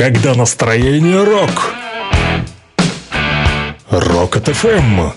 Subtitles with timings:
[0.00, 1.74] когда настроение рок.
[3.90, 5.10] Рок от ФМ.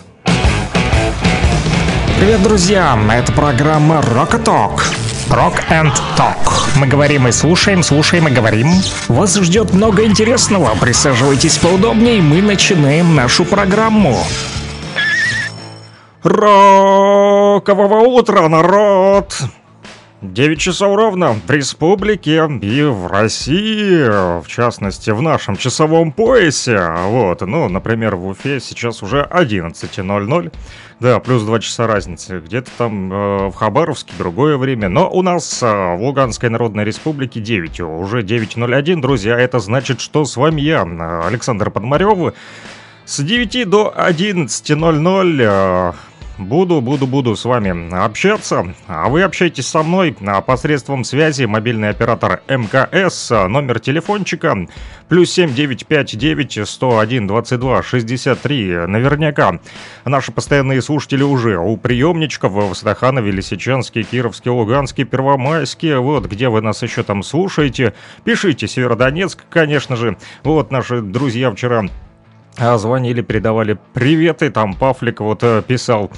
[2.20, 3.00] Привет, друзья!
[3.10, 4.84] Это программа Рокоток.
[5.30, 6.36] Rock and Talk.
[6.76, 8.68] Мы говорим и слушаем, слушаем и говорим.
[9.08, 10.76] Вас ждет много интересного.
[10.76, 14.22] Присаживайтесь поудобнее, мы начинаем нашу программу.
[16.24, 19.34] Рокового утра, народ!
[20.24, 26.80] 9 часов ровно в республике и в России, в частности, в нашем часовом поясе.
[27.08, 30.54] Вот, ну, например, в Уфе сейчас уже 11.00.
[31.02, 32.40] Да, плюс 2 часа разницы.
[32.40, 34.88] Где-то там э, в Хабаровске другое время.
[34.88, 37.82] Но у нас э, в Луганской Народной Республике 9.
[37.82, 39.38] Уже 9.01, друзья.
[39.38, 40.84] Это значит, что с вами я,
[41.26, 42.34] Александр Подмарев.
[43.06, 45.94] С 9 до 11.00 э,
[46.40, 48.74] Буду, буду, буду с вами общаться.
[48.88, 50.16] А вы общаетесь со мной
[50.48, 51.44] посредством связи.
[51.46, 53.30] Мобильный оператор МКС.
[53.30, 54.68] Номер телефончика
[55.10, 58.88] плюс 7959 101 22 63.
[58.88, 59.60] Наверняка
[60.06, 65.98] наши постоянные слушатели уже у приемничков в Стаханове, Лисичанске, Кировске, Луганске, Первомайске.
[65.98, 67.94] Вот, где вы нас еще там слушаете.
[68.24, 70.18] Пишите Северодонецк, конечно же.
[70.44, 71.84] Вот наши друзья вчера
[72.58, 76.12] а звонили, передавали приветы, там Пафлик вот э, писал.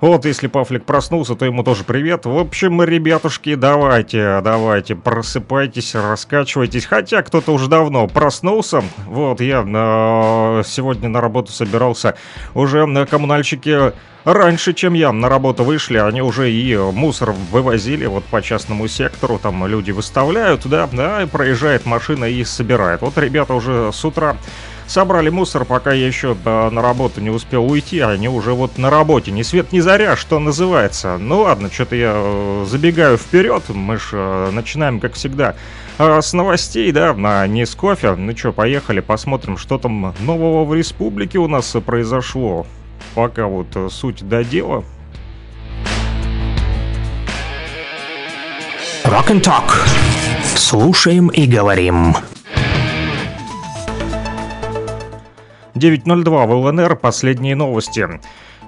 [0.00, 2.24] Вот, если Пафлик проснулся, то ему тоже привет.
[2.24, 6.86] В общем, ребятушки, давайте, давайте, просыпайтесь, раскачивайтесь.
[6.86, 8.82] Хотя кто-то уже давно проснулся.
[9.06, 12.16] Вот, я э, сегодня на работу собирался.
[12.54, 13.92] Уже на коммунальщике
[14.24, 19.38] раньше, чем я на работу вышли, они уже и мусор вывозили вот по частному сектору,
[19.38, 23.02] там люди выставляют, да, да, и проезжает машина и собирает.
[23.02, 24.36] Вот ребята уже с утра
[24.92, 28.76] собрали мусор, пока я еще да, на работу не успел уйти, а они уже вот
[28.76, 29.30] на работе.
[29.30, 31.16] Ни свет, ни заря, что называется.
[31.18, 35.56] Ну ладно, что-то я э, забегаю вперед, мы же э, начинаем, как всегда,
[35.98, 38.14] э, с новостей, да, а не с кофе.
[38.14, 42.66] Ну что, поехали, посмотрим, что там нового в республике у нас произошло.
[43.14, 44.84] Пока вот суть до дела.
[49.04, 49.72] Rock and Talk.
[50.54, 52.14] Слушаем и говорим.
[55.74, 56.96] 9.02 в ЛНР.
[56.96, 58.08] Последние новости.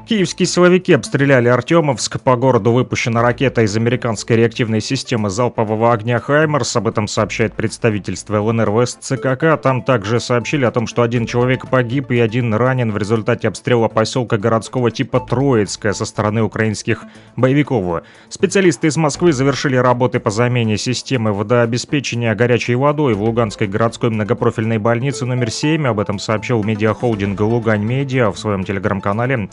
[0.07, 2.21] Киевские силовики обстреляли Артемовск.
[2.21, 6.77] По городу выпущена ракета из американской реактивной системы залпового огня «Хаймерс».
[6.77, 9.57] Об этом сообщает представительство ЛНР в СЦКК.
[9.63, 13.89] Там также сообщили о том, что один человек погиб и один ранен в результате обстрела
[13.89, 17.05] поселка городского типа Троицкое со стороны украинских
[17.37, 18.03] боевиков.
[18.29, 24.77] Специалисты из Москвы завершили работы по замене системы водообеспечения горячей водой в Луганской городской многопрофильной
[24.77, 25.87] больнице номер 7.
[25.87, 29.49] Об этом сообщил медиахолдинг «Лугань Медиа» в своем телеграм-канале.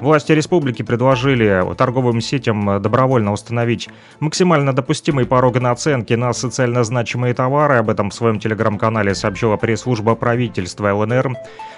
[0.00, 3.88] Власти республики предложили торговым сетям добровольно установить
[4.20, 7.76] максимально допустимый порог наценки на социально значимые товары.
[7.76, 11.34] Об этом в своем телеграм-канале сообщила пресс-служба правительства ЛНР.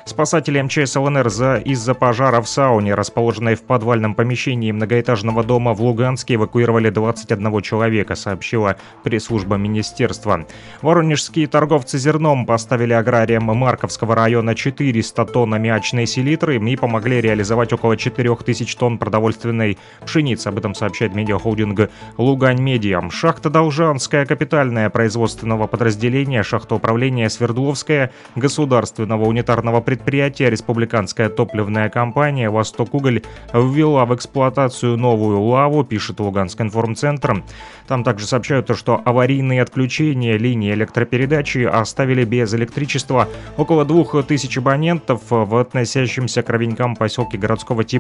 [0.07, 5.83] Спасатели МЧС ЛНР за, из-за пожара в сауне, расположенной в подвальном помещении многоэтажного дома в
[5.83, 10.47] Луганске, эвакуировали 21 человека, сообщила пресс-служба министерства.
[10.81, 17.97] Воронежские торговцы зерном поставили аграриям Марковского района 400 тонн аммиачной селитры и помогли реализовать около
[18.11, 20.49] 4000 тонн продовольственной пшеницы.
[20.49, 23.09] Об этом сообщает медиахолдинг «Лугань Медиа».
[23.11, 32.95] Шахта Должанская капитальная производственного подразделения, шахта управления Свердловская государственного унитарного предприятия республиканская топливная компания «Восток
[32.95, 33.23] Уголь»
[33.53, 37.43] ввела в эксплуатацию новую лаву, пишет Луганск информцентр.
[37.87, 45.57] Там также сообщают, что аварийные отключения линии электропередачи оставили без электричества около 2000 абонентов в
[45.57, 47.96] относящемся к ровенькам поселке городского типа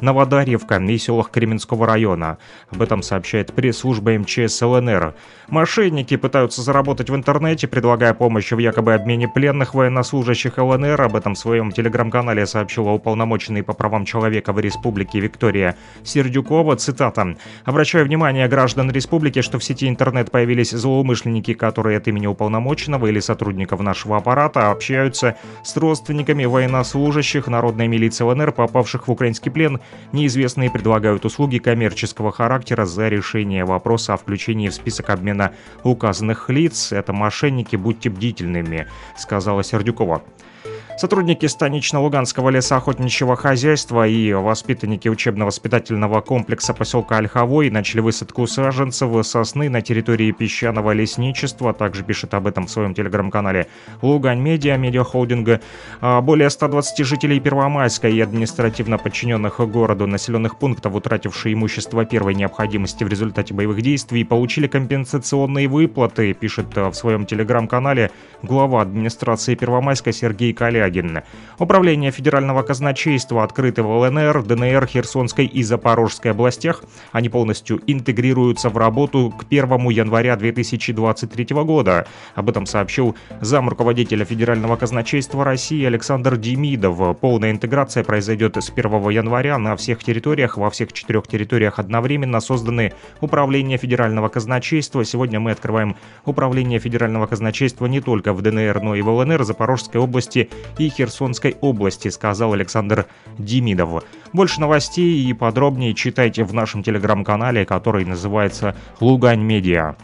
[0.00, 2.38] Новодарьевка и селах Кременского района.
[2.70, 5.14] Об этом сообщает пресс-служба МЧС ЛНР.
[5.48, 11.00] Мошенники пытаются заработать в интернете, предлагая помощь в якобы обмене пленных военнослужащих ЛНР.
[11.00, 16.76] Об этом в своем телеграм-канале сообщила уполномоченный по правам человека в республике Виктория Сердюкова.
[16.76, 17.36] Цитата.
[17.64, 23.20] «Обращаю внимание граждан республики, что в сети интернет появились злоумышленники, которые от имени уполномоченного или
[23.20, 29.80] сотрудников нашего аппарата общаются с родственниками военнослужащих народной милиции ЛНР, попавших в украинский плен.
[30.12, 35.52] Неизвестные предлагают услуги коммерческого характера за решение вопроса о включении в список обмена
[35.82, 36.92] указанных лиц.
[36.92, 40.22] Это мошенники, будьте бдительными, сказала Сердюкова.
[41.00, 49.80] Сотрудники станично-луганского лесоохотничьего хозяйства и воспитанники учебно-воспитательного комплекса поселка Ольховой начали высадку саженцев сосны на
[49.80, 51.72] территории песчаного лесничества.
[51.72, 53.68] Также пишет об этом в своем телеграм-канале
[54.02, 55.62] Лугань Медиа, медиахолдинга.
[56.02, 63.04] А, более 120 жителей Первомайска и административно подчиненных городу населенных пунктов, утратившие имущество первой необходимости
[63.04, 68.10] в результате боевых действий, получили компенсационные выплаты, пишет в своем телеграм-канале
[68.42, 70.89] глава администрации Первомайска Сергей Колян.
[70.90, 71.22] Корягин.
[71.58, 76.82] Управление федерального казначейства открыты в ЛНР, ДНР, Херсонской и Запорожской областях.
[77.12, 82.06] Они полностью интегрируются в работу к 1 января 2023 года.
[82.34, 87.18] Об этом сообщил зам руководителя Федерального казначейства России Александр Демидов.
[87.18, 90.56] Полная интеграция произойдет с 1 января на всех территориях.
[90.56, 95.04] Во всех четырех территориях одновременно созданы управления Федерального казначейства.
[95.04, 100.00] Сегодня мы открываем управление Федерального казначейства не только в ДНР, но и в ЛНР, Запорожской
[100.00, 100.48] области
[100.80, 103.06] и Херсонской области, сказал Александр
[103.38, 104.04] Демидов.
[104.32, 109.96] Больше новостей и подробнее читайте в нашем телеграм-канале, который называется «Лугань Медиа».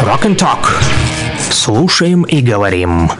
[0.00, 0.66] Rock and Talk.
[1.38, 3.10] Слушаем и говорим.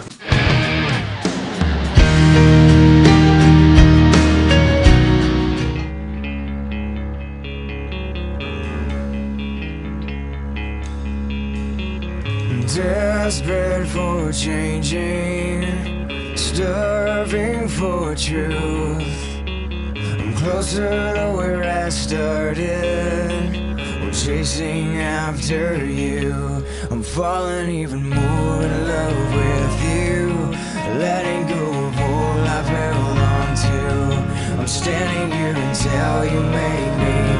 [13.31, 15.62] Desperate for changing,
[16.37, 19.05] starving for truth.
[20.19, 23.31] I'm closer to where I started.
[24.03, 26.65] I'm chasing after you.
[26.91, 30.26] I'm falling even more in love with you.
[30.99, 34.61] Letting go of all I've held on to.
[34.61, 37.40] I'm standing here until you make me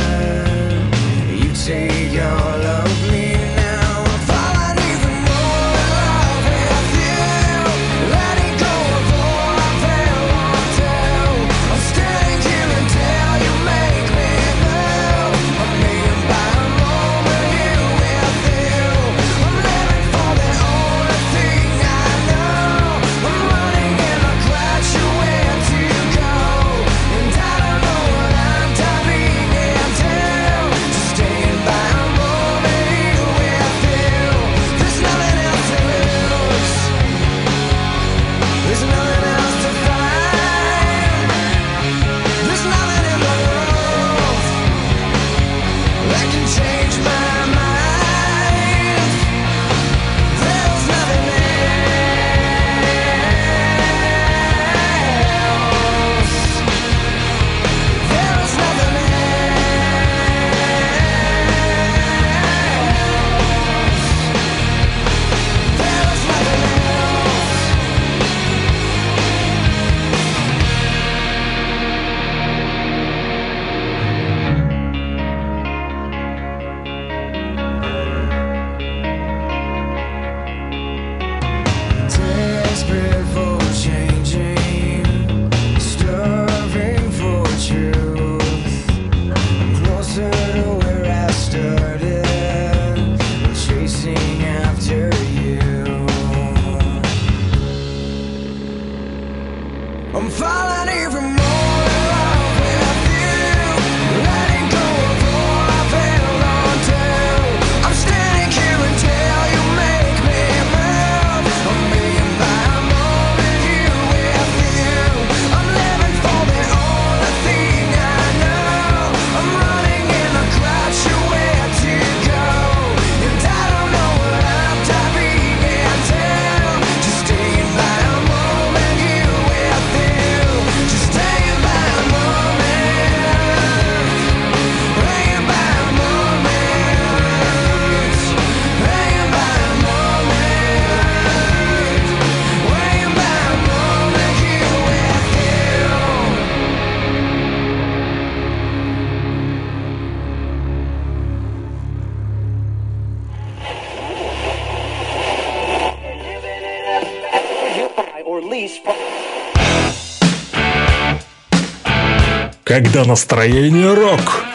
[162.71, 164.45] Когда настроение рок.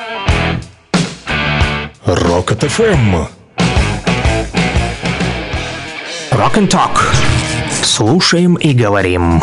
[2.07, 3.15] Рок от ФМ.
[6.31, 6.99] Rock and Talk.
[7.83, 9.43] Слушаем и говорим.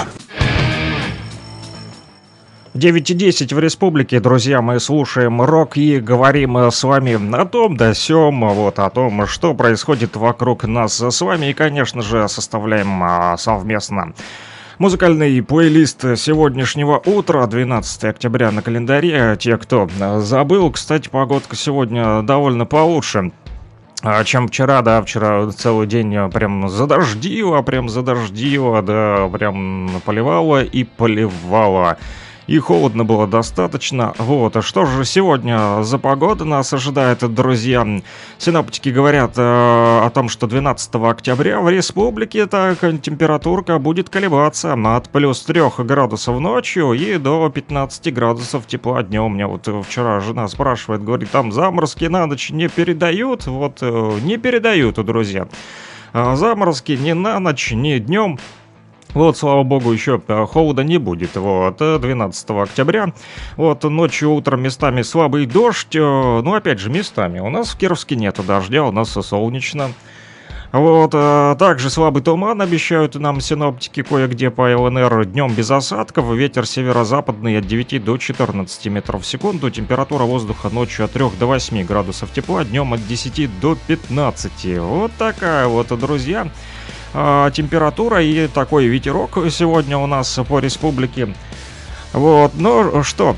[2.73, 8.49] 9.10 в республике, друзья, мы слушаем рок и говорим с вами о том да сём,
[8.55, 14.15] вот о том, что происходит вокруг нас с вами и, конечно же, составляем а, совместно
[14.79, 19.37] Музыкальный плейлист сегодняшнего утра, 12 октября на календаре.
[19.39, 19.87] Те, кто
[20.17, 23.31] забыл, кстати, погодка сегодня довольно получше
[24.01, 30.83] а, чем вчера, да, вчера целый день прям задождило, прям задождило, да, прям поливало и
[30.83, 31.97] поливало
[32.47, 34.13] и холодно было достаточно.
[34.17, 37.87] Вот, а что же сегодня за погода нас ожидает, друзья?
[38.37, 45.09] Синаптики говорят э, о том, что 12 октября в республике так температурка будет колебаться от
[45.09, 49.23] плюс 3 градусов ночью и до 15 градусов тепла днем.
[49.23, 53.47] У меня вот вчера жена спрашивает, говорит, там заморозки на ночь не передают?
[53.47, 55.47] Вот, э, не передают, друзья.
[56.11, 58.37] А заморозки ни на ночь, ни днем
[59.13, 61.35] вот, слава богу, еще э, холода не будет.
[61.35, 63.13] Вот, 12 э, октября.
[63.57, 65.95] Вот, ночью, утром местами слабый дождь.
[65.95, 67.39] Э, ну, опять же, местами.
[67.39, 69.91] У нас в Кировске нету дождя, у нас солнечно.
[70.71, 75.25] Вот, также слабый туман обещают нам синоптики кое-где по ЛНР.
[75.25, 79.69] Днем без осадков, ветер северо-западный от 9 до 14 метров в секунду.
[79.69, 84.79] Температура воздуха ночью от 3 до 8 градусов тепла, днем от 10 до 15.
[84.79, 86.72] Вот такая вот, друзья э,
[87.13, 91.33] температура и такой ветерок сегодня у нас по республике.
[92.13, 93.35] Вот, ну что,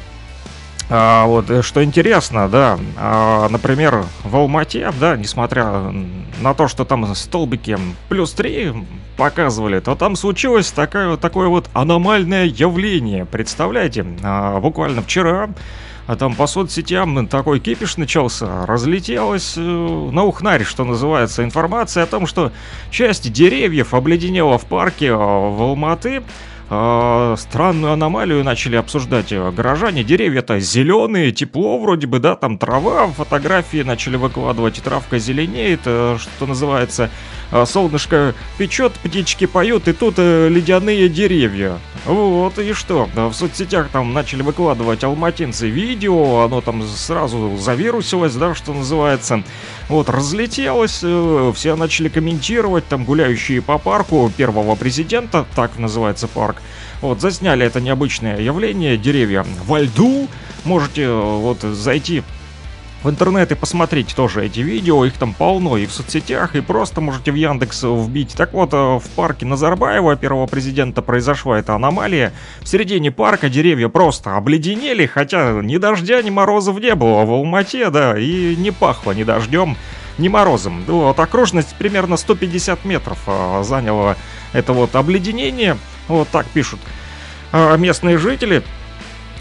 [0.88, 5.91] а, вот, э, что интересно, да, а, например, в Алмате, да, несмотря
[6.41, 7.77] на то, что там столбики
[8.08, 8.74] плюс 3
[9.17, 13.25] показывали, то там случилось такое, такое вот аномальное явление.
[13.25, 15.50] Представляете, а, буквально вчера
[16.08, 22.08] а там по соцсетям такой кипиш начался, разлетелась э, на ухнаре, что называется, информация о
[22.08, 22.52] том, что
[22.92, 26.24] часть деревьев обледенела в парке э, в Алматы,
[26.69, 30.03] э, странную аномалию начали обсуждать горожане.
[30.03, 36.45] Деревья-то зеленые, тепло вроде бы, да, там трава, фотографии начали выкладывать, травка зеленеет, э, что
[36.45, 37.10] называется.
[37.51, 41.77] А, солнышко печет, птички поют, и тут э, ледяные деревья.
[42.05, 43.07] Вот, и что?
[43.15, 49.43] В соцсетях там начали выкладывать алматинцы видео, оно там сразу завирусилось, да, что называется.
[49.89, 56.55] Вот, разлетелось, э, все начали комментировать, там гуляющие по парку первого президента, так называется парк.
[57.02, 60.28] Вот, засняли это необычное явление, деревья во льду.
[60.64, 62.24] Можете э, вот зайти
[63.06, 67.02] в интернет и посмотреть тоже эти видео, их там полно и в соцсетях, и просто
[67.02, 68.34] можете в Яндекс вбить.
[68.36, 72.34] Так вот, э, в парке Назарбаева, первого президента, произошла эта аномалия.
[72.62, 77.92] В середине парка деревья просто обледенели, хотя ни дождя, ни морозов не было в Алмате,
[77.92, 79.78] да, и не пахло ни дождем,
[80.17, 80.84] ни морозом.
[80.86, 84.15] Вот, окружность примерно 150 метров э, заняло
[84.53, 86.79] это вот обледенение, вот так пишут
[87.51, 88.63] э, местные жители.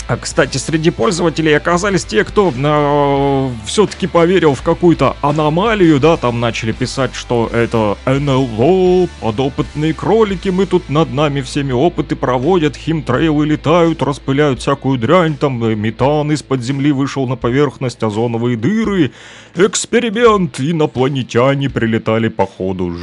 [0.07, 6.41] А, кстати, среди пользователей оказались те, кто э, все-таки поверил в какую-то аномалию, да, там
[6.41, 13.47] начали писать, что это НЛО, подопытные кролики, мы тут над нами всеми опыты проводят, химтрейлы
[13.47, 19.11] летают, распыляют всякую дрянь, там э, метан из-под земли вышел на поверхность, озоновые дыры,
[19.55, 22.95] эксперимент, инопланетяне прилетали по ходу,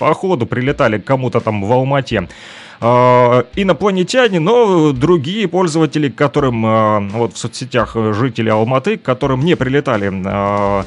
[0.00, 2.26] по ходу прилетали к кому-то там в Алмате
[2.80, 10.84] инопланетяне, но другие пользователи, которым э, вот в соцсетях жители Алматы, которым не прилетали э,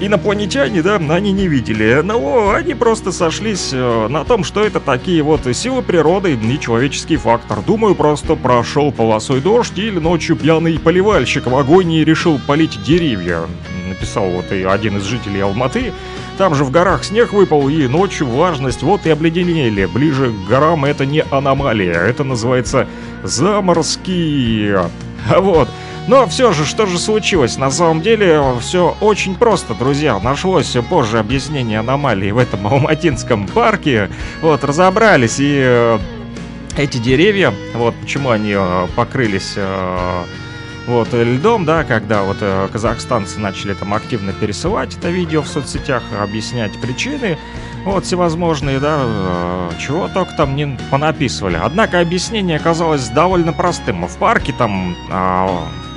[0.00, 2.00] инопланетяне, да, они не видели.
[2.02, 7.16] Но они просто сошлись э, на том, что это такие вот силы природы и человеческий
[7.16, 7.60] фактор.
[7.62, 13.42] Думаю, просто прошел полосой дождь или ночью пьяный поливальщик в агонии решил полить деревья.
[13.88, 15.92] Написал вот и один из жителей Алматы.
[16.42, 19.84] Там же в горах снег выпал, и ночью влажность, вот и обледенели.
[19.84, 22.88] Ближе к горам это не аномалия, это называется
[23.22, 24.74] заморозки.
[24.74, 24.90] А
[25.40, 25.68] вот.
[26.08, 27.58] Но все же, что же случилось?
[27.58, 30.18] На самом деле, все очень просто, друзья.
[30.18, 34.10] Нашлось позже объяснение аномалии в этом Алматинском парке.
[34.40, 35.98] Вот, разобрались, и э,
[36.76, 40.24] эти деревья, вот почему они э, покрылись э,
[40.86, 45.48] вот, э, льдом, да, когда вот э, казахстанцы начали там активно пересылать это видео в
[45.48, 47.38] соцсетях, объяснять причины,
[47.84, 51.58] вот, всевозможные, да, э, чего только там не понаписывали.
[51.62, 54.06] Однако объяснение оказалось довольно простым.
[54.06, 55.46] В парке там э,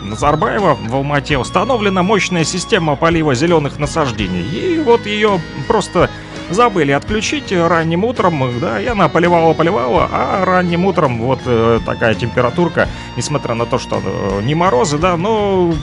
[0.05, 6.09] Назарбаева в Алмате установлена мощная система полива зеленых насаждений, и вот ее просто
[6.49, 12.87] забыли отключить ранним утром, да, и она поливала-поливала, а ранним утром вот э, такая температурка,
[13.17, 15.73] несмотря на то, что э, не морозы, да, но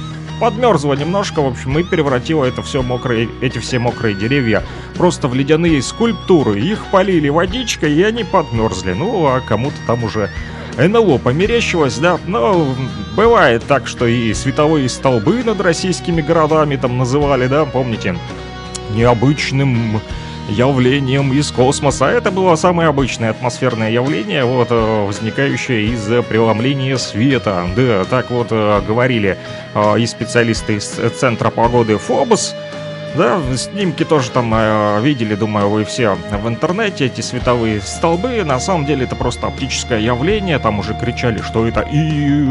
[0.41, 4.65] подмерзла немножко, в общем, и превратила это все мокрые, эти все мокрые деревья
[4.97, 6.59] просто в ледяные скульптуры.
[6.61, 8.93] Их полили водичкой, и они подмерзли.
[8.93, 10.31] Ну, а кому-то там уже
[10.77, 12.75] НЛО померещилось, да, но
[13.15, 18.17] бывает так, что и световые столбы над российскими городами там называли, да, помните,
[18.91, 20.01] необычным
[20.53, 22.07] явлением из космоса.
[22.07, 27.67] Это было самое обычное атмосферное явление, вот, э, возникающее из преломления света.
[27.75, 29.39] Да, так вот э, говорили
[29.75, 30.85] э, и специалисты из
[31.19, 32.55] Центра погоды Фобос.
[33.15, 38.43] Да, снимки тоже там э, видели, думаю, вы все в интернете, эти световые столбы.
[38.43, 40.59] На самом деле это просто оптическое явление.
[40.59, 42.43] Там уже кричали, что это и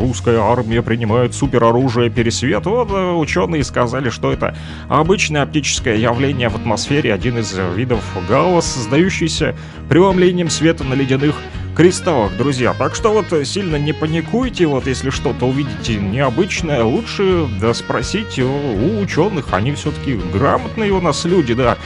[0.00, 2.66] русская армия принимает супероружие пересвет.
[2.66, 4.56] Вот э, ученые сказали, что это
[4.88, 9.54] обычное оптическое явление в атмосфере, один из видов галла, создающийся
[9.88, 11.36] преломлением света на ледяных
[11.74, 12.74] кристаллах, друзья.
[12.78, 19.00] Так что вот сильно не паникуйте, вот если что-то увидите необычное, лучше да, спросить у
[19.00, 21.76] ученых, они все-таки грамотные у нас люди, да.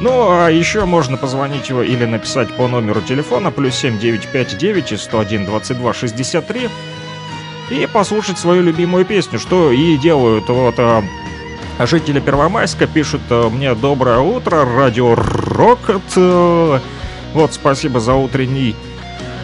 [0.00, 5.94] Ну, а еще можно позвонить его или написать по номеру телефона плюс 7959 101 22
[5.94, 6.68] 63
[7.70, 11.02] и послушать свою любимую песню, что и делают вот а,
[11.80, 16.82] жители Первомайска пишут а, мне «Доброе утро, радио Рокот».
[17.32, 18.74] Вот, спасибо за утренний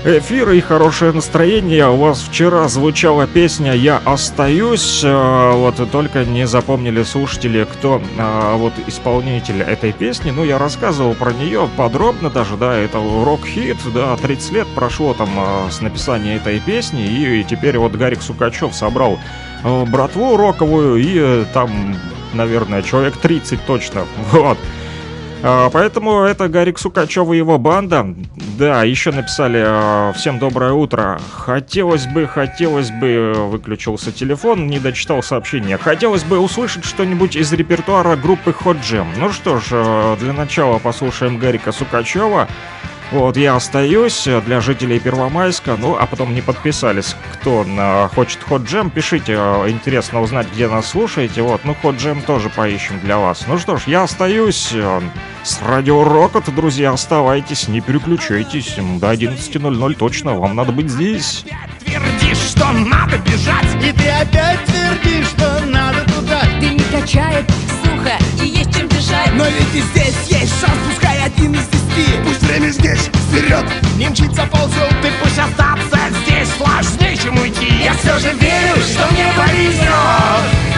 [0.05, 1.89] эфир и хорошее настроение.
[1.89, 5.03] У вас вчера звучала песня «Я остаюсь».
[5.05, 10.31] э, Вот только не запомнили слушатели, кто э, вот исполнитель этой песни.
[10.31, 15.29] Ну, я рассказывал про нее подробно даже, да, это рок-хит, да, 30 лет прошло там
[15.37, 19.19] э, с написания этой песни, и теперь вот Гарик Сукачев собрал
[19.63, 21.97] братву роковую, и там,
[22.33, 24.59] наверное, человек 30 точно, вот.
[25.73, 28.15] Поэтому это Гарик Сукачев и его банда.
[28.63, 31.21] Да, еще написали а, «Всем доброе утро».
[31.33, 33.33] Хотелось бы, хотелось бы...
[33.35, 35.79] Выключился телефон, не дочитал сообщение.
[35.79, 39.09] Хотелось бы услышать что-нибудь из репертуара группы Hot Jam.
[39.19, 42.47] Ну что ж, а, для начала послушаем Гарика Сукачева.
[43.11, 47.15] Вот, я остаюсь э, для жителей Первомайска, ну, а потом не подписались.
[47.35, 51.43] Кто э, хочет Hot Jam, пишите, э, интересно узнать, где нас слушаете.
[51.43, 53.45] Вот, ну, Hot Jam тоже поищем для вас.
[53.47, 54.73] Ну что ж, я остаюсь
[55.43, 58.77] с Радио Рокот, друзья, оставайтесь, не переключайтесь.
[58.99, 61.45] До 11.00 точно, вам надо быть здесь.
[61.85, 67.51] Твердишь, что надо бежать И ты опять твердишь, что надо туда Ты не качает
[68.13, 69.33] сухо и есть чем дышать.
[69.35, 72.21] Но ведь и здесь есть шанс, пускай один из десяти.
[72.25, 73.65] Пусть время здесь, вперед.
[73.97, 76.49] Не мчится ползет, ты пусть остаться здесь.
[76.57, 77.73] Сложнее, чем уйти.
[77.85, 79.83] Я все же верю, что мне повезет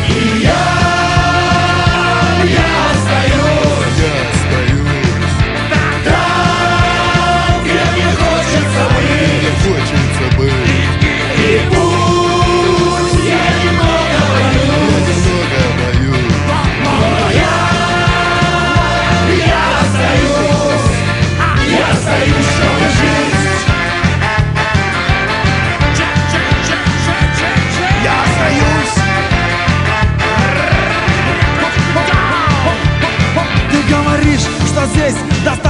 [0.09, 1.04] И я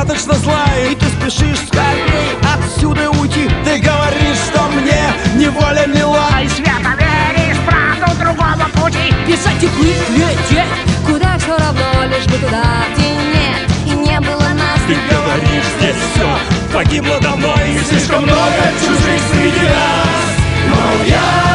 [0.04, 3.48] достаточно зла И ты спешишь скорей отсюда уйти.
[3.64, 5.02] Ты говоришь, что мне
[5.36, 6.28] неволя мила.
[6.42, 9.12] И свято веришь правду другого пути.
[9.26, 9.68] Бежать и
[10.12, 10.68] лететь.
[11.06, 12.64] Куда все равно, лишь бы туда,
[12.94, 14.80] где нет И не было нас.
[14.86, 16.28] Ты говоришь, здесь все
[16.72, 20.34] погибло давно И слишком много чужих среди нас.
[20.68, 21.53] Но я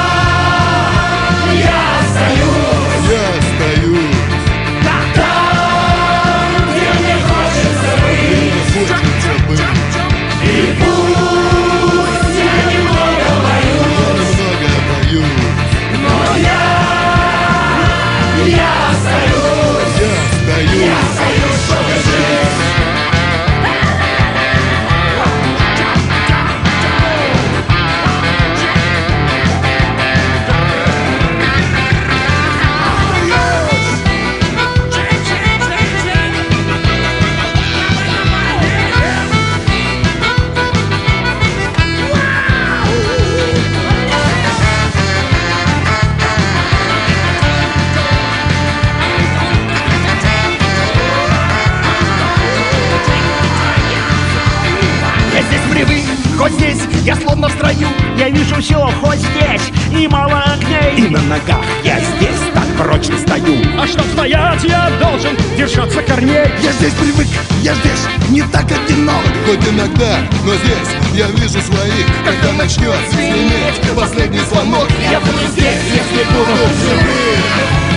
[57.10, 57.88] я словно в строю
[58.20, 61.08] Я вижу все, хоть здесь и мало огней.
[61.08, 63.56] И на ногах я здесь так прочно стою.
[63.80, 66.46] А чтоб стоять, я должен держаться корней.
[66.62, 67.28] Я здесь привык,
[67.64, 69.24] я здесь не так одинок.
[69.48, 72.06] Хоть иногда, но здесь я вижу своих.
[72.24, 77.40] Когда начнет звенеть последний звонок Я буду здесь, если буду живым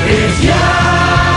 [0.06, 1.31] Ведь я,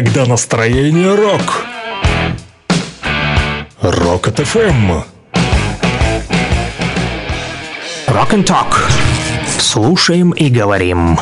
[0.00, 1.66] Когда настроение рок.
[3.82, 4.92] Рок от ФМ.
[8.06, 8.90] Rock and Talk.
[9.58, 11.18] Слушаем и говорим.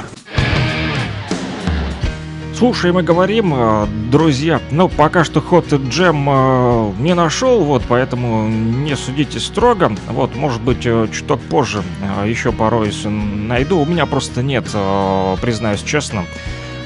[2.58, 4.60] Слушаем и говорим, э, друзья.
[4.72, 9.92] Ну, пока что ход джем э, не нашел, вот, поэтому не судите строго.
[10.08, 11.84] Вот, может быть, э, чуток позже
[12.24, 13.78] еще порой найду.
[13.78, 14.64] У меня просто нет,
[15.40, 16.24] признаюсь честно,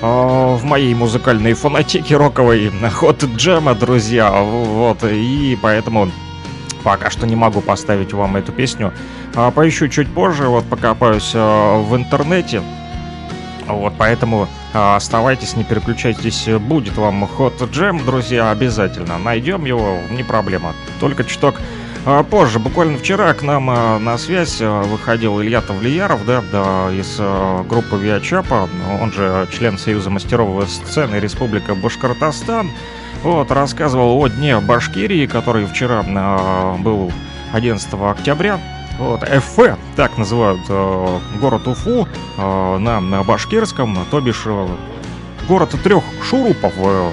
[0.03, 4.31] в моей музыкальной фонотеке роковой ход джема, друзья.
[4.33, 6.11] Вот, и поэтому
[6.83, 8.93] пока что не могу поставить вам эту песню.
[9.35, 12.63] А, поищу чуть позже, вот покопаюсь э, в интернете.
[13.67, 19.19] Вот, поэтому а, оставайтесь, не переключайтесь, будет вам ход джем, друзья, обязательно.
[19.19, 20.75] Найдем его, не проблема.
[21.01, 21.82] Только чуток а,
[22.31, 27.17] позже, буквально вчера к нам а, на связь а, выходил Илья Тавлияров, да, да, из
[27.21, 28.69] а, группы Виачапа,
[29.01, 32.71] он же член Союза мастеров сцены Республика Башкортостан.
[33.23, 37.13] Вот, рассказывал о дне Башкирии, который вчера а, был
[37.53, 38.59] 11 октября.
[38.99, 44.69] Вот, Эфе, так называют э, город Уфу э, на, на башкирском, то бишь э,
[45.49, 46.75] город трех шурупов.
[46.77, 47.11] э,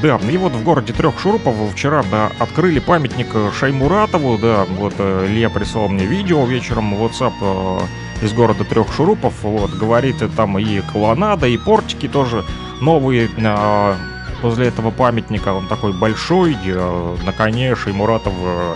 [0.00, 4.94] да, и вот в городе трех шурупов вчера да, открыли памятник э, Шаймуратову, да, вот
[4.98, 10.16] э, Илья прислал мне видео вечером в WhatsApp э, из города трех шурупов, вот, говорит,
[10.34, 12.44] там и колоннада, и портики тоже
[12.80, 13.94] новые, э,
[14.40, 18.74] возле этого памятника, он такой большой, э, на коне Шаймуратов э,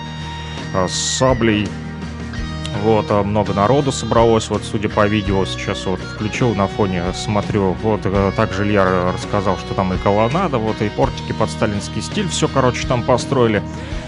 [0.89, 1.67] с саблей
[2.83, 7.77] вот, а много народу собралось, вот, судя по видео, сейчас вот включил на фоне, смотрю,
[7.83, 12.29] вот, э, также Илья рассказал, что там и колоннада, вот, и портики под сталинский стиль,
[12.29, 13.63] все, короче, там построили.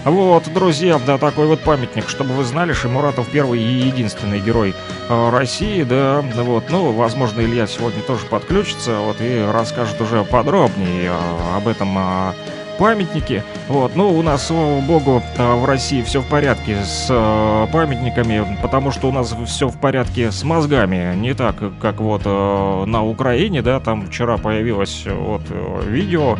[0.05, 4.73] Вот, друзья, да, такой вот памятник, чтобы вы знали, Шимуратов первый и единственный герой
[5.09, 11.11] э, России, да, вот, ну, возможно, Илья сегодня тоже подключится, вот, и расскажет уже подробнее
[11.11, 12.33] э, об этом
[12.79, 13.43] памятнике.
[13.67, 18.57] Вот, ну, у нас, слава богу, э, в России все в порядке с э, памятниками,
[18.61, 21.13] потому что у нас все в порядке с мозгами.
[21.15, 25.41] Не так, как вот э, на Украине, да, там вчера появилось вот
[25.85, 26.37] видео,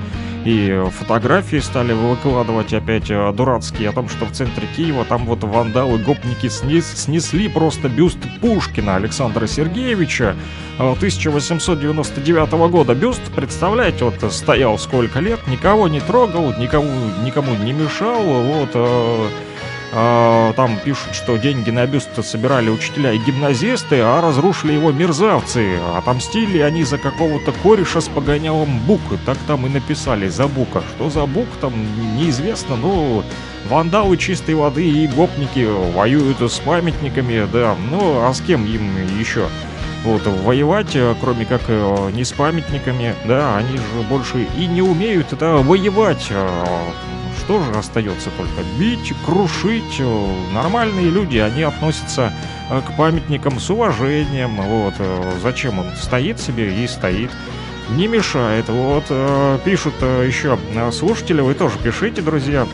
[0.50, 5.44] и фотографии стали выкладывать опять э, дурацкие о том, что в центре Киева там вот
[5.44, 10.36] вандалы, гопники снес- снесли просто бюст Пушкина Александра Сергеевича
[10.80, 12.96] э, 1899 года.
[12.96, 16.90] Бюст, представляете, вот стоял сколько лет, никого не трогал, никому,
[17.24, 18.76] никому не мешал, вот...
[19.92, 25.80] э, там пишут, что деньги на бюст собирали учителя и гимназисты, а разрушили его мерзавцы.
[25.96, 29.02] Отомстили они за какого-то кореша с погонялом Бук.
[29.26, 30.82] Так там и написали, за Бука.
[30.96, 31.74] Что за Бук, там
[32.18, 33.24] неизвестно, но
[33.70, 37.76] вандалы чистой воды и гопники воюют с памятниками, да.
[37.90, 39.48] Ну, а с кем им еще?
[40.04, 45.34] Вот, воевать, кроме как э, не с памятниками, да, они же больше и не умеют
[45.34, 46.32] это воевать.
[47.50, 50.00] Э, Что же остается только бить, крушить.
[50.54, 52.32] Нормальные люди, они относятся
[52.70, 54.58] э, к памятникам с уважением.
[54.58, 57.32] Вот, э, зачем он стоит себе и стоит.
[57.96, 58.70] Не мешает.
[58.70, 60.60] Вот, э, пишут еще
[60.92, 62.68] слушатели, вы тоже пишите, друзья.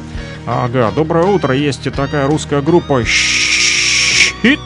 [0.46, 4.60] Ага, доброе утро, есть и такая русская группа Щит.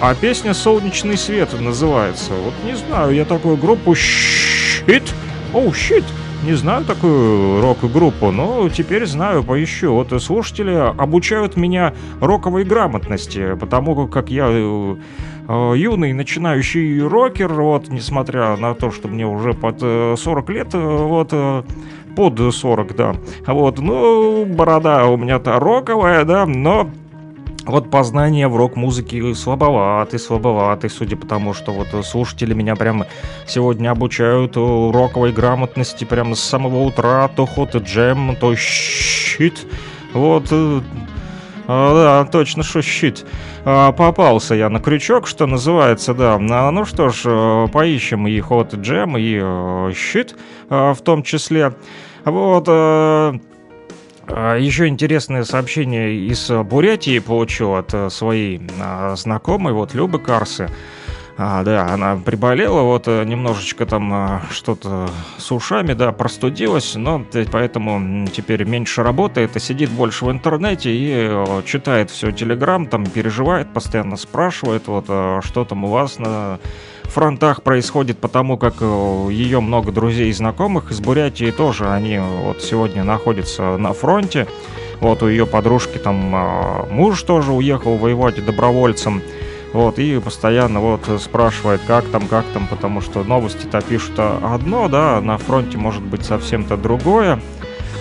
[0.00, 2.32] А песня «Солнечный свет» называется.
[2.32, 5.02] Вот не знаю, я такую группу щит.
[5.52, 6.04] Оу, щит.
[6.44, 9.92] Не знаю такую рок-группу, но теперь знаю, поищу.
[9.92, 14.96] Вот слушатели обучают меня роковой грамотности, потому как я э,
[15.48, 20.68] э, юный начинающий рокер, вот, несмотря на то, что мне уже под э, 40 лет,
[20.74, 21.64] э, вот, э,
[22.14, 23.16] под 40, да.
[23.46, 26.88] Вот, ну, борода у меня-то роковая, да, но
[27.70, 33.06] вот познание в рок-музыке слабоваты, слабоваты, судя по тому, что вот слушатели меня прямо
[33.46, 39.66] сегодня обучают э, роковой грамотности прямо с самого утра, то хот и джем, то щит.
[40.14, 40.80] Вот, э,
[41.66, 43.26] а, да, точно, что щит.
[43.66, 46.36] А, попался я на крючок, что называется, да.
[46.40, 50.36] А, ну что ж, э, поищем и хот и джем, и щит
[50.70, 51.74] в том числе.
[52.24, 53.34] Вот, а,
[54.28, 60.68] Еще интересное сообщение из Бурятии получил от э, своей а, знакомой, вот Любы Карсы.
[61.40, 67.24] А, да, она приболела, вот э, немножечко там а, что-то с ушами, да, простудилась, но
[67.52, 73.06] поэтому теперь меньше работает и сидит больше в интернете и э, читает все Телеграм, там
[73.06, 75.04] переживает, постоянно спрашивает, вот,
[75.44, 76.58] что там у вас на
[77.08, 82.62] фронтах происходит, потому как э, ее много друзей и знакомых из Бурятии тоже, они вот
[82.62, 84.46] сегодня находятся на фронте,
[85.00, 89.22] вот у ее подружки там а, муж тоже уехал воевать добровольцем,
[89.72, 95.20] вот, и постоянно вот спрашивает, как там, как там, потому что новости-то пишут одно, да,
[95.20, 97.40] на фронте может быть совсем-то другое.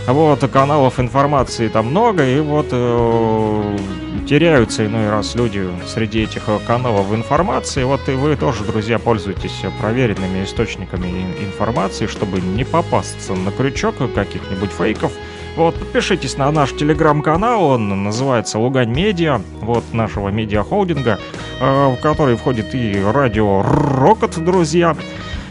[0.08, 3.78] Вот, а каналов информации там много, и вот э,
[4.26, 7.84] теряются иной раз люди среди этих э, каналов информации.
[7.84, 13.96] Вот и вы тоже, друзья, пользуетесь проверенными источниками ин- информации, чтобы не попасться на крючок
[14.15, 15.12] каких-нибудь фейков.
[15.58, 21.20] Вот, подпишитесь на наш телеграм-канал, он называется Лугань Медиа, вот нашего медиа-холдинга,
[21.60, 24.96] э, в который входит и радио Рокот, друзья.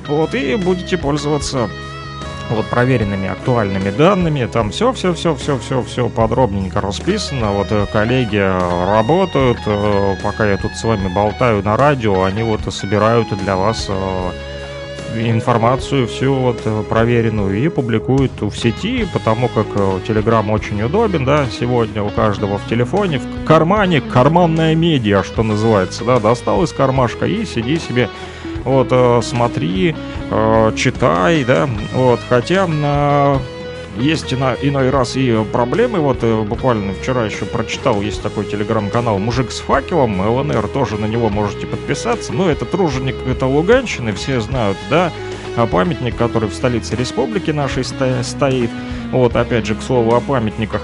[0.08, 1.68] Вот, и будете пользоваться
[2.50, 4.48] вот проверенными актуальными данными.
[4.50, 7.52] Там все, все, все, все, все, все подробненько расписано.
[7.52, 12.42] Вот э, коллеги э, работают, э, пока я тут с вами болтаю на радио, они
[12.42, 13.90] вот собирают для вас
[15.14, 19.66] информацию всю вот проверенную и публикуют в сети, потому как
[20.06, 26.04] Telegram очень удобен, да, сегодня у каждого в телефоне, в кармане, карманная медиа, что называется,
[26.04, 28.10] да, достал из кармашка и сиди себе
[28.66, 29.94] вот, э, смотри,
[30.30, 33.38] э, читай, да, вот, хотя э,
[33.98, 39.50] есть ино- иной раз и проблемы, вот буквально вчера еще прочитал, есть такой телеграм-канал «Мужик
[39.50, 44.76] с факелом», ЛНР, тоже на него можете подписаться, ну, это труженик, это Луганщины, все знают,
[44.90, 45.12] да,
[45.56, 48.70] а памятник, который в столице республики нашей сто- стоит,
[49.12, 50.82] вот, опять же, к слову о памятниках,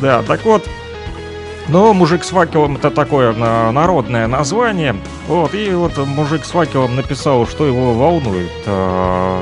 [0.00, 0.68] да, так вот,
[1.68, 4.96] но мужик с факелом это такое на- народное название.
[5.28, 8.50] Вот, и вот мужик с факелом написал, что его волнует.
[8.66, 9.40] А,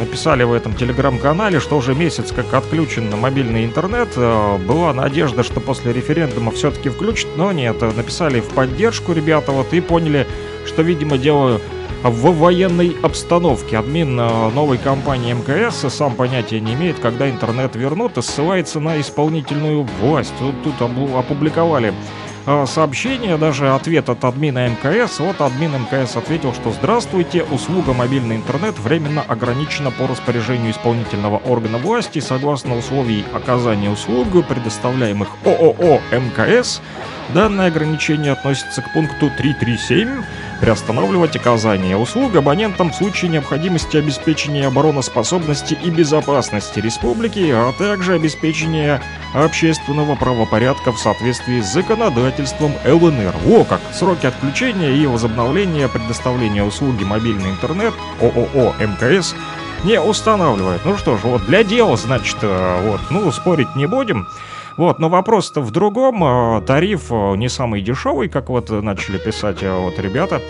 [0.00, 4.08] Написали в этом телеграм-канале, что уже месяц как отключен мобильный интернет.
[4.16, 7.80] А, Была надежда, что после референдума все-таки включат, но нет.
[7.82, 10.26] Написали в поддержку ребята, вот, и поняли,
[10.66, 11.60] что, видимо, дело
[12.02, 13.78] в военной обстановке.
[13.78, 19.00] Админ э, новой компании МКС сам понятия не имеет, когда интернет вернут, и ссылается на
[19.00, 20.32] исполнительную власть.
[20.38, 21.92] Тут, тут опубликовали
[22.46, 25.20] э, сообщение, даже ответ от админа МКС.
[25.20, 31.76] Вот админ МКС ответил, что «Здравствуйте, услуга мобильный интернет временно ограничена по распоряжению исполнительного органа
[31.76, 36.80] власти согласно условий оказания услуг, предоставляемых ООО МКС.
[37.34, 40.22] Данное ограничение относится к пункту 337
[40.60, 49.02] приостанавливать оказание услуг абонентам в случае необходимости обеспечения обороноспособности и безопасности республики, а также обеспечения
[49.34, 53.34] общественного правопорядка в соответствии с законодательством ЛНР.
[53.48, 59.34] О, как сроки отключения и возобновления предоставления услуги мобильный интернет ООО МКС
[59.84, 60.82] не устанавливает.
[60.84, 64.28] Ну что ж, вот для дела, значит, э, вот, ну, спорить не будем.
[64.76, 66.22] Вот, но вопрос-то в другом.
[66.24, 70.40] э, Тариф э, не самый дешевый, как вот начали писать э, вот ребята,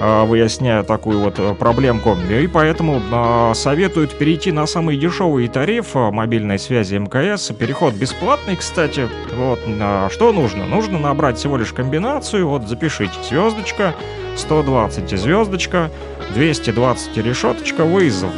[0.00, 2.16] выясняя такую вот проблемку.
[2.30, 3.00] И поэтому
[3.54, 7.50] советуют перейти на самый дешевый тариф мобильной связи МКС.
[7.58, 9.08] Переход бесплатный, кстати.
[9.34, 9.58] Вот,
[10.12, 10.66] что нужно?
[10.66, 12.46] Нужно набрать всего лишь комбинацию.
[12.46, 13.12] Вот, запишите.
[13.28, 13.94] Звездочка,
[14.36, 15.90] 120 звездочка,
[16.34, 18.30] 220 решеточка, вызов.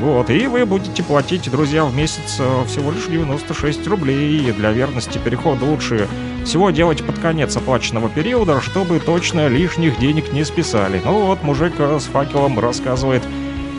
[0.00, 4.48] Вот, и вы будете платить, друзья, в месяц э, всего лишь 96 рублей.
[4.48, 6.06] И для верности перехода лучше
[6.48, 11.00] всего делать под конец оплаченного периода, чтобы точно лишних денег не списали.
[11.04, 13.22] Ну вот, мужик э, с факелом рассказывает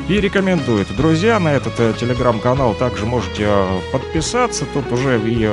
[0.08, 0.96] и рекомендует.
[0.96, 4.66] Друзья, на этот э, телеграм-канал также можете э, подписаться.
[4.74, 5.50] Тут уже и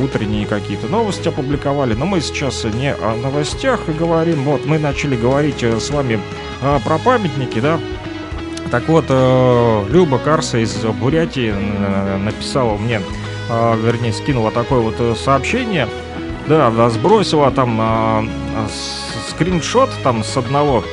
[0.00, 1.94] утренние какие-то новости опубликовали.
[1.94, 4.44] Но мы сейчас не о новостях говорим.
[4.44, 6.20] Вот, мы начали говорить с вами
[6.60, 7.80] про памятники, да,
[8.70, 13.00] Так вот, э, Люба Карса из Бурятии э, написала мне,
[13.48, 15.88] э, вернее, скинула такое вот сообщение.
[16.48, 18.30] Да, сбросила там
[19.30, 20.84] скриншот там с одного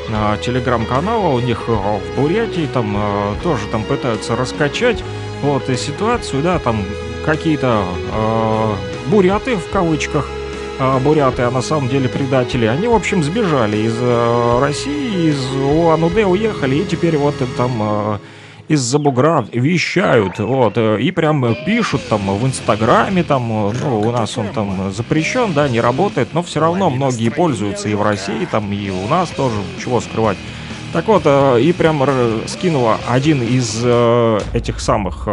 [0.42, 2.98] телеграм-канала у них в Бурятии, там
[3.44, 5.04] тоже там пытаются раскачать
[5.44, 6.84] вот и ситуацию, да, там
[7.24, 7.86] какие-то
[9.12, 10.28] буряты в кавычках,
[11.04, 16.26] буряты, а на самом деле предатели, они, в общем, сбежали из э, России, из Улан-Удэ
[16.26, 18.18] уехали, и теперь вот там э,
[18.68, 24.38] из-за бугра вещают, вот, э, и прям пишут там в Инстаграме, там, ну, у нас
[24.38, 28.72] он там запрещен, да, не работает, но все равно многие пользуются и в России, там,
[28.72, 30.38] и у нас тоже, чего скрывать.
[30.92, 32.04] Так вот, и прям
[32.46, 33.84] скинула один из
[34.54, 35.28] этих самых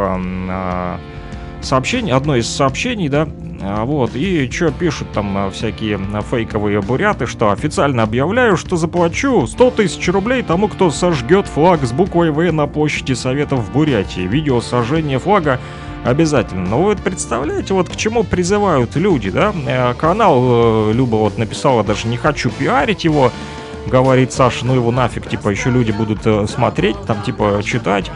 [1.64, 3.29] сообщений, одно из сообщений, да,
[3.62, 8.77] а, вот, и что пишут там а, всякие а, фейковые буряты, что официально объявляю, что
[8.77, 13.73] заплачу 100 тысяч рублей тому, кто сожгет флаг с буквой В на площади Советов в
[13.73, 14.23] Бурятии.
[14.23, 15.61] Видео сожжения флага
[16.05, 16.68] обязательно.
[16.68, 19.53] Но вы вот представляете, вот к чему призывают люди, да?
[19.66, 23.31] Э, Канал э, Люба вот написала, даже не хочу пиарить его,
[23.87, 28.11] говорит Саша, ну его нафиг, типа, еще люди будут э, смотреть, там, типа, читать.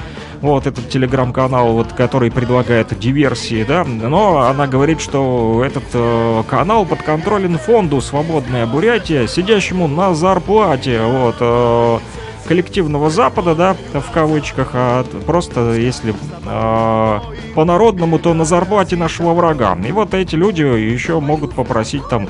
[0.45, 6.85] Вот этот телеграм-канал, вот, который предлагает диверсии, да, но она говорит, что этот э, канал
[6.85, 11.99] подконтролен фонду «Свободная Бурятия», сидящему на зарплате, вот, э,
[12.47, 17.21] коллективного Запада, да, в кавычках, а просто если э,
[17.55, 19.79] по-народному, то на зарплате нашего врага.
[19.89, 22.29] И вот эти люди еще могут попросить там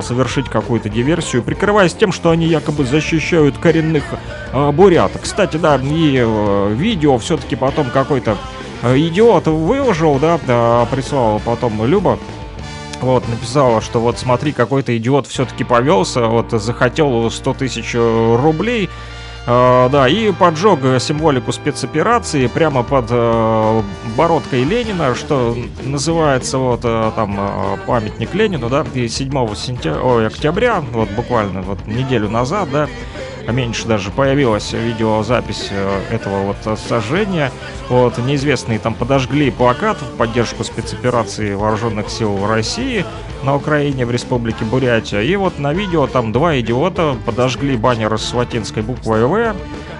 [0.00, 4.04] совершить какую-то диверсию, прикрываясь тем, что они якобы защищают коренных
[4.52, 5.12] э, бурят.
[5.20, 8.36] Кстати, да, и э, видео все-таки потом какой-то
[8.82, 12.18] э, идиот выложил, да, да, прислал потом Люба.
[13.00, 18.88] Вот, написала, что вот смотри, какой-то идиот все-таки повелся, вот захотел 100 тысяч э, рублей,
[18.88, 19.15] Э,
[19.46, 23.82] да, и поджег э, символику спецоперации прямо под э,
[24.16, 30.26] бородкой Ленина, что называется вот э, там э, памятник Ленину, да, и 7 сентября, ой,
[30.26, 32.88] октября, вот буквально вот неделю назад, да,
[33.52, 37.50] меньше даже появилась видеозапись э, этого вот сожжения.
[37.88, 43.04] Вот, неизвестные там подожгли плакат в поддержку спецоперации вооруженных сил России
[43.42, 45.20] на Украине, в республике Бурятия.
[45.20, 49.54] И вот на видео там два идиота подожгли баннер с латинской буквой «В».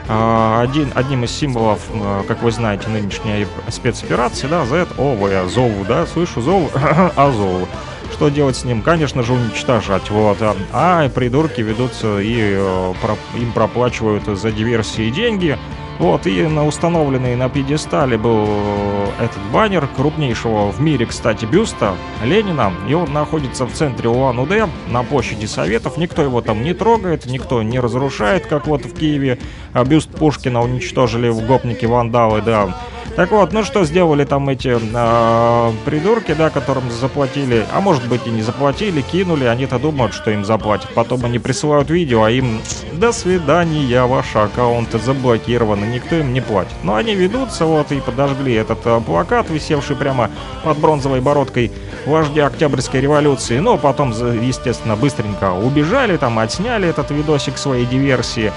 [0.08, 5.48] А, Один, одним из символов, э, как вы знаете, нынешней спецоперации, да, Z, О, В,
[5.48, 6.70] Зову, да, слышу Зову,
[7.16, 7.68] Азову.
[8.16, 8.80] Что делать с ним?
[8.80, 10.08] Конечно же, уничтожать.
[10.08, 10.38] Вот.
[10.72, 12.94] А, придурки ведутся и э,
[13.38, 15.58] им проплачивают за диверсии деньги.
[15.98, 21.94] Вот, и на установленный на пьедестале был э, этот баннер крупнейшего в мире, кстати, бюста
[22.22, 22.72] Ленина.
[22.88, 25.96] И он находится в центре Улан-Удэ, на площади Советов.
[25.96, 29.38] Никто его там не трогает, никто не разрушает, как вот в Киеве.
[29.72, 32.74] А бюст Пушкина уничтожили в гопнике вандалы, да.
[33.16, 38.26] Так вот, ну что сделали там эти э, придурки, да, которым заплатили, а может быть
[38.26, 40.90] и не заплатили, кинули, они-то думают, что им заплатят.
[40.92, 42.60] Потом они присылают видео, а им
[42.92, 46.74] до свидания, ваши аккаунты заблокированы, никто им не платит.
[46.82, 50.30] Но они ведутся, вот, и подожгли этот э, плакат, висевший прямо
[50.64, 51.72] под бронзовой бородкой
[52.06, 53.58] вождя Октябрьской революции.
[53.58, 58.52] Но потом, за- естественно, быстренько убежали, там, отсняли этот видосик своей диверсии.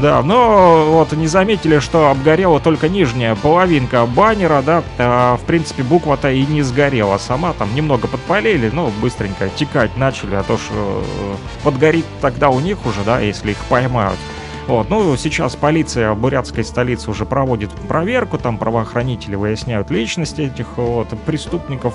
[0.00, 5.84] Да, но вот не заметили, что обгорела только нижняя половинка баннера, да, а, в принципе
[5.84, 11.04] буква-то и не сгорела сама, там немного подпалили, но быстренько текать начали, а то что
[11.04, 14.18] э, подгорит тогда у них уже, да, если их поймают.
[14.66, 21.08] Вот, ну, сейчас полиция бурятской столицы уже проводит проверку, там правоохранители выясняют личность этих вот
[21.26, 21.94] преступников.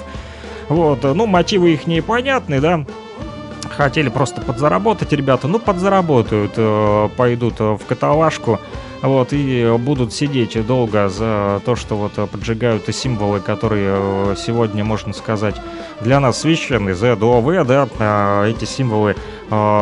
[0.67, 2.85] Вот, ну, мотивы их непонятны, да,
[3.79, 8.59] хотели просто подзаработать, ребята, ну подзаработают, э, пойдут в каталажку,
[9.01, 15.13] вот, и будут сидеть долго за то, что вот поджигают символы, которые э, сегодня, можно
[15.13, 15.55] сказать,
[16.01, 19.15] для нас священны, ЗДОВ, да, а, эти символы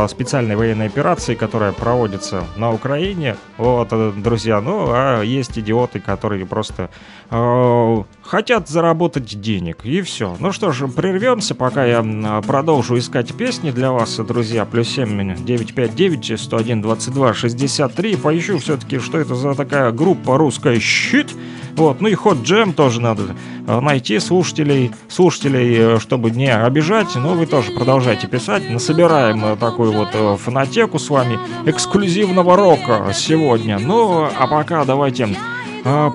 [0.10, 6.46] специальной военной операции, которая проводится на Украине, вот, э, друзья, ну, а есть идиоты, которые
[6.46, 6.90] просто
[7.30, 10.38] э, хотят заработать денег, и все.
[10.40, 12.06] Ну что ж, прервемся, пока я
[12.48, 14.66] продолжу искать песни для вас, друзья.
[14.66, 18.16] Плюс 7 959 101 22 63.
[18.16, 21.36] Поищу все-таки, что это за такая группа русская щит.
[21.78, 23.36] Вот, ну и ход джем тоже надо
[23.68, 27.16] э, найти слушателей, слушателей, э, чтобы не обижать.
[27.16, 28.68] Но вы тоже продолжайте писать.
[28.68, 33.78] Насобираем э, такую вот фонотеку с вами эксклюзивного рока сегодня.
[33.78, 35.30] Ну, а пока давайте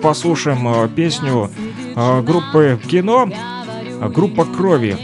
[0.03, 1.49] послушаем песню
[1.95, 3.31] группы кино,
[4.09, 4.99] группа крови.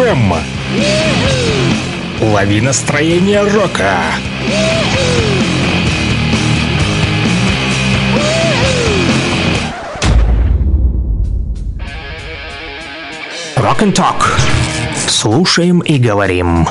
[0.00, 0.32] ФМ.
[2.22, 3.98] Лови настроение рока.
[13.56, 14.40] Rock and Talk.
[15.06, 16.66] Слушаем и говорим.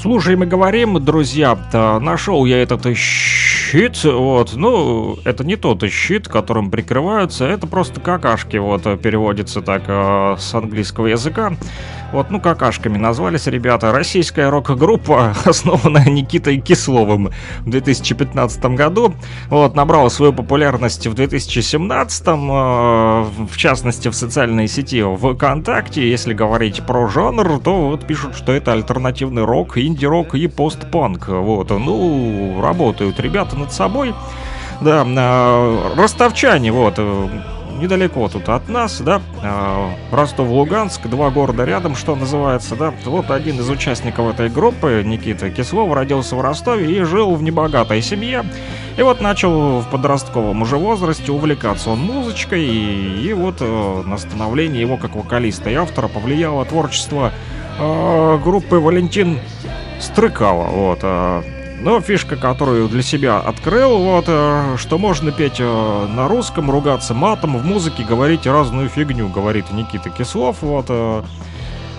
[0.00, 1.58] Слушаем и говорим, друзья,
[2.00, 2.86] нашел я этот
[3.66, 9.82] щит, вот, ну, это не тот щит, которым прикрываются, это просто какашки, вот, переводится так
[9.88, 11.52] э, с английского языка.
[12.12, 13.90] Вот, ну, какашками назвались ребята.
[13.90, 19.14] Российская рок-группа, основанная Никитой Кисловым в 2015 году.
[19.48, 26.08] Вот, набрала свою популярность в 2017, э, в частности, в социальной сети ВКонтакте.
[26.08, 31.28] Если говорить про жанр, то вот пишут, что это альтернативный рок, инди-рок и постпанк.
[31.28, 34.14] Вот, ну, работают ребята над собой.
[34.80, 37.28] Да, э, ростовчане, вот, э,
[37.76, 42.92] недалеко тут от нас, да, э, Ростов-Луганск, два города рядом, что называется, да.
[43.04, 48.02] Вот один из участников этой группы, Никита Кислов, родился в Ростове и жил в небогатой
[48.02, 48.44] семье.
[48.96, 54.16] И вот начал в подростковом уже возрасте увлекаться он музычкой, и, и вот э, на
[54.16, 57.32] становление его как вокалиста и автора повлияло творчество
[57.78, 59.38] э, группы Валентин
[60.00, 61.00] Стрыкало, вот.
[61.02, 66.70] э, Но фишка, которую для себя открыл, вот, э, что можно петь э, на русском,
[66.70, 70.86] ругаться матом, в музыке говорить разную фигню, говорит Никита Кислов, вот.
[70.88, 71.22] э,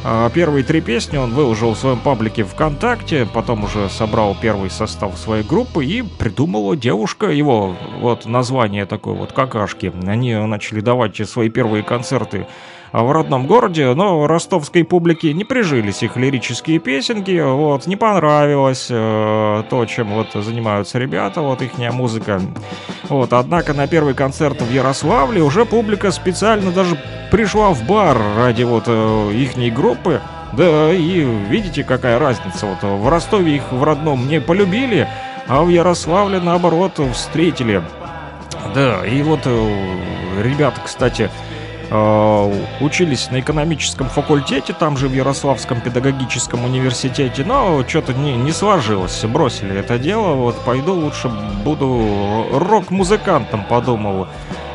[0.03, 5.17] а Первые три песни он выложил в своем паблике ВКонтакте, потом уже собрал первый состав
[5.17, 9.91] своей группы и придумала девушка его, вот название такое вот, какашки.
[10.05, 12.47] Они начали давать свои первые концерты
[12.91, 19.63] в родном городе, но ростовской публике не прижились их лирические песенки, вот, не понравилось э,
[19.69, 22.41] то, чем вот занимаются ребята, вот их музыка.
[23.09, 26.97] Вот, однако на первый концерт в Ярославле уже публика специально даже
[27.31, 30.21] пришла в бар ради вот э, ихней группы.
[30.53, 32.67] Да, и видите, какая разница.
[32.67, 35.07] Вот в Ростове их в родном не полюбили,
[35.47, 37.83] а в Ярославле, наоборот, встретили.
[38.73, 41.29] Да, и вот э, ребята, кстати,
[41.89, 49.23] учились на экономическом факультете, там же в Ярославском педагогическом университете, но что-то не, не сложилось,
[49.25, 51.29] бросили это дело, вот пойду лучше
[51.63, 54.27] буду рок-музыкантом, подумал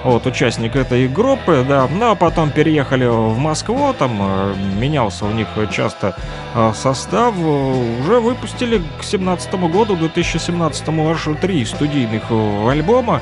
[0.05, 5.30] вот, участник этой группы, да, ну а потом переехали в Москву, там э, менялся у
[5.30, 6.16] них часто
[6.55, 13.20] э, состав, уже выпустили к 17 году, 2017 аж три студийных э, альбома,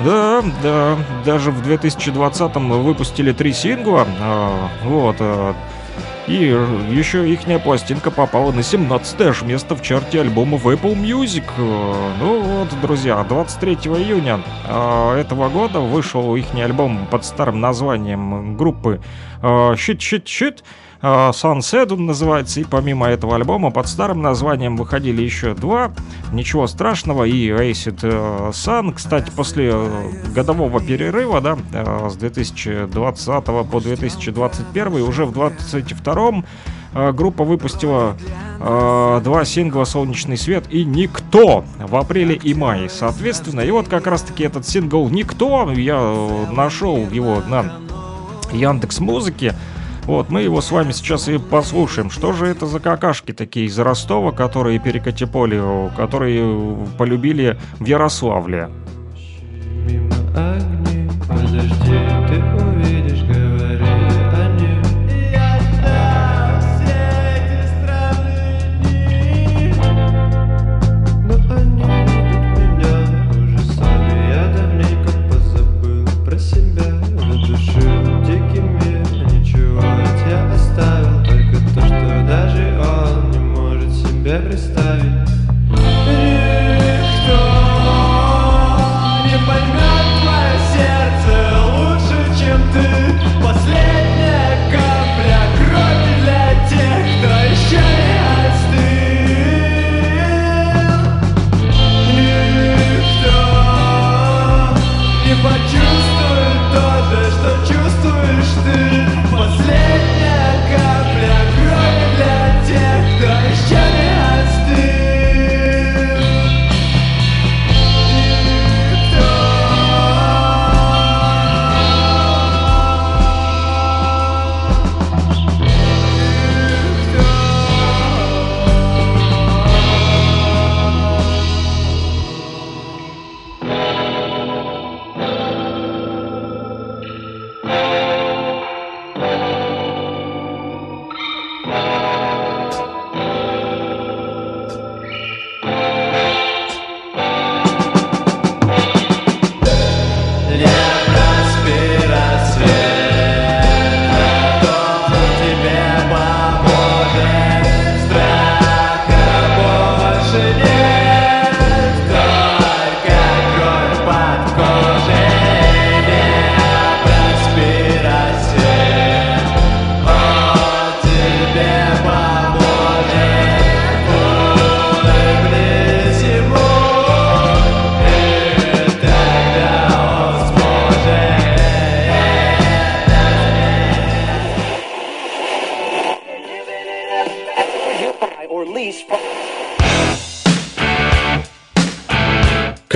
[0.00, 4.06] да, да, даже в 2020 выпустили три сингла,
[4.84, 5.16] вот,
[6.28, 6.54] и
[6.94, 11.44] еще ихняя пластинка попала на 17 аж место в чарте альбомов Apple Music.
[11.56, 18.56] Э, Ну вот, друзья, 23 июня э, этого года вышел их альбом под старым названием
[18.56, 19.00] группы
[19.42, 20.58] Shit.
[20.58, 20.62] э,
[21.00, 25.92] Sunset он называется, и помимо этого альбома под старым названием выходили еще два,
[26.32, 33.44] ничего страшного, и Acid э, Sun, кстати, после э, годового перерыва, да, э, с 2020
[33.44, 36.42] по 2021, уже в 2022
[36.94, 38.16] э, группа выпустила
[38.58, 43.60] э, два сингла «Солнечный свет» и «Никто» в апреле и мае, соответственно.
[43.60, 47.72] И вот как раз-таки этот сингл «Никто» я э, нашел его на
[48.52, 49.54] Яндекс Музыке.
[50.08, 52.08] Вот, мы его с вами сейчас и послушаем.
[52.08, 55.60] Что же это за какашки такие из Ростова, которые перекатиполи,
[55.98, 58.70] которые полюбили в Ярославле?
[59.84, 60.14] Мимо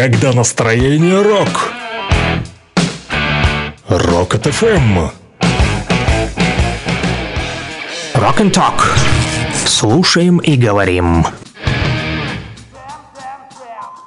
[0.03, 1.73] Когда настроение рок.
[3.89, 4.99] Рок от ФМ.
[8.15, 8.83] Rock and Talk.
[9.65, 11.25] Слушаем и говорим.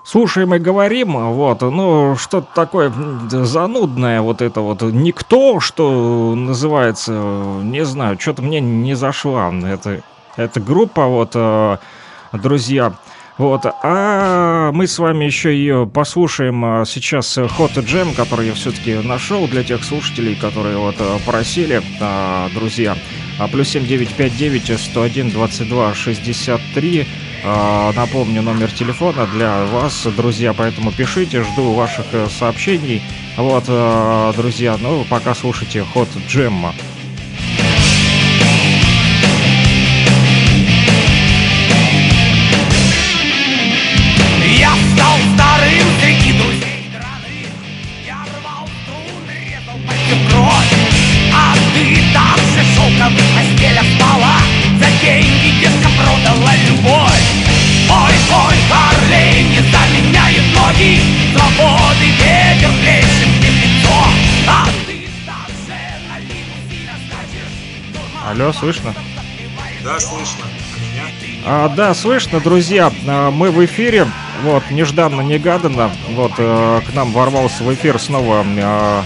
[0.04, 2.92] Слушаем и говорим, вот, ну, что-то такое
[3.30, 7.14] занудное, вот это вот, никто, что называется,
[7.64, 10.02] не знаю, что-то мне не зашла, это,
[10.36, 11.78] эта группа, вот, э,
[12.34, 12.94] друзья,
[13.38, 18.94] Вот, а мы с вами еще и послушаем а, сейчас Hot Jam, который я все-таки
[18.96, 22.96] нашел для тех слушателей, которые вот а, просили, а, друзья.
[23.38, 27.08] А, плюс 7959 101 22 63.
[27.44, 33.02] А, Напомню номер телефона для вас, друзья, поэтому пишите, жду ваших э, сообщений.
[33.36, 33.66] Вот,
[34.38, 36.74] друзья, ну пока слушайте Hot Jam.
[68.46, 68.94] Алло, слышно?
[69.84, 70.44] Да, слышно.
[71.48, 71.66] А?
[71.66, 74.08] А, да, слышно, друзья, а, мы в эфире,
[74.44, 79.02] вот, нежданно-негаданно, вот, э, к нам ворвался в эфир снова э,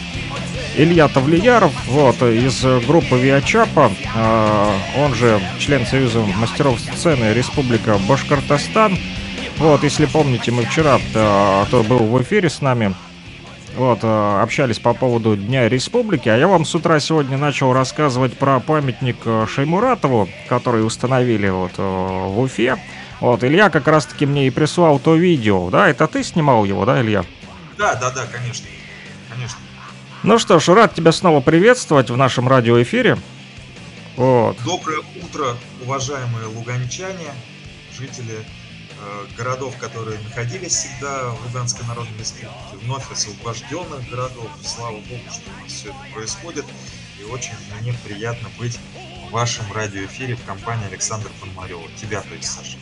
[0.76, 3.90] Илья Тавлияров, вот, из группы Виачапа,
[4.98, 9.00] он же член Союза мастеров сцены Республика Башкортостан,
[9.58, 12.94] вот, если помните, мы вчера, э, то был в эфире с нами,
[13.76, 18.38] вот, э, общались по поводу Дня Республики, а я вам с утра сегодня начал рассказывать
[18.38, 22.78] про памятник э, Шеймуратову, который установили вот э, в Уфе.
[23.20, 27.02] Вот, Илья как раз-таки мне и прислал то видео, да, это ты снимал его, да,
[27.02, 27.24] Илья?
[27.78, 28.68] Да, да, да, конечно.
[29.30, 29.58] Конечно.
[30.24, 33.18] Ну что ж, рад тебя снова приветствовать в нашем радиоэфире.
[34.18, 34.58] Вот.
[34.66, 37.32] Доброе утро, уважаемые луганчане,
[37.98, 38.36] жители
[39.38, 44.50] городов, которые находились всегда в Луганской Народной Республике, вновь освобожденных городов.
[44.64, 46.66] Слава Богу, что у нас все это происходит.
[47.20, 48.80] И очень мне приятно быть
[49.28, 51.84] в вашем радиоэфире в компании Александра Пономарева.
[52.02, 52.78] Тебя, то есть, Саша.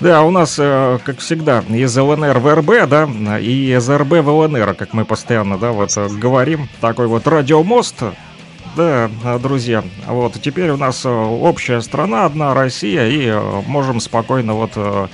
[0.00, 4.28] Да, у нас, э, как всегда, из ЛНР в РБ, да, и из РБ в
[4.30, 6.68] ЛНР, как мы постоянно, да, вот э, говорим.
[6.80, 8.02] Такой вот радиомост.
[8.74, 14.00] Да, э, друзья, вот теперь у нас э, общая страна, одна Россия, и э, можем
[14.00, 15.08] спокойно вот э,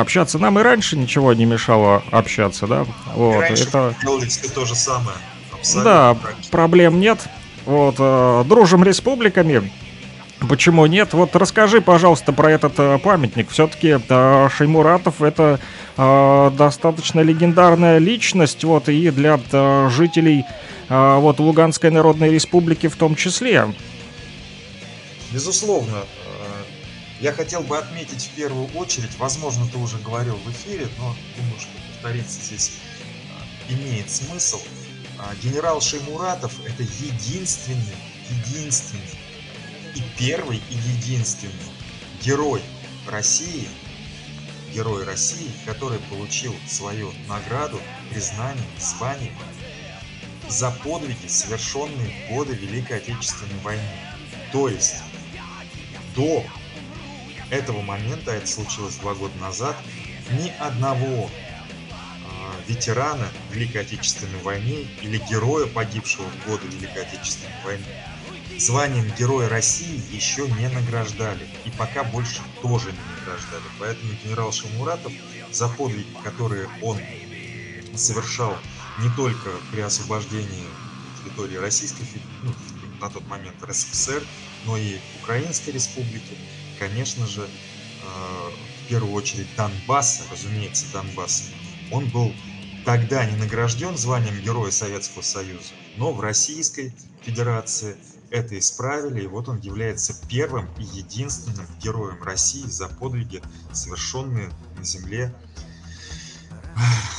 [0.00, 0.38] общаться.
[0.38, 2.86] Нам и раньше ничего не мешало общаться, да.
[3.14, 3.94] Вот, Раньше это...
[4.02, 5.16] делали все то же самое.
[5.52, 6.16] Абсолютно Да,
[6.50, 7.20] проблем нет.
[7.64, 9.70] Вот, э, дружим республиками.
[10.48, 11.14] Почему нет?
[11.14, 13.48] Вот расскажи, пожалуйста, про этот э, памятник.
[13.50, 15.60] Все-таки э, Шеймуратов это
[15.96, 20.44] э, достаточно легендарная личность, вот, и для э, жителей
[20.88, 23.72] э, вот Луганской Народной Республики в том числе.
[25.32, 26.04] Безусловно,
[27.20, 31.60] я хотел бы отметить в первую очередь, возможно, ты уже говорил в эфире, но думаю,
[31.60, 32.72] что повториться здесь
[33.68, 34.60] э, имеет смысл.
[35.18, 37.96] А, Генерал Шеймуратов это единственный,
[38.28, 39.18] единственный
[39.94, 41.52] и первый и единственный
[42.20, 42.62] герой
[43.06, 43.68] России,
[44.74, 49.32] герой России, который получил свою награду, признание, звание
[50.48, 53.88] за подвиги, совершенные в годы Великой Отечественной войны.
[54.52, 54.96] То есть
[56.16, 56.44] до
[57.50, 59.76] этого момента, это случилось два года назад,
[60.32, 61.30] ни одного
[62.22, 67.84] а, ветерана Великой Отечественной войны или героя, погибшего в годы Великой Отечественной войны,
[68.58, 71.46] званием Героя России еще не награждали.
[71.64, 73.64] И пока больше тоже не награждали.
[73.78, 75.12] Поэтому генерал Шамуратов
[75.50, 76.98] за подвиги, которые он
[77.94, 78.56] совершал
[79.00, 80.64] не только при освобождении
[81.22, 82.06] территории Российской
[82.42, 82.52] ну,
[83.00, 84.22] на тот момент РСФСР,
[84.66, 86.36] но и Украинской Республики,
[86.78, 87.46] конечно же, э,
[88.84, 91.44] в первую очередь Донбасса, разумеется, Донбасса,
[91.90, 92.32] он был
[92.84, 97.96] тогда не награжден званием Героя Советского Союза, но в Российской Федерации
[98.30, 103.40] это исправили, и вот он является первым и единственным героем России за подвиги,
[103.72, 105.32] совершенные на земле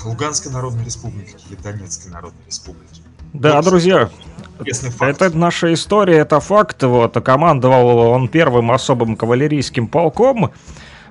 [0.04, 3.02] Луганской Народной Республики или Донецкой Народной Республики.
[3.34, 4.12] Да, друзья,
[4.60, 5.22] интересный факт.
[5.22, 6.84] это наша история, это факт.
[6.84, 10.52] Вот, командовал он первым особым кавалерийским полком.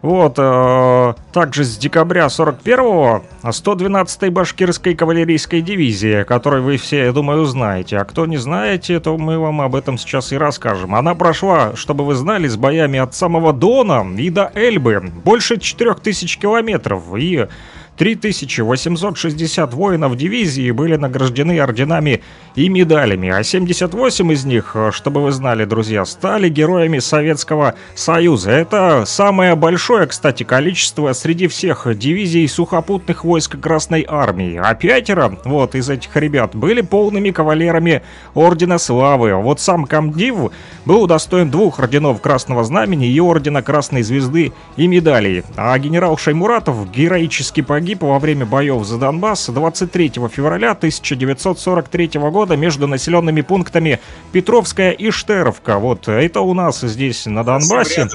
[0.04, 7.46] Вот, э, также с декабря 41-го 112-й башкирской кавалерийской дивизии, которую вы все, я думаю,
[7.46, 7.96] знаете.
[7.96, 10.94] А кто не знаете, то мы вам об этом сейчас и расскажем.
[10.94, 15.10] Она прошла, чтобы вы знали, с боями от самого Дона и до Эльбы.
[15.24, 17.04] Больше 4000 километров.
[17.16, 17.46] И
[17.96, 22.22] 3860 воинов дивизии были награждены орденами
[22.56, 28.50] и медалями, а 78 из них, чтобы вы знали, друзья, стали героями Советского Союза.
[28.50, 34.60] Это самое большое, кстати, количество среди всех дивизий сухопутных войск Красной Армии.
[34.62, 38.02] А пятеро вот из этих ребят были полными кавалерами
[38.34, 39.34] Ордена Славы.
[39.36, 40.50] Вот сам комдив
[40.84, 45.44] был удостоен двух орденов Красного Знамени и Ордена Красной Звезды и медалей.
[45.56, 52.86] А генерал Шаймуратов героически погиб во время боев за Донбасс 23 февраля 1943 года между
[52.86, 54.00] населенными пунктами
[54.32, 55.78] Петровская и Штеровка.
[55.78, 58.08] Вот это у нас здесь на Донбассе.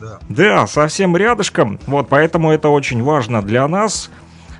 [0.00, 0.18] Да.
[0.28, 1.78] Да, совсем рядышком.
[1.86, 4.10] Вот, поэтому это очень важно для нас.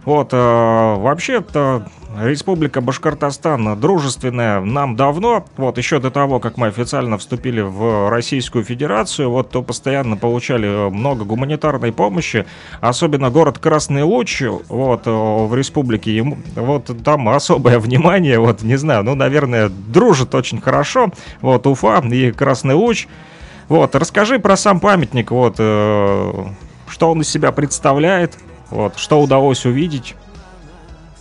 [0.05, 1.86] Вот, э, вообще-то
[2.21, 5.45] Республика Башкортостан дружественная нам давно.
[5.57, 10.91] Вот, еще до того, как мы официально вступили в Российскую Федерацию, вот, то постоянно получали
[10.91, 12.45] много гуманитарной помощи.
[12.81, 18.77] Особенно город Красный Луч, вот, э, в республике, ему, вот, там особое внимание, вот, не
[18.77, 21.11] знаю, ну, наверное, дружит очень хорошо.
[21.41, 23.07] Вот, Уфа и Красный Луч.
[23.69, 26.45] Вот, расскажи про сам памятник, вот, э,
[26.89, 28.39] что он из себя представляет,
[28.71, 30.15] вот, что удалось увидеть.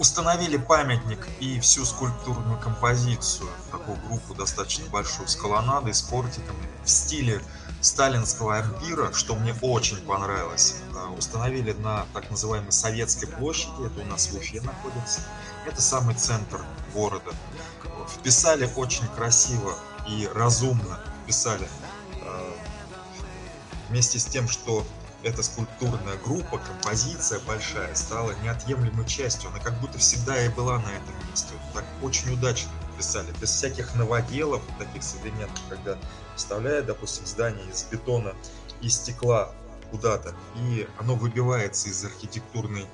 [0.01, 6.89] Установили памятник и всю скульптурную композицию, такую группу достаточно большую, с колоннадой, с портиками, в
[6.89, 7.39] стиле
[7.81, 10.77] сталинского ампира, что мне очень понравилось.
[11.15, 15.21] Установили на так называемой Советской площади, это у нас в Уфе находится.
[15.67, 17.31] Это самый центр города.
[18.09, 19.75] Вписали очень красиво
[20.07, 21.67] и разумно, вписали
[22.23, 22.55] а,
[23.89, 24.83] вместе с тем, что
[25.23, 29.49] эта скульптурная группа, композиция большая, стала неотъемлемой частью.
[29.49, 31.53] Она как будто всегда и была на этом месте.
[31.53, 35.97] Вот так очень удачно писали, без всяких новоделов, таких современных, когда
[36.35, 38.33] вставляют, допустим, здание из бетона
[38.81, 39.51] и стекла
[39.91, 42.87] куда-то, и оно выбивается из архитектурной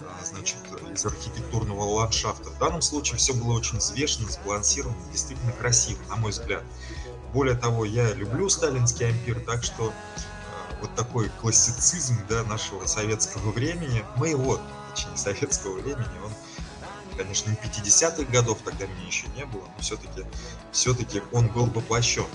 [0.00, 0.56] а, значит,
[0.92, 2.50] из архитектурного ландшафта.
[2.50, 6.62] В данном случае все было очень взвешено, сбалансировано, действительно красиво, на мой взгляд.
[7.32, 9.92] Более того, я люблю сталинский ампир, так что
[10.82, 14.60] вот такой классицизм да, нашего советского времени, моего,
[14.90, 16.32] точнее, советского времени, он,
[17.16, 20.26] конечно, не 50-х годов, тогда меня еще не было, но все-таки
[20.72, 22.26] все-таки он был воплощен.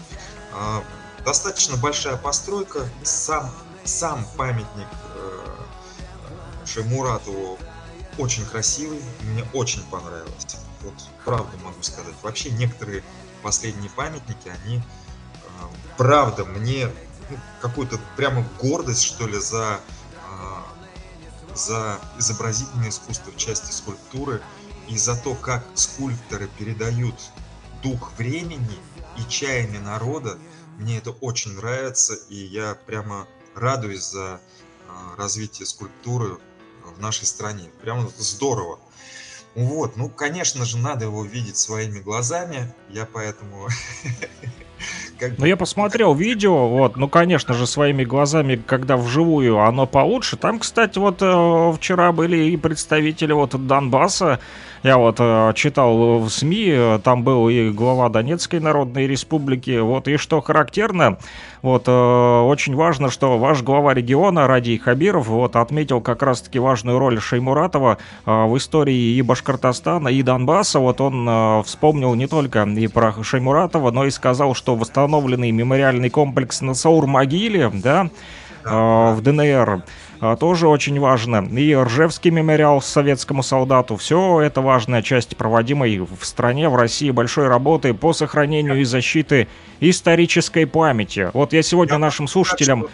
[0.53, 0.83] А,
[1.25, 3.51] достаточно большая постройка, сам,
[3.83, 5.55] сам памятник э,
[6.65, 7.59] Шаймуратову
[8.17, 10.57] очень красивый, мне очень понравилось.
[10.81, 10.93] Вот
[11.25, 12.13] правда могу сказать.
[12.23, 13.03] Вообще некоторые
[13.43, 14.81] последние памятники, они э,
[15.97, 16.89] правда мне
[17.61, 19.79] какую-то прямо гордость что ли за
[20.13, 24.41] э, за изобразительное искусство в части скульптуры
[24.87, 27.15] и за то, как скульпторы передают
[27.83, 28.79] дух времени
[29.17, 30.37] и чаяния народа.
[30.77, 36.37] Мне это очень нравится, и я прямо радуюсь за э, развитие скульптуры
[36.83, 37.69] в нашей стране.
[37.81, 38.79] Прямо здорово.
[39.57, 42.71] Вот, ну, конечно же, надо его видеть своими глазами.
[42.89, 43.67] Я поэтому...
[45.39, 50.37] Ну, я посмотрел видео, вот, ну, конечно же, своими глазами, когда вживую оно получше.
[50.37, 54.39] Там, кстати, вот э, вчера были и представители вот Донбасса,
[54.87, 60.07] я вот э, читал в СМИ, э, там был и глава Донецкой Народной Республики, вот,
[60.07, 61.17] и что характерно,
[61.61, 66.99] вот, э, очень важно, что ваш глава региона Радий Хабиров, вот, отметил как раз-таки важную
[66.99, 72.63] роль Шеймуратова э, в истории и Башкортостана, и Донбасса, вот, он э, вспомнил не только
[72.63, 78.09] и про Шеймуратова, но и сказал, что восстановленный мемориальный комплекс на Саур-Могиле, да,
[78.63, 79.83] э, в ДНР,
[80.39, 81.47] тоже очень важно.
[81.57, 83.95] И Ржевский мемориал советскому солдату.
[83.95, 89.47] Все это важная часть проводимой в стране, в России большой работы по сохранению и защиты
[89.79, 91.29] исторической памяти.
[91.33, 92.87] Вот я сегодня Я нашим слушателям...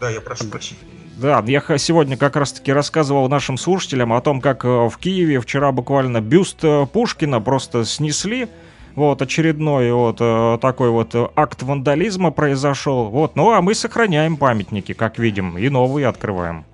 [0.00, 0.80] Да, я прошу прощения.
[1.16, 5.70] Да, я сегодня как раз-таки рассказывал нашим слушателям о том, как э, в Киеве вчера
[5.70, 8.48] буквально бюст э, Пушкина просто снесли.
[8.94, 13.08] Вот, очередной вот э, такой вот э, акт вандализма произошел.
[13.08, 16.64] Вот, ну а мы сохраняем памятники, как видим, и новые открываем.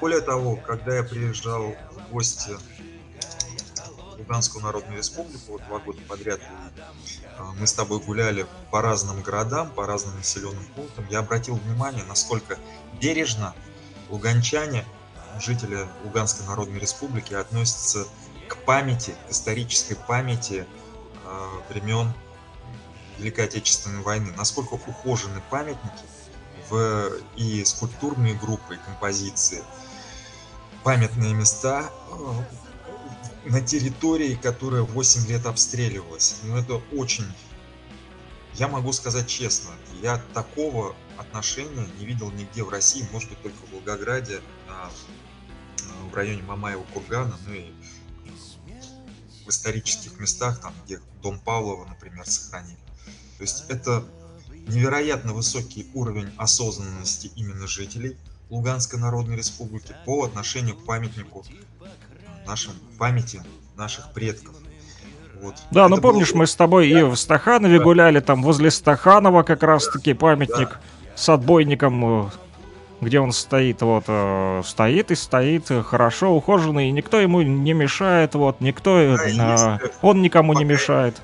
[0.00, 2.50] Более того, когда я приезжал в гости
[4.14, 6.40] в Луганскую Народную Республику, вот два года подряд
[7.38, 12.04] а, мы с тобой гуляли по разным городам, по разным населенным пунктам, я обратил внимание,
[12.04, 12.58] насколько
[13.00, 13.54] бережно
[14.08, 14.84] луганчане,
[15.40, 18.06] жители Луганской Народной Республики, относятся
[18.48, 20.66] к памяти, к исторической памяти
[21.68, 22.12] времен
[23.18, 24.32] Великой Отечественной войны.
[24.36, 26.04] Насколько ухожены памятники
[26.68, 29.62] в и скульптурные группы, и композиции,
[30.82, 36.36] памятные места э, на территории, которая 8 лет обстреливалась.
[36.44, 37.26] Ну, это очень...
[38.54, 39.70] Я могу сказать честно,
[40.00, 46.10] я такого отношения не видел нигде в России, может быть, только в Волгограде, на э,
[46.10, 47.72] в районе Мамаева кургана, ну и
[49.44, 52.78] в исторических местах, там, где дом Павлова, например, сохранили.
[53.38, 54.04] То есть это
[54.66, 58.16] невероятно высокий уровень осознанности именно жителей
[58.50, 61.44] Луганской Народной Республики по отношению к памятнику
[62.46, 63.42] нашим памяти
[63.76, 64.54] наших предков.
[65.42, 65.56] Вот.
[65.70, 69.42] Да, ну Это было помнишь, мы с тобой и в Стаханове гуляли, там возле Стаханова
[69.42, 70.78] как раз-таки памятник
[71.14, 72.30] с отбойником, э,
[73.00, 77.72] где он стоит, вот, э, стоит и стоит, э, хорошо ухоженный, и никто ему не
[77.72, 81.22] мешает, вот, никто, э, Да, если он никому не пока- мешает.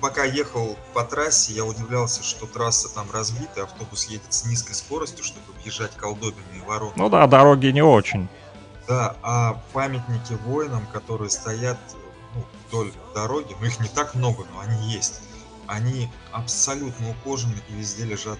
[0.00, 5.24] Пока ехал по трассе, я удивлялся, что трасса там разбита, автобус едет с низкой скоростью,
[5.24, 6.94] чтобы въезжать колдобины и ворота.
[6.96, 8.28] Ну да, дороги не очень.
[8.86, 11.78] Да, а памятники воинам, которые стоят
[12.34, 15.20] ну, вдоль дороги, ну их не так много, но они есть.
[15.66, 18.38] Они абсолютно ухожены и везде лежат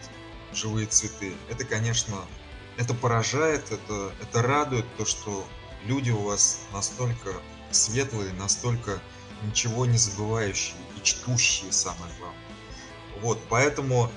[0.53, 1.35] живые цветы.
[1.49, 2.17] Это, конечно,
[2.81, 5.47] это поражает, это, это радует, то, что
[5.85, 7.35] люди у вас настолько
[7.71, 9.01] светлые, настолько
[9.43, 12.41] ничего не забывающие и чтущие, самое главное.
[13.21, 14.11] Вот, поэтому э,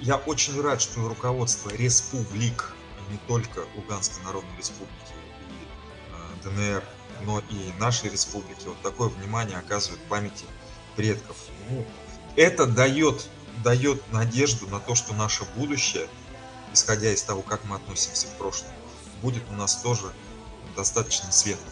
[0.00, 5.12] я очень рад, что руководство республик, а не только Луганской Народной Республики
[6.44, 6.84] и э, ДНР,
[7.24, 10.44] но и нашей республики вот такое внимание оказывает памяти
[10.94, 11.36] предков.
[11.68, 11.84] Ну,
[12.36, 13.28] это дает,
[13.64, 16.06] дает надежду на то, что наше будущее,
[16.72, 18.72] исходя из того, как мы относимся к прошлому,
[19.22, 20.12] будет у нас тоже
[20.76, 21.68] достаточно светлым.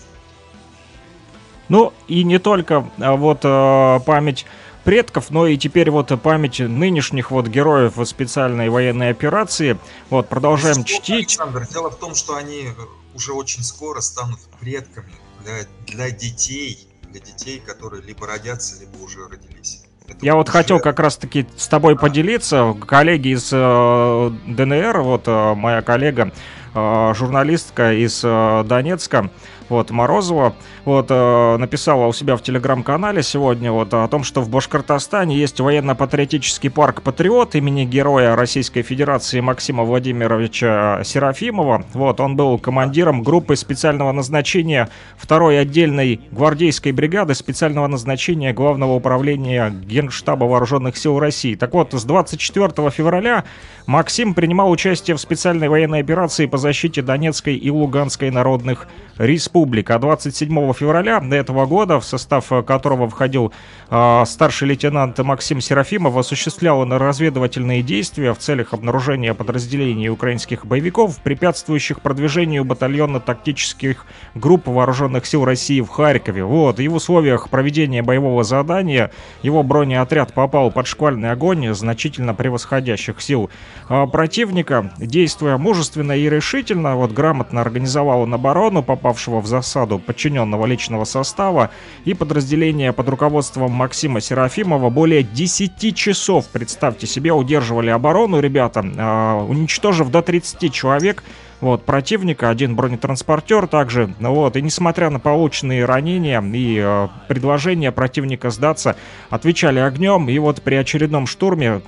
[1.69, 4.45] Ну и не только а, вот э, память
[4.85, 9.79] предков, но и теперь вот память нынешних вот героев специальной военной операции.
[10.11, 11.39] Вот продолжаем Безусловно, чтить.
[11.39, 12.71] Александр, дело в том, что они
[13.15, 15.13] уже очень скоро станут предками
[15.45, 19.85] для, для детей, для детей, которые либо родятся, либо уже родились.
[20.21, 22.75] Я вот уже- хотел как раз-таки с тобой поделиться.
[22.87, 26.33] Коллеги из э, ДНР, вот э, моя коллега,
[26.75, 29.31] э, журналистка из э, Донецка,
[29.71, 30.55] вот Морозова,
[30.85, 35.61] вот э, написала у себя в телеграм-канале сегодня вот о том, что в Башкортостане есть
[35.61, 41.85] военно-патриотический парк «Патриот» имени героя Российской Федерации Максима Владимировича Серафимова.
[41.95, 49.71] Вот он был командиром группы специального назначения второй отдельной гвардейской бригады специального назначения Главного управления
[49.71, 51.55] Генштаба Вооруженных сил России.
[51.55, 53.45] Так вот, с 24 февраля
[53.87, 59.60] Максим принимал участие в специальной военной операции по защите Донецкой и Луганской народных республик.
[59.91, 63.53] А 27 февраля этого года, в состав э, которого входил
[63.91, 72.01] э, старший лейтенант Максим Серафимов, осуществлял разведывательные действия в целях обнаружения подразделений украинских боевиков, препятствующих
[72.01, 76.45] продвижению батальонно-тактических групп вооруженных сил России в Харькове.
[76.45, 79.11] Вот, и в условиях проведения боевого задания
[79.43, 83.51] его бронеотряд попал под шквальный огонь значительно превосходящих сил
[83.89, 84.93] а, противника.
[84.99, 91.71] Действуя мужественно и решительно, вот грамотно организовал он оборону попавшего в засаду подчиненного личного состава
[92.07, 94.89] и подразделения под руководством Максима Серафимова.
[94.89, 101.23] Более 10 часов, представьте себе, удерживали оборону ребята, а, уничтожив до 30 человек.
[101.61, 107.93] Вот, противника, один бронетранспортер также, ну вот, и несмотря на полученные ранения и э, предложения
[107.93, 108.97] противника сдаться,
[109.29, 111.83] отвечали огнем, и вот при очередном штурме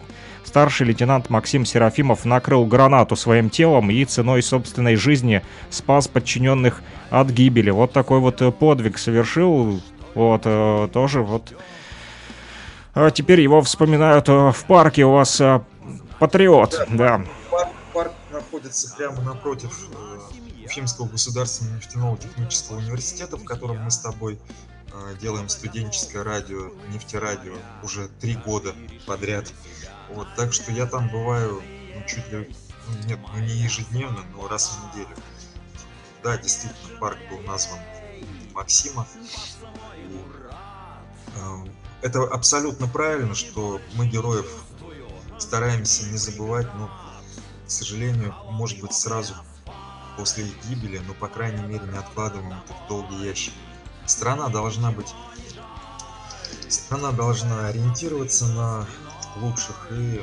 [0.52, 5.40] старший лейтенант Максим Серафимов накрыл гранату своим телом и ценой собственной жизни
[5.70, 7.70] спас подчиненных от гибели.
[7.70, 9.80] Вот такой вот э, подвиг совершил,
[10.14, 11.54] вот, э, тоже вот...
[12.92, 15.40] А теперь его вспоминают э, в парке у вас
[16.18, 17.24] Патриот, да.
[17.50, 19.70] Парк, парк находится прямо напротив
[20.66, 24.38] Уфимского государственного нефтяного технического университета, в котором мы с тобой
[25.18, 28.74] делаем студенческое радио, нефтерадио уже три года
[29.06, 29.50] подряд.
[30.14, 31.62] Вот, так что я там бываю
[31.94, 32.54] ну, чуть ли,
[32.88, 35.16] ну, нет, ну не ежедневно, но раз в неделю.
[36.22, 37.78] Да, действительно, парк был назван
[38.52, 39.06] Максима.
[39.96, 40.20] И,
[41.34, 41.64] э,
[42.02, 44.46] это абсолютно правильно, что мы героев
[45.38, 46.88] стараемся не забывать, но,
[47.66, 49.34] к сожалению, может быть, сразу
[50.16, 53.54] после их гибели, но, по крайней мере, не откладываем это в долгий ящик.
[54.06, 55.14] Страна должна быть...
[56.68, 58.86] Страна должна ориентироваться на
[59.36, 60.22] лучших и...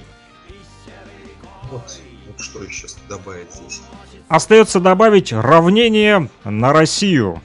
[1.69, 3.81] Вот, вот что еще добавить здесь.
[4.27, 7.41] Остается добавить равнение на Россию.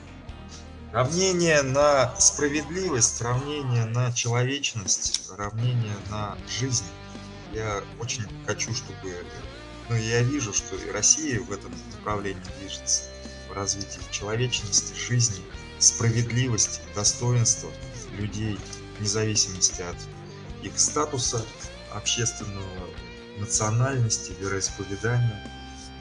[0.92, 6.84] Равнение на справедливость, равнение на человечность, равнение на жизнь.
[7.52, 9.12] Я очень хочу, чтобы...
[9.88, 13.02] Ну, я вижу, что и Россия в этом направлении движется.
[13.50, 15.42] В развитии человечности, жизни,
[15.78, 17.70] справедливости, достоинства
[18.16, 18.58] людей,
[18.98, 19.96] вне зависимости от
[20.64, 21.44] их статуса
[21.94, 22.88] общественного,
[23.38, 25.44] национальности, вероисповедания.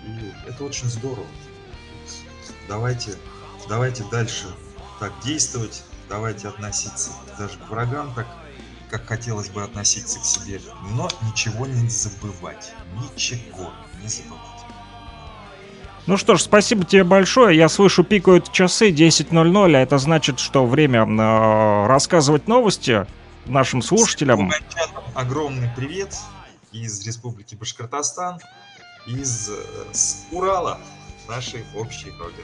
[0.06, 1.28] И это очень здорово.
[2.68, 3.16] давайте,
[3.70, 4.46] давайте дальше
[5.00, 8.28] так действовать, давайте относиться даже к врагам так,
[8.90, 10.62] как хотелось бы относиться к себе,
[10.92, 14.64] но ничего не забывать, ничего не забывать.
[16.06, 17.58] Ну что ж, спасибо тебе большое.
[17.58, 23.08] Я слышу, пикают часы 10.00, а это значит, что время э, рассказывать новости
[23.46, 24.52] нашим слушателям.
[25.14, 26.16] Огромный привет
[26.72, 28.40] из Республики Башкортостан,
[29.06, 29.54] из э,
[29.92, 30.80] с Урала,
[31.28, 32.44] нашей общей родины.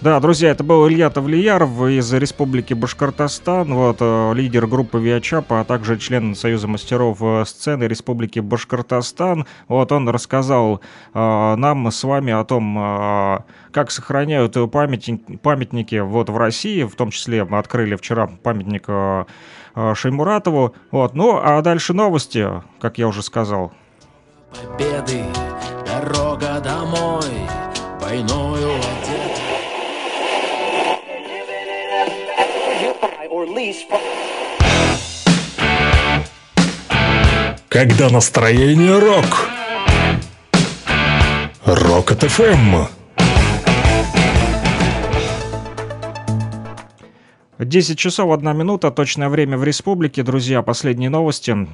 [0.00, 5.64] Да, друзья, это был Илья Тавлияров из Республики Башкортостан, вот, э, лидер группы Виачапа, а
[5.64, 9.44] также член Союза мастеров э, сцены Республики Башкортостан.
[9.68, 10.80] Вот он рассказал
[11.12, 13.38] э, нам с вами о том, э,
[13.72, 19.26] как сохраняют памятники, памятники вот в России, в том числе мы открыли вчера памятник э,
[19.74, 20.74] э, Шеймуратову.
[20.90, 22.46] Вот, ну а дальше новости,
[22.80, 23.72] как я уже сказал.
[24.50, 25.24] Победы,
[25.86, 27.48] дорога домой,
[28.00, 28.70] войною.
[37.68, 39.48] Когда настроение рок.
[41.64, 42.10] Рок
[47.64, 50.22] 10 часов 1 минута, точное время в республике.
[50.22, 51.68] Друзья, последние новости.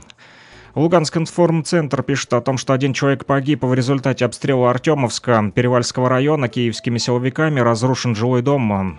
[0.74, 6.48] Луганск информцентр пишет о том, что один человек погиб в результате обстрела Артемовска, Перевальского района
[6.48, 8.98] киевскими силовиками, разрушен жилой дом.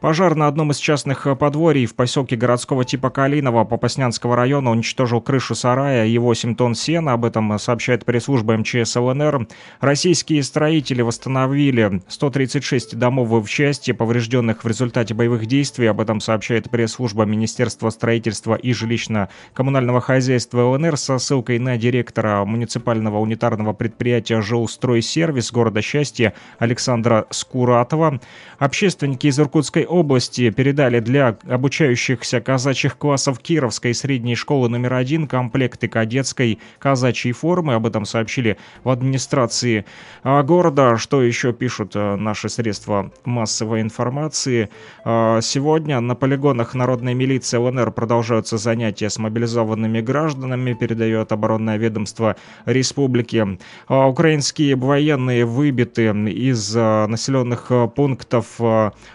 [0.00, 5.20] Пожар на одном из частных э, подворий в поселке городского типа Калиново Попаснянского района уничтожил
[5.20, 7.12] крышу сарая и 8 тонн сена.
[7.12, 9.46] Об этом сообщает пресс-служба МЧС ЛНР.
[9.80, 15.86] Российские строители восстановили 136 домов в части, поврежденных в результате боевых действий.
[15.86, 23.18] Об этом сообщает пресс-служба Министерства строительства и жилищно-коммунального хозяйства ЛНР со ссылкой на директора муниципального
[23.18, 28.18] унитарного предприятия «Жилстройсервис» города Счастья Александра Скуратова.
[28.58, 35.88] Общественники из Иркутской области передали для обучающихся казачьих классов Кировской средней школы номер один комплекты
[35.88, 37.74] кадетской казачьей формы.
[37.74, 39.84] Об этом сообщили в администрации
[40.22, 40.96] а, города.
[40.96, 44.70] Что еще пишут а, наши средства массовой информации?
[45.04, 52.36] А, Сегодня на полигонах народной милиции ЛНР продолжаются занятия с мобилизованными гражданами, передает оборонное ведомство
[52.64, 53.58] республики.
[53.88, 58.46] Украинские военные выбиты из населенных пунктов,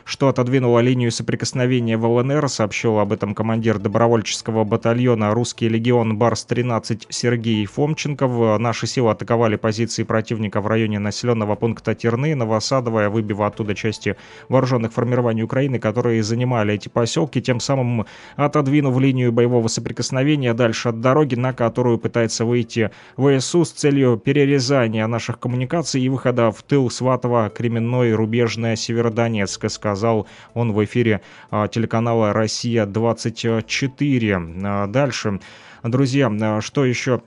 [0.03, 7.05] что отодвинуло линию соприкосновения в ЛНР, сообщил об этом командир добровольческого батальона «Русский легион Барс-13»
[7.09, 8.59] Сергей Фомченков.
[8.59, 14.15] Наши силы атаковали позиции противника в районе населенного пункта Терны, Новосадовая, выбив оттуда части
[14.49, 18.05] вооруженных формирований Украины, которые занимали эти поселки, тем самым
[18.35, 25.05] отодвинув линию боевого соприкосновения дальше от дороги, на которую пытается выйти ВСУ с целью перерезания
[25.07, 31.67] наших коммуникаций и выхода в тыл Сватова, Кременной, Рубежная, Северодонецк, сказал он в эфире а,
[31.67, 34.63] телеканала «Россия-24».
[34.65, 35.39] А, Дальше,
[35.83, 37.21] друзья, а, что еще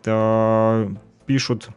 [1.26, 1.68] пишут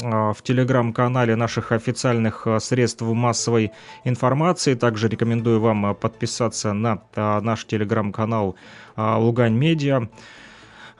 [0.00, 3.72] в телеграм-канале наших официальных средств массовой
[4.04, 4.74] информации.
[4.74, 8.54] Также рекомендую вам подписаться на наш телеграм-канал
[8.96, 10.08] Лугань Медиа.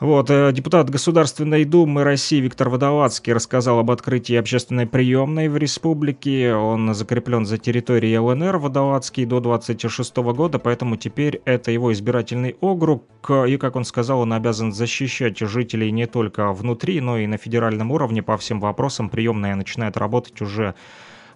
[0.01, 6.55] Вот, э, депутат Государственной Думы России Виктор Водолацкий рассказал об открытии общественной приемной в республике.
[6.55, 13.03] Он закреплен за территорией ЛНР Водолацкий до 26 года, поэтому теперь это его избирательный округ.
[13.49, 17.91] И, как он сказал, он обязан защищать жителей не только внутри, но и на федеральном
[17.91, 19.11] уровне по всем вопросам.
[19.11, 20.77] Приемная начинает работать уже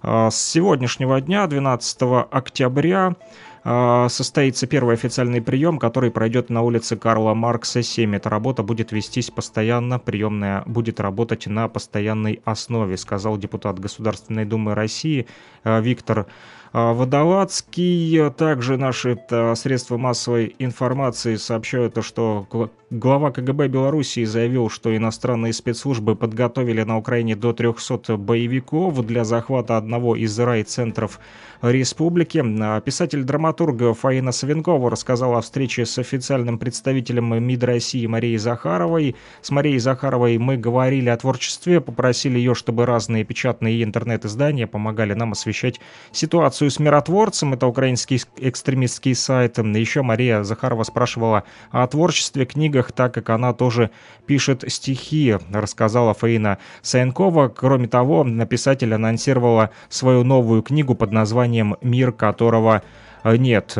[0.04, 1.98] э, с сегодняшнего дня, 12
[2.30, 3.16] октября.
[3.64, 8.16] А, состоится первый официальный прием, который пройдет на улице Карла Маркса 7.
[8.16, 14.74] Эта работа будет вестись постоянно, приемная будет работать на постоянной основе, сказал депутат Государственной Думы
[14.74, 15.26] России
[15.62, 16.26] а, Виктор а,
[16.72, 18.30] Водолацкий.
[18.30, 19.18] Также наши
[19.56, 22.46] средства массовой информации сообщают, что
[22.90, 29.76] глава КГБ Белоруссии заявил, что иностранные спецслужбы подготовили на Украине до 300 боевиков для захвата
[29.76, 31.20] одного из райцентров
[31.60, 32.42] республики.
[32.80, 39.14] Писатель-драматург Фаина Савенкова рассказала о встрече с официальным представителем МИД России Марией Захаровой.
[39.42, 45.12] С Марией Захаровой мы говорили о творчестве, попросили ее, чтобы разные печатные и интернет-издания помогали
[45.12, 45.78] нам освещать
[46.12, 47.54] ситуацию с миротворцем.
[47.54, 49.58] Это украинский экстремистский сайт.
[49.58, 53.90] Еще Мария Захарова спрашивала о творчестве, книгах, так как она тоже
[54.26, 57.48] пишет стихи, рассказала Фаина Саенкова.
[57.48, 62.82] Кроме того, писатель анонсировала свою новую книгу под названием «Мир, которого
[63.24, 63.76] нет».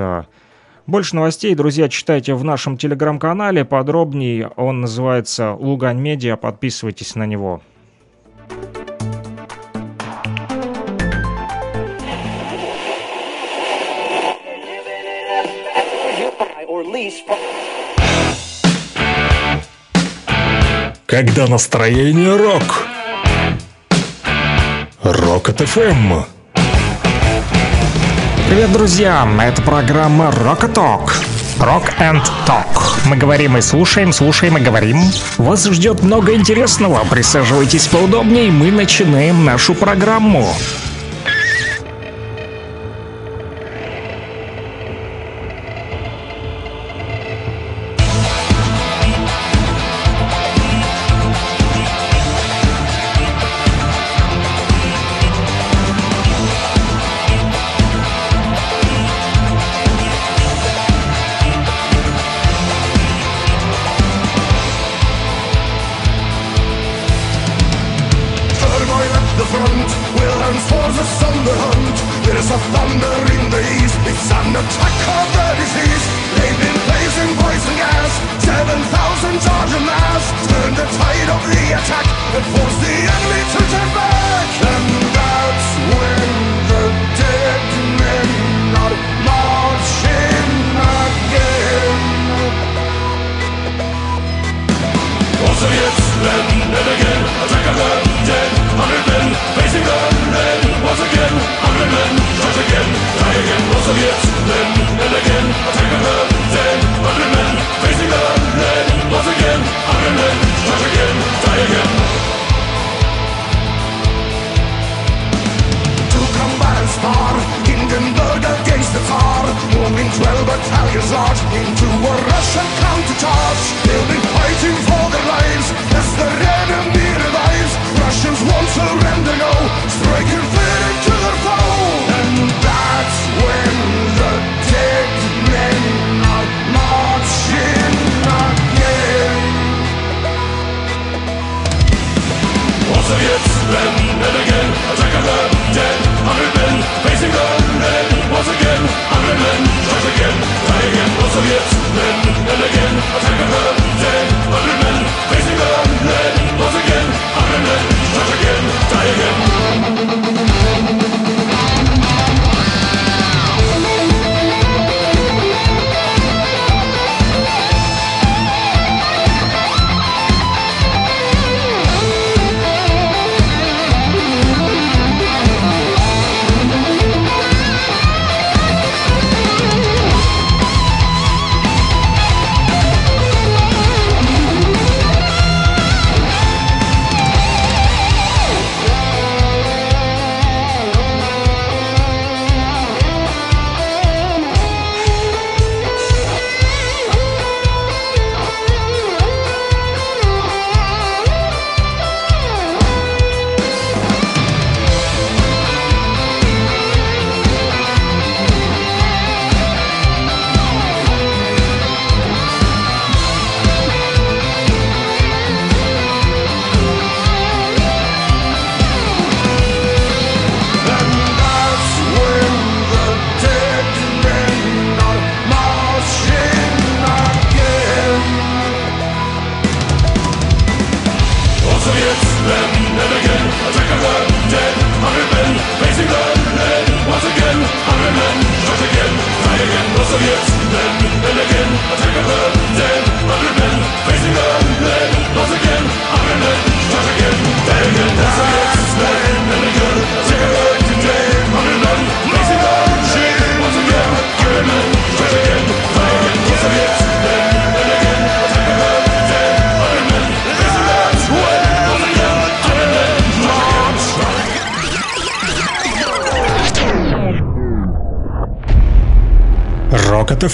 [0.84, 3.64] Больше новостей, друзья, читайте в нашем телеграм-канале.
[3.64, 6.36] Подробнее он называется «Лугань Медиа».
[6.36, 7.62] Подписывайтесь на него.
[21.12, 22.86] Когда настроение рок.
[25.02, 25.80] Рок от ФМ.
[25.80, 26.24] Эм.
[28.48, 29.28] Привет, друзья!
[29.42, 31.14] Это программа Рокоток.
[31.58, 32.64] Rock and Talk.
[33.04, 35.02] Мы говорим и слушаем, слушаем и говорим.
[35.36, 37.04] Вас ждет много интересного.
[37.04, 40.48] Присаживайтесь поудобнее, мы начинаем нашу программу.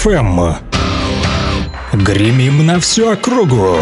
[0.03, 0.55] FM.
[1.91, 3.75] Гремим на всю округу.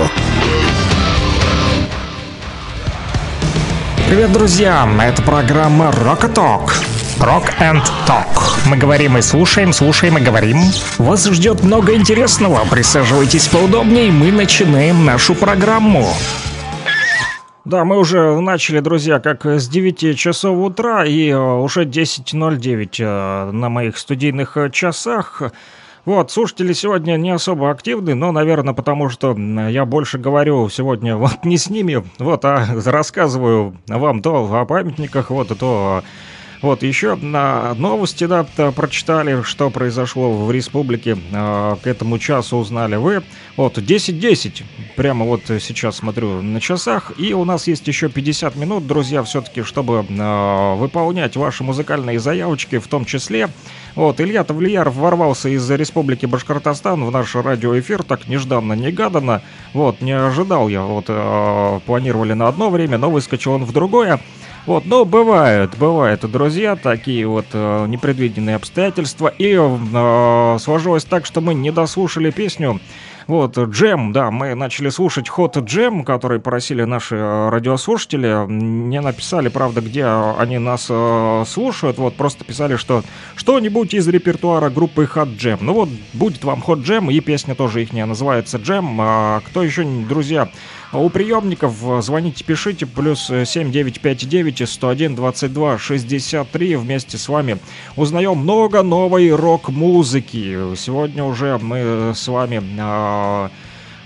[4.07, 4.89] Привет, друзья!
[5.03, 6.72] Это программа Rock Talk.
[7.19, 8.26] Rock and Talk.
[8.65, 10.57] Мы говорим и слушаем, слушаем и говорим.
[10.98, 12.65] Вас ждет много интересного.
[12.65, 16.07] Присаживайтесь поудобнее, мы начинаем нашу программу.
[17.64, 23.52] Да, мы уже начали, друзья, как с 9 часов утра и э, уже 10.09 э,
[23.52, 25.44] на моих студийных э, часах.
[26.08, 31.44] Вот, слушатели сегодня не особо активны, но, наверное, потому что я больше говорю сегодня вот
[31.44, 36.04] не с ними, вот, а рассказываю вам то о памятниках, вот, и то о
[36.62, 41.18] вот, еще на новости, да, прочитали, что произошло в республике.
[41.32, 43.24] э, К этому часу узнали вы.
[43.56, 44.64] Вот, 10.10.
[44.96, 47.12] Прямо вот сейчас смотрю на часах.
[47.18, 52.80] И у нас есть еще 50 минут, друзья, все-таки, чтобы э, выполнять ваши музыкальные заявочки,
[52.80, 53.50] в том числе.
[53.96, 59.42] Вот, Илья Тавлияров ворвался из республики Башкортостан в наш радиоэфир, так нежданно-негаданно.
[59.74, 64.20] Вот, не ожидал я, вот, э, планировали на одно время, но выскочил он в другое.
[64.68, 69.30] Вот, ну, бывают, бывают, друзья, такие вот э, непредвиденные обстоятельства.
[69.30, 72.81] И э, сложилось так, что мы не дослушали песню.
[73.27, 78.45] Вот, джем, да, мы начали слушать ход джем, который просили наши э, радиослушатели.
[78.52, 81.98] Не написали, правда, где они нас э, слушают.
[81.98, 83.03] Вот, просто писали, что
[83.38, 85.60] что-нибудь из репертуара группы Hot Jam.
[85.61, 88.98] Ну вот, будет вам Hot Jam, и песня тоже их называется Jam.
[88.99, 90.49] А кто еще, друзья,
[90.94, 91.74] у приемников
[92.04, 96.76] звоните, пишите, плюс 7959 101 22 63.
[96.76, 97.58] Вместе с вами
[97.96, 100.76] узнаем много новой рок-музыки.
[100.76, 103.52] Сегодня уже мы с вами а,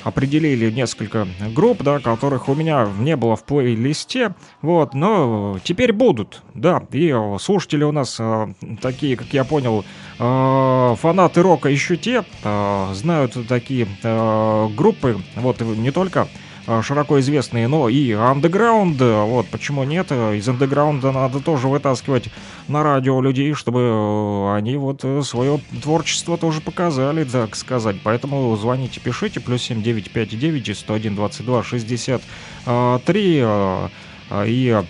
[0.03, 6.41] определили несколько групп, да, которых у меня не было в плейлисте, вот, но теперь будут,
[6.53, 8.48] да, и э, слушатели у нас э,
[8.82, 9.86] такие, как я понял,
[10.20, 16.28] э, фанаты рока еще те, э, знают такие э, группы, вот, не только э,
[16.81, 22.29] широко известные, но и андеграунд, э, вот, почему нет, э, из андеграунда надо тоже вытаскивать
[22.67, 28.55] на радио людей, чтобы э, они вот э, свое творчество тоже показали, так сказать, поэтому
[28.55, 32.21] звоните, пишите, плюс 7959 101 22 63,
[32.65, 33.88] э,
[34.29, 34.83] э, и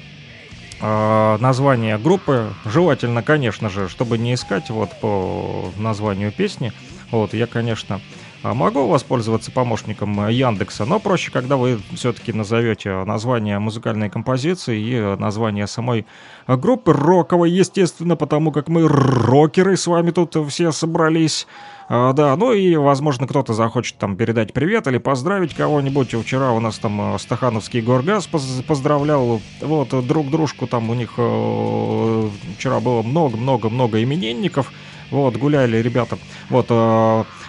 [0.81, 2.53] э, название группы.
[2.65, 6.73] Желательно, конечно же, чтобы не искать вот по названию песни.
[7.11, 8.01] Вот, я, конечно,
[8.43, 15.67] могу воспользоваться помощником Яндекса, но проще, когда вы все-таки назовете название музыкальной композиции и название
[15.67, 16.05] самой
[16.47, 21.47] группы роковой, естественно, потому как мы рокеры с вами тут все собрались.
[21.93, 26.13] А, Да, ну и, возможно, кто-то захочет там передать привет или поздравить кого-нибудь.
[26.13, 30.93] Вчера у нас там э, Стахановский Горгаз поз- поздравлял вот э, друг дружку, там у
[30.93, 34.71] них э, вчера было много-много-много именинников.
[35.11, 36.17] Вот, гуляли ребята.
[36.49, 36.67] Вот,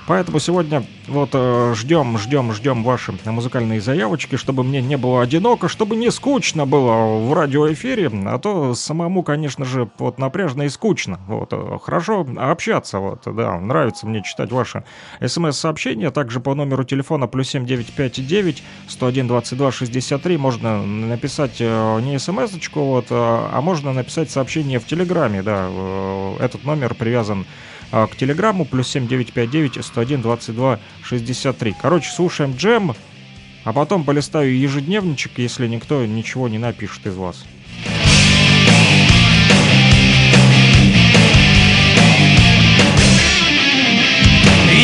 [0.06, 5.68] поэтому сегодня вот э, ждем, ждем, ждем ваши музыкальные заявочки, чтобы мне не было одиноко,
[5.68, 11.20] чтобы не скучно было в радиоэфире, а то самому, конечно же, вот напряжно и скучно.
[11.26, 14.84] Вот, э, хорошо общаться, вот, да, нравится мне читать ваши
[15.24, 22.80] смс-сообщения, также по номеру телефона плюс 7959 101 22 63 можно написать э, не смс-очку,
[22.80, 25.68] вот, а а можно написать сообщение в Телеграме, да,
[26.40, 27.46] этот номер привязан
[27.92, 31.74] к Телеграмму, плюс 7959 101 22 63.
[31.80, 32.94] Короче, слушаем джем,
[33.64, 37.44] а потом полистаю ежедневничек, если никто ничего не напишет из вас.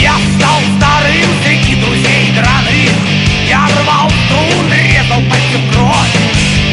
[0.01, 2.93] Я стал старым среди друзей драных
[3.49, 6.17] Я рвал струны, резал в кровь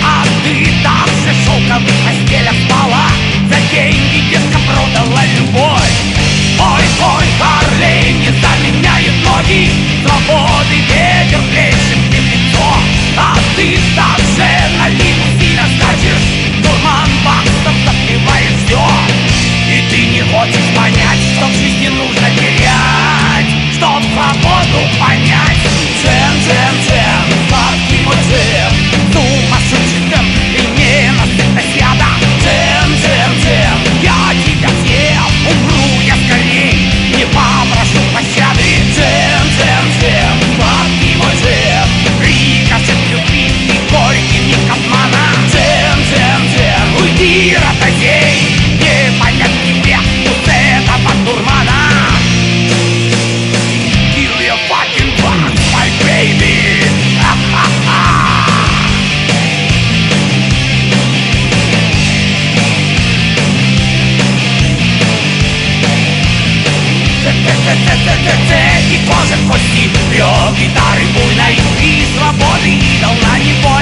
[0.04, 3.08] А ты там же шелковых постелях спала
[3.50, 5.65] За деньги детка продала любовь
[7.02, 9.70] Ой, ой, Харлей не заменяет ноги.
[10.02, 12.68] Свободы ветер плещет мне в лицо.
[13.18, 16.62] А ты там же на лимузине скачешь.
[16.62, 18.82] Дурман баксов запиваешь все
[19.70, 23.50] И ты не хочешь понять, что в жизни нужно терять.
[23.74, 25.45] Чтоб свободу понять
[69.76, 73.75] кости, рев гитары буйной И свободы идол на него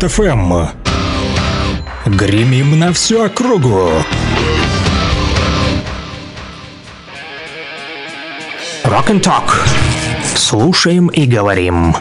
[0.00, 0.52] Рокот ФМ.
[2.06, 3.90] Гремим на всю округу.
[8.84, 9.50] Rock and Talk.
[10.34, 11.94] Слушаем и говорим.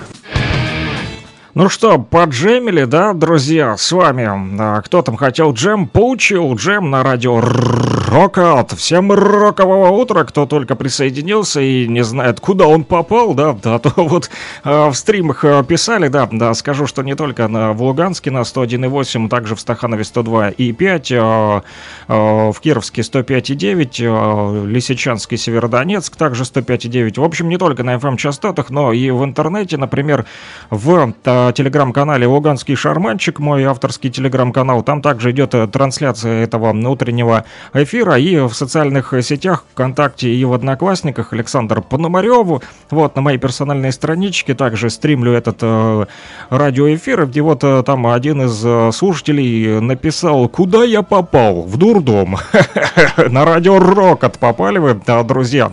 [1.59, 4.29] Ну что, поджемили, да, друзья, с вами.
[4.61, 8.71] А, кто там хотел джем, получил джем на радио Рокот.
[8.71, 13.91] Всем рокового утра, кто только присоединился и не знает, куда он попал, да, да, то
[13.97, 14.29] вот
[14.63, 18.39] а, в стримах а, писали, да, да, скажу, что не только на, в Луганске на
[18.39, 21.63] 101,8, также в Стаханове 102,5, а,
[22.07, 27.19] а, в Кировске 105,9, а, Лисичанске, Северодонецк также 105,9.
[27.19, 30.25] В общем, не только на FM-частотах, но и в интернете, например,
[30.69, 31.13] в
[31.51, 34.83] телеграм-канале «Луганский шарманчик», мой авторский телеграм-канал.
[34.83, 38.17] Там также идет э, трансляция этого утреннего эфира.
[38.17, 42.61] И в социальных сетях, ВКонтакте и в Одноклассниках Александр Пономарев.
[42.89, 46.05] Вот на моей персональной страничке также стримлю этот э,
[46.49, 47.29] радиоэфир.
[47.33, 51.63] И вот э, там один из э, слушателей написал, куда я попал?
[51.63, 52.37] В дурдом.
[53.29, 55.71] На радио Рокот попали вы, друзья.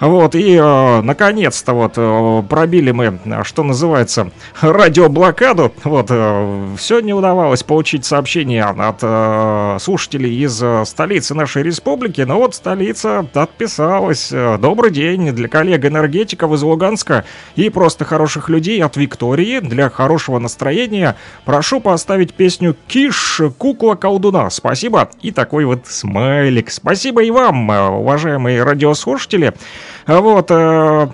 [0.00, 4.30] Вот, и э, наконец-то вот э, пробили мы, что называется,
[4.62, 5.72] радиоблокаду.
[5.84, 12.22] Вот, э, сегодня удавалось получить сообщение от э, слушателей из э, столицы нашей республики.
[12.22, 14.30] Но вот столица отписалась.
[14.32, 19.60] Э, Добрый день для коллег-энергетиков из Луганска и просто хороших людей от Виктории.
[19.60, 24.48] Для хорошего настроения прошу поставить песню «Киш, кукла колдуна».
[24.48, 25.10] Спасибо.
[25.20, 26.70] И такой вот смайлик.
[26.70, 29.52] Спасибо и вам, уважаемые радиослушатели.
[30.06, 31.08] А Вот, э,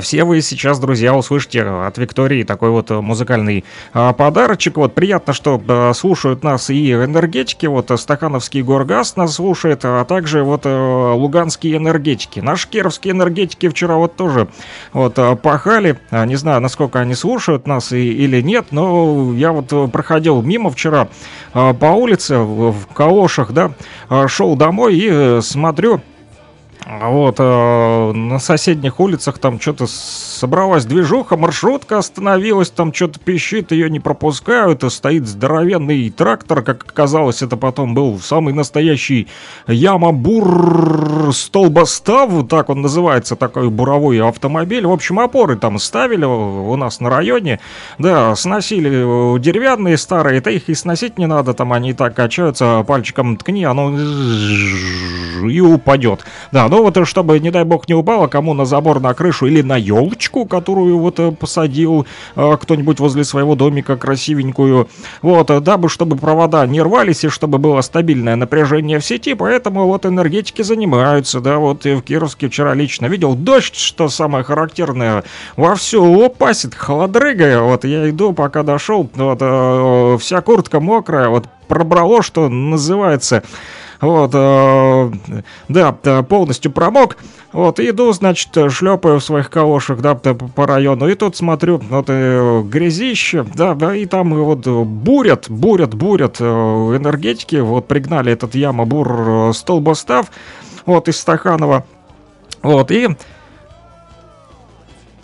[0.00, 4.76] все вы сейчас, друзья, услышите от Виктории такой вот э, музыкальный подарочек.
[4.76, 10.04] Вот приятно, что э, слушают нас и энергетики, вот э, Стахановский Горгаз нас слушает, а
[10.04, 12.40] также вот э, луганские энергетики.
[12.40, 14.48] Наши кировские энергетики вчера вот тоже
[14.92, 15.98] вот э, пахали.
[16.10, 20.42] А, Не знаю, насколько они слушают нас и- или нет, но я вот э, проходил
[20.42, 21.08] мимо вчера
[21.54, 23.72] э, по улице в, калошах, да,
[24.10, 26.00] э, шел домой и э, смотрю,
[26.86, 33.88] Вот, э, на соседних улицах там что-то собралась движуха, маршрутка остановилась, там что-то пищит, ее
[33.88, 39.28] не пропускают, и стоит здоровенный трактор, как оказалось, это потом был самый настоящий
[39.68, 44.86] Ямабур столбостав, так он называется, такой буровой автомобиль.
[44.86, 47.60] В общем, опоры там ставили у нас на районе,
[47.98, 52.14] да, сносили э, деревянные старые, это их и сносить не надо, там они и так
[52.14, 53.90] качаются, пальчиком ткни, оно
[55.48, 56.24] и упадет.
[56.50, 59.60] Да, ну вот, чтобы, не дай бог, не упало, кому на забор, на крышу или
[59.60, 64.88] на елочку, которую вот э, посадил э, кто-нибудь возле своего домика красивенькую.
[65.20, 69.84] Вот, э, дабы, чтобы провода не рвались и чтобы было стабильное напряжение в сети, поэтому
[69.84, 75.24] вот энергетики занимаются, да, вот и в Кировске вчера лично видел дождь, что самое характерное,
[75.56, 82.48] вовсю лопасит, холодрыга, вот я иду, пока дошел, вот, вся куртка мокрая, вот пробрало, что
[82.48, 83.42] называется,
[84.02, 85.12] вот, э,
[85.68, 85.92] да,
[86.24, 87.16] полностью промок.
[87.52, 91.08] Вот, иду, значит, шлепаю в своих калошах, да, по району.
[91.08, 96.44] И тут смотрю, вот э, грязище, да, да, и там вот бурят, бурят, бурят э,
[96.44, 97.56] энергетики.
[97.56, 100.32] Вот пригнали этот яма бур столбостав,
[100.84, 101.86] вот, из Стаханова.
[102.62, 103.08] Вот, и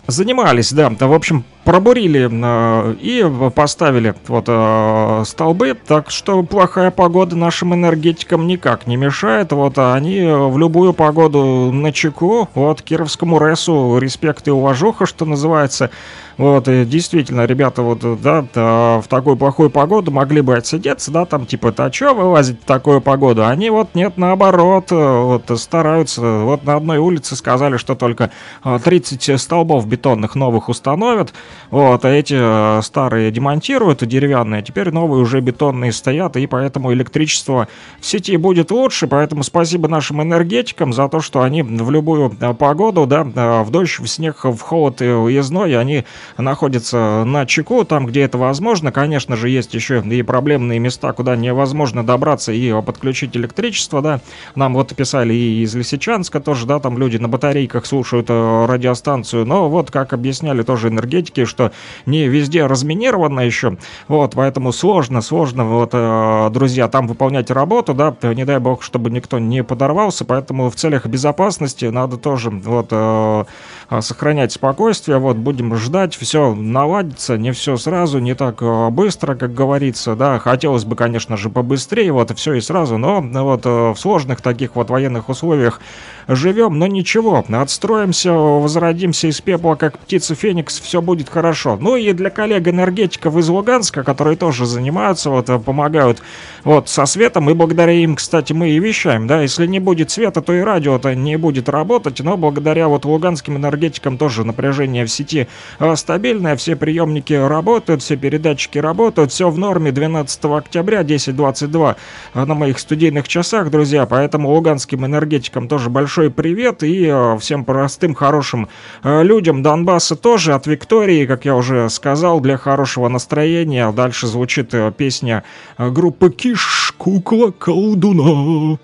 [0.07, 6.91] занимались, да, да, в общем, пробурили э, и поставили вот э, столбы, так что плохая
[6.91, 12.81] погода нашим энергетикам никак не мешает, вот а они в любую погоду на чеку, вот
[12.81, 15.91] Кировскому РЭСу респект и уважуха, что называется,
[16.39, 21.25] вот, и действительно, ребята, вот, да, да, в такую плохую погоду могли бы отсидеться, да,
[21.25, 23.45] там, типа, да, чё вылазить в такую погоду?
[23.45, 28.31] Они вот, нет, наоборот, э, вот, стараются, вот на одной улице сказали, что только
[28.63, 31.33] э, 30 столбов бетонных новых установят,
[31.71, 37.67] вот, а эти э, старые демонтируют, деревянные, теперь новые уже бетонные стоят, и поэтому электричество
[37.99, 42.53] в сети будет лучше, поэтому спасибо нашим энергетикам за то, что они в любую э,
[42.53, 46.05] погоду, да, э, в дождь, в снег, в холод и уездной, они
[46.37, 48.91] находятся на чеку, там, где это возможно.
[48.91, 54.21] Конечно же, есть еще и проблемные места, куда невозможно добраться и подключить электричество, да.
[54.55, 59.69] Нам вот писали и из Лисичанска тоже, да, там люди на батарейках слушают радиостанцию, но
[59.69, 61.71] вот, как объясняли тоже энергетики, участки, что
[62.05, 63.77] не везде разминировано еще.
[64.07, 69.09] Вот, поэтому сложно, сложно, вот, э, друзья, там выполнять работу, да, не дай бог, чтобы
[69.09, 73.43] никто не подорвался, поэтому в целях безопасности надо тоже, вот, э,
[73.89, 79.35] э, сохранять спокойствие, вот, будем ждать, все наладится, не все сразу, не так э, быстро,
[79.35, 83.95] как говорится, да, хотелось бы, конечно же, побыстрее, вот, все и сразу, но, вот, в
[83.95, 85.81] сложных таких вот военных условиях
[86.27, 91.77] живем, но ничего, отстроимся, возродимся из пепла, как птица Феникс, все будет хорошо.
[91.79, 96.21] Ну и для коллег-энергетиков из Луганска, которые тоже занимаются, вот, э, помогают
[96.63, 100.41] вот со светом, и благодаря им, кстати, мы и вещаем, да, если не будет света,
[100.41, 105.47] то и радио-то не будет работать, но благодаря вот луганским энергетикам тоже напряжение в сети
[105.79, 109.91] э, стабильное, все приемники работают, все передатчики работают, все в норме.
[109.91, 111.95] 12 октября 10.22
[112.33, 116.83] э, на моих студийных часах, друзья, поэтому луганским энергетикам тоже большой привет.
[116.83, 118.67] И всем простым, хорошим
[119.03, 123.91] людям Донбасса тоже от Виктории, как я уже сказал, для хорошего настроения.
[123.91, 125.43] Дальше звучит э, песня
[125.77, 128.79] э, группы Киш «Кукла колдуна».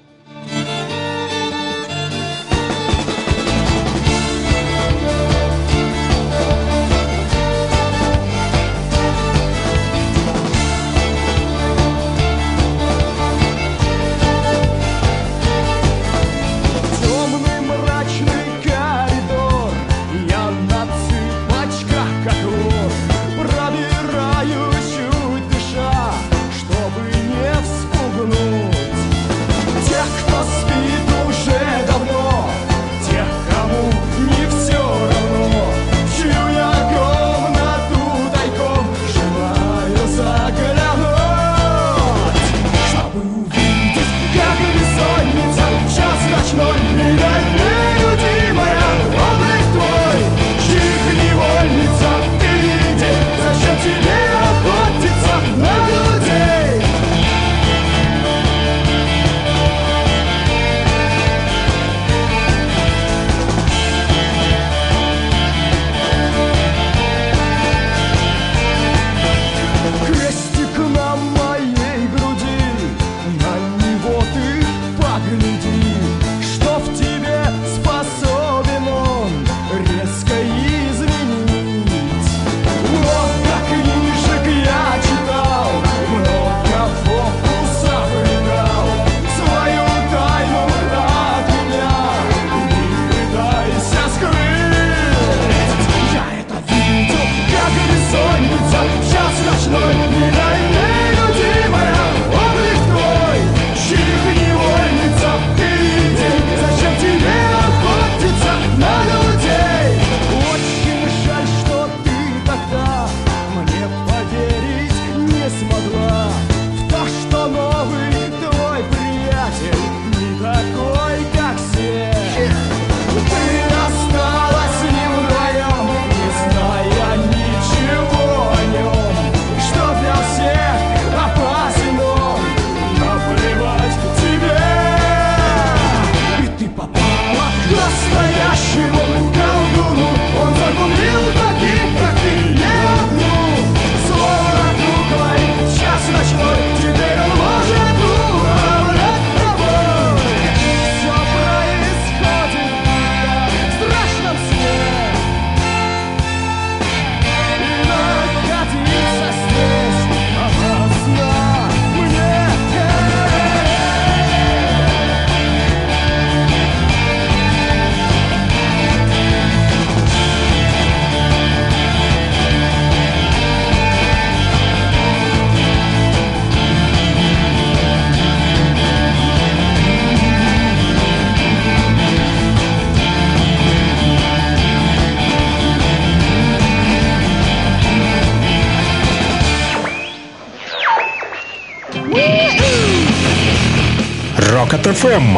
[195.05, 195.37] ФМ.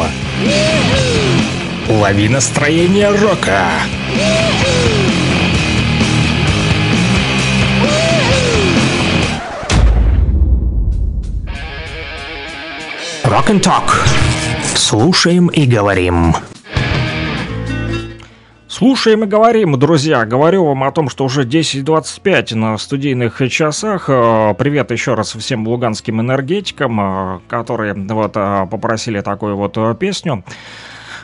[1.90, 3.68] Лови настроение рока.
[13.60, 14.08] Talk.
[14.74, 16.34] Слушаем и говорим.
[18.78, 20.24] Слушаем и говорим, друзья.
[20.24, 24.04] Говорю вам о том, что уже 10.25 на студийных часах.
[24.08, 30.44] Э, Привет еще раз всем луганским энергетикам, э, которые вот э, попросили такую вот песню.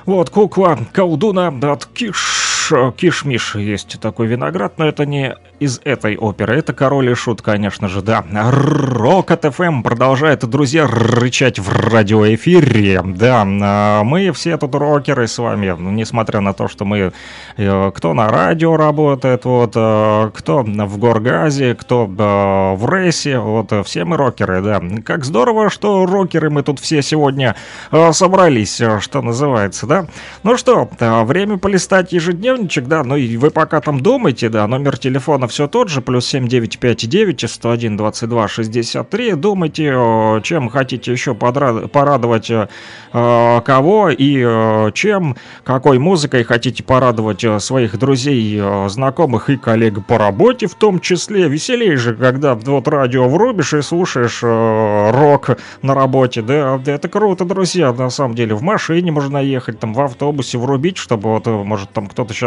[0.04, 6.16] Вот, кукла колдуна от Киш Киш, Кишмиш есть такой виноград, но это не из этой
[6.16, 6.56] оперы.
[6.56, 8.24] Это Король и Шут, конечно же, да.
[8.32, 13.02] Рокот ФМ продолжает, друзья, рычать в радиоэфире.
[13.04, 17.12] Да, а, мы все тут рокеры с вами, ну, несмотря на то, что мы,
[17.56, 23.72] э, кто на радио работает, вот, э, кто в Горгазе, кто э, в рейсе, вот,
[23.72, 24.82] э, все мы рокеры, да.
[25.04, 27.56] Как здорово, что рокеры мы тут все сегодня
[27.90, 30.06] э, собрались, э, что называется, да.
[30.42, 32.12] Ну что, э, время полистать
[32.54, 36.26] ежедневничек, да, ну и вы пока там думаете, да, номер телефона все тот же, плюс
[36.26, 42.68] 7959 101 22 63, думайте, э, чем хотите еще порадовать э,
[43.12, 50.66] э, кого и чем, какой музыкой хотите порадовать своих друзей, знакомых и коллег по работе
[50.66, 51.48] в том числе.
[51.48, 57.92] Веселее же, когда вот радио врубишь и слушаешь рок на работе, да, это круто, друзья,
[57.92, 58.54] на самом деле.
[58.54, 62.43] В машине можно ехать, там в автобусе врубить, чтобы вот, может, там кто-то сейчас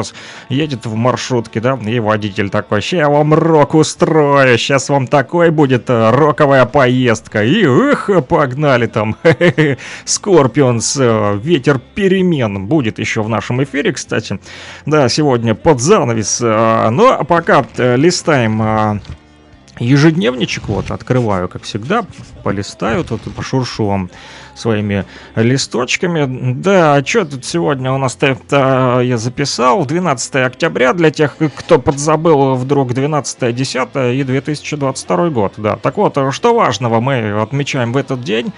[0.49, 5.49] едет в маршрутке, да, и водитель такой, ща я вам рок устрою, сейчас вам такой
[5.49, 7.44] будет э, роковая поездка.
[7.44, 9.15] И ух, погнали там.
[10.06, 14.40] Скорпионс, э, ветер перемен будет еще в нашем эфире, кстати.
[14.86, 16.40] Да, сегодня под занавес.
[16.41, 19.02] э, Ну, а пока листаем
[19.80, 22.06] ежедневничек, вот, открываю, как всегда,
[22.44, 24.10] полистаю, тут пошуршу вам
[24.58, 25.06] своими
[25.36, 26.54] листочками.
[26.54, 29.86] Да, а что тут сегодня у нас это я записал?
[29.86, 35.54] 12 октября для тех, кто подзабыл вдруг 12 10 и 2022 год.
[35.58, 38.52] Да, так вот, что важного мы отмечаем в этот день?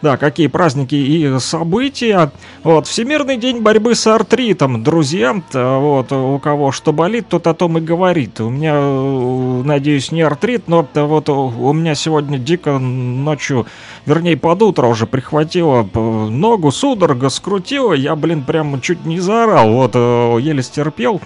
[0.00, 2.30] Да, какие праздники и события.
[2.62, 5.42] Вот, Всемирный день борьбы с артритом, друзья.
[5.50, 8.40] Т- Вот, у кого что болит, тот о том и говорит.
[8.40, 13.66] У меня, э, надеюсь, не артрит, но т- вот у меня сегодня дико ночью,
[14.06, 17.92] вернее, под утро уже прихватило ногу, судорога скрутила.
[17.92, 19.72] Я, блин, прям чуть не заорал.
[19.72, 21.20] Вот, э, еле стерпел.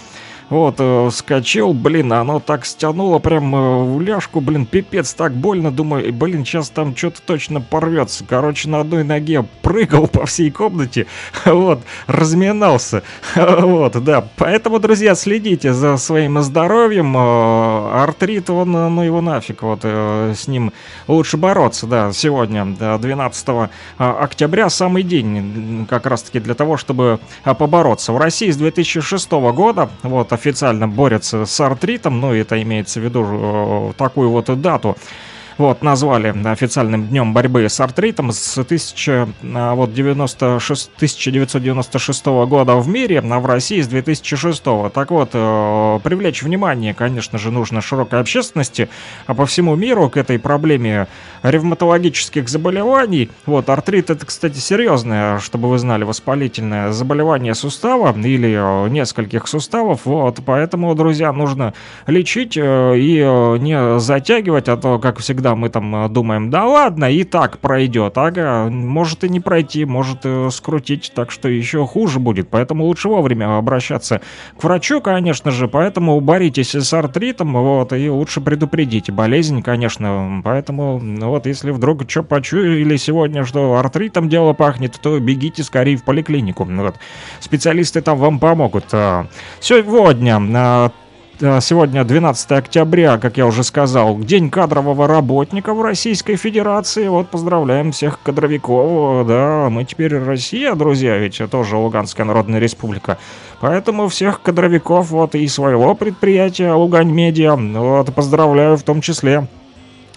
[0.52, 5.70] Вот, э, вскочил, блин, оно так стянуло прям э, в ляжку, блин, пипец, так больно,
[5.70, 8.22] думаю, «Эй, блин, сейчас там что-то точно порвется.
[8.28, 11.06] Короче, на одной ноге прыгал по всей комнате,
[11.46, 13.02] вот, разминался,
[13.34, 14.28] вот, да.
[14.36, 20.46] Поэтому, друзья, следите за своим здоровьем, э, артрит, он, э, ну его нафиг, вот, с
[20.48, 20.74] ним
[21.08, 28.12] лучше бороться, да, сегодня, да, 12 октября, самый день, как раз-таки для того, чтобы побороться.
[28.12, 33.24] В России с 2006 года, вот, официально борются с артритом, ну, это имеется в виду
[33.24, 34.96] э, такую вот дату,
[35.58, 42.88] вот, назвали официальным днем борьбы с артритом с 1000, а, вот, 96, 1996 года в
[42.88, 44.90] мире, а в России с 2006.
[44.90, 48.88] Так вот, э, привлечь внимание, конечно же, нужно широкой общественности,
[49.26, 51.06] а по всему миру к этой проблеме
[51.42, 53.30] ревматологических заболеваний.
[53.46, 60.00] Вот, артрит это, кстати, серьезное, чтобы вы знали, воспалительное заболевание сустава или э, нескольких суставов.
[60.04, 61.74] Вот, поэтому, друзья, нужно
[62.06, 63.22] лечить э, и
[63.58, 68.16] не затягивать, а то, как всегда, мы там э, думаем, да ладно, и так пройдет.
[68.16, 72.48] Ага, может и не пройти, может э, скрутить, так что еще хуже будет.
[72.48, 74.20] Поэтому лучше вовремя обращаться
[74.58, 75.68] к врачу, конечно же.
[75.68, 80.40] Поэтому боритесь с артритом, вот, и лучше предупредите болезнь, конечно.
[80.44, 85.96] Поэтому, ну, вот, если вдруг что почуяли сегодня, что артритом дело пахнет, то бегите скорее
[85.96, 86.64] в поликлинику.
[86.64, 86.96] Вот.
[87.40, 88.86] Специалисты там вам помогут.
[88.92, 89.26] А,
[89.60, 90.90] Сегодня а,
[91.38, 97.08] Сегодня 12 октября, как я уже сказал, День кадрового работника в Российской Федерации.
[97.08, 99.26] Вот поздравляем всех кадровиков.
[99.26, 103.18] Да, мы теперь Россия, друзья, ведь тоже Луганская Народная Республика.
[103.60, 109.48] Поэтому всех кадровиков вот и своего предприятия Лугань Медиа вот поздравляю в том числе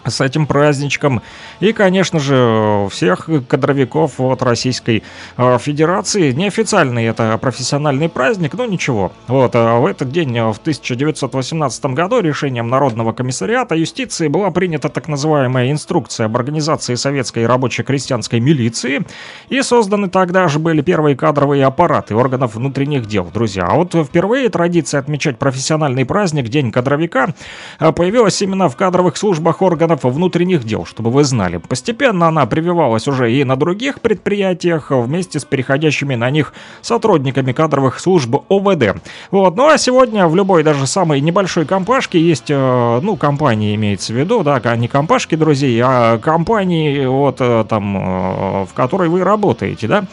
[0.05, 1.21] с этим праздничком.
[1.59, 5.03] И, конечно же, всех кадровиков от Российской
[5.37, 6.31] э, Федерации.
[6.31, 9.11] Неофициальный это профессиональный праздник, но ничего.
[9.27, 14.89] Вот, а в этот день, э, в 1918 году, решением Народного комиссариата юстиции была принята
[14.89, 19.05] так называемая инструкция об организации советской рабоче-крестьянской милиции.
[19.49, 23.65] И созданы тогда же были первые кадровые аппараты органов внутренних дел, друзья.
[23.67, 27.33] А вот впервые традиция отмечать профессиональный праздник, День кадровика,
[27.79, 31.57] э, появилась именно в кадровых службах органов внутренних дел, чтобы вы знали.
[31.57, 37.99] Постепенно она прививалась уже и на других предприятиях вместе с переходящими на них сотрудниками кадровых
[37.99, 39.01] служб ОВД.
[39.31, 39.55] Вот.
[39.55, 44.15] Ну а сегодня в любой даже самой небольшой компашке есть, э, ну, компании имеется в
[44.15, 49.87] виду, да, не компашки друзей, а компании, вот э, там, э, в которой вы работаете,
[49.87, 50.05] да.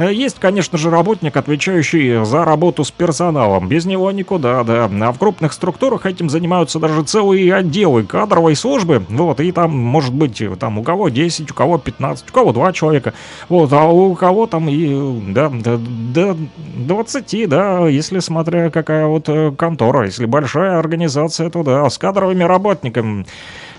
[0.00, 3.68] Э, Есть, конечно же, работник, отвечающий за работу с персоналом.
[3.68, 4.90] Без него никуда, да.
[4.90, 9.04] А в крупных структурах этим занимаются даже целые отделы кадровой службы.
[9.10, 9.40] Вот.
[9.40, 13.12] и там, может быть, там у кого 10, у кого 15, у кого 2 человека,
[13.48, 16.36] вот, а у кого там и, да, до, до
[16.76, 22.44] 20, да, если смотря какая вот э, контора, если большая организация, то да, с кадровыми
[22.44, 23.26] работниками,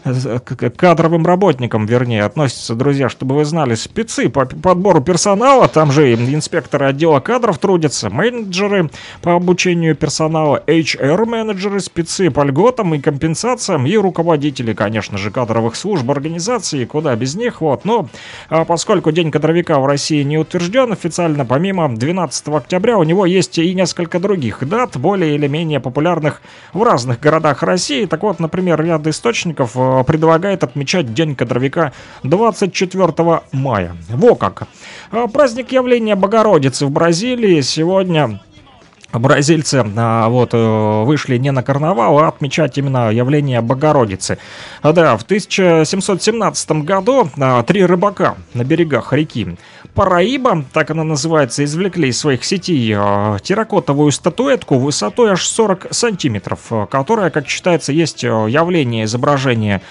[0.04, 5.92] к к кадровым работникам, вернее, относятся, друзья, чтобы вы знали, спецы по подбору персонала, там
[5.92, 8.90] же инспекторы отдела кадров трудятся, менеджеры
[9.22, 16.10] по обучению персонала, HR-менеджеры, спецы по льготам и компенсациям, и руководители, конечно же, кадровых служб
[16.10, 18.08] организации, куда без них, вот, но
[18.50, 23.58] а поскольку День кадровика в России не утвержден официально, помимо 12 октября у него есть
[23.58, 26.42] и несколько других дат, более или менее популярных
[26.74, 28.06] в разных городах России.
[28.06, 31.94] Так вот, например, ряд источников э, предлагает отмечать День кадровика
[32.24, 33.96] 24 мая.
[34.10, 34.68] Во как!
[35.12, 38.40] А, Праздник явления Богородицы в Бразилии сегодня
[39.14, 44.38] Бразильцы а, вот, э, вышли не на карнавал, а отмечать именно явление Богородицы.
[44.84, 49.58] Да, в 1717 году а, три рыбака на берегах реки
[49.94, 56.72] Параиба, так она называется, извлекли из своих сетей а, терракотовую статуэтку высотой аж 40 сантиметров,
[56.90, 59.82] которая, как считается, есть явление изображения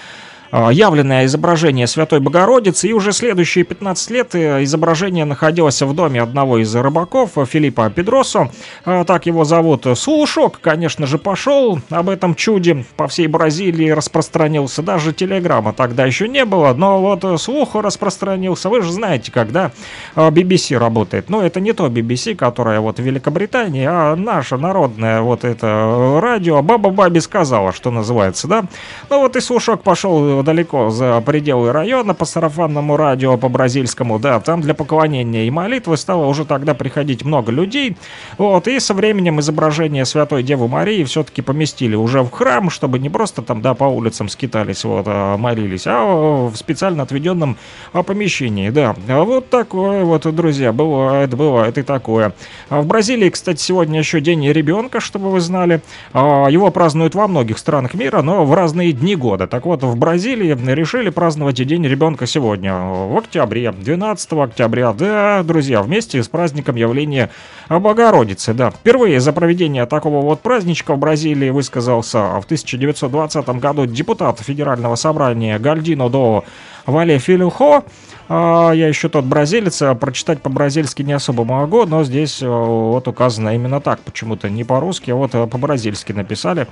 [0.51, 6.57] явленное изображение Святой Богородицы, и уже следующие 15 лет э, изображение находилось в доме одного
[6.57, 8.51] из рыбаков, э, Филиппа Педросо,
[8.83, 9.85] так его зовут.
[9.95, 11.79] Слушок, конечно же, пошел.
[11.89, 17.23] Об этом чуде по всей Бразилии распространился, даже телеграмма тогда еще не было, но вот
[17.23, 19.71] э, слух распространился, вы же знаете, когда
[20.15, 25.43] BBC работает, но это не то BBC, которое вот в Великобритании, а наше народное вот
[25.43, 28.65] это э, радио, Баба Баби сказала, что называется, да,
[29.09, 34.39] ну вот и слушок пошел далеко за пределы района по сарафанному радио, по бразильскому, да,
[34.39, 37.97] там для поклонения и молитвы стало уже тогда приходить много людей,
[38.37, 43.09] вот, и со временем изображение Святой Девы Марии все-таки поместили уже в храм, чтобы не
[43.09, 47.57] просто там, да, по улицам скитались, вот, а молились, а в специально отведенном
[47.93, 48.95] а, помещении, да.
[49.07, 52.33] А Вот такое вот, друзья, бывает, бывает и такое.
[52.69, 55.81] В Бразилии, кстати, сегодня еще День ребенка, чтобы вы знали.
[56.13, 59.47] Его празднуют во многих странах мира, но в разные дни года.
[59.47, 64.93] Так вот, в Бразилии решили праздновать День ребенка сегодня, в октябре, 12 октября.
[64.93, 67.29] Да, друзья, вместе с праздником явления
[67.69, 68.71] Богородицы, да.
[68.71, 75.59] Впервые за проведение такого вот праздничка в Бразилии высказался в 1920 году депутат Федерального собрания
[75.59, 76.43] Гальдино до
[76.85, 77.83] Вале Филюхо.
[78.29, 83.07] А, Я еще тот бразилец, а прочитать по-бразильски не особо могу, но здесь э, вот
[83.07, 86.67] указано именно так, почему-то не по-русски, а вот э, по-бразильски написали.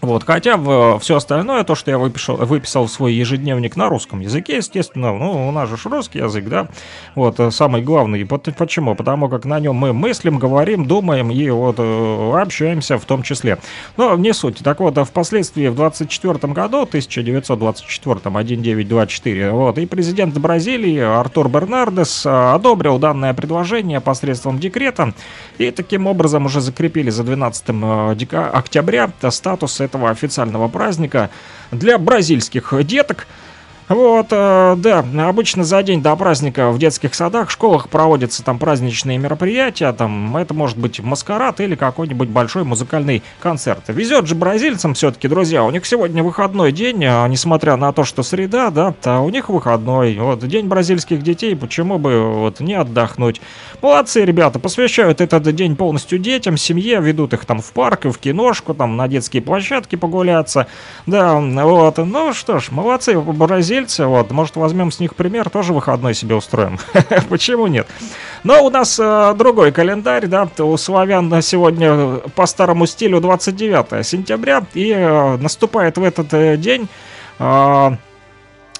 [0.00, 0.58] Вот, хотя
[0.98, 5.48] все остальное, то, что я выписал, выписал в свой ежедневник на русском языке, естественно, ну,
[5.48, 6.68] у нас же русский язык, да,
[7.14, 8.24] вот, э, самый главный.
[8.26, 8.94] Почему?
[8.94, 13.58] Потому как на нем мы мыслим, говорим, думаем и вот э, общаемся в том числе.
[13.96, 14.58] Но не суть.
[14.58, 22.30] Так вот, впоследствии в 24 году, 1924, 1924, вот, и президент Бразилии Артур Бернардес э,
[22.30, 25.14] одобрил данное предложение посредством декрета,
[25.58, 31.30] и таким образом уже закрепили за 12 э, дека- октября статус этого официального праздника
[31.72, 33.26] для бразильских деток.
[33.88, 39.16] Вот, э, да, обычно за день до праздника в детских садах, школах проводятся там праздничные
[39.16, 43.82] мероприятия, там это может быть маскарад или какой-нибудь большой музыкальный концерт.
[43.88, 48.22] Везет же бразильцам все-таки, друзья, у них сегодня выходной день, а несмотря на то, что
[48.22, 50.18] среда, да, то у них выходной.
[50.18, 53.40] Вот, день бразильских детей, почему бы вот не отдохнуть?
[53.80, 58.74] Молодцы, ребята, посвящают этот день полностью детям, семье, ведут их там в парк в киношку,
[58.74, 60.66] там на детские площадки погуляться.
[61.06, 66.14] Да, вот, ну что ж, молодцы, бразильцы, вот, может возьмем с них пример, тоже выходной
[66.14, 66.78] себе устроим.
[67.28, 67.86] Почему нет?
[68.44, 74.64] Но у нас э, другой календарь, да, у славян сегодня по старому стилю 29 сентября,
[74.74, 76.88] и э, наступает в этот э, день
[77.38, 77.90] э,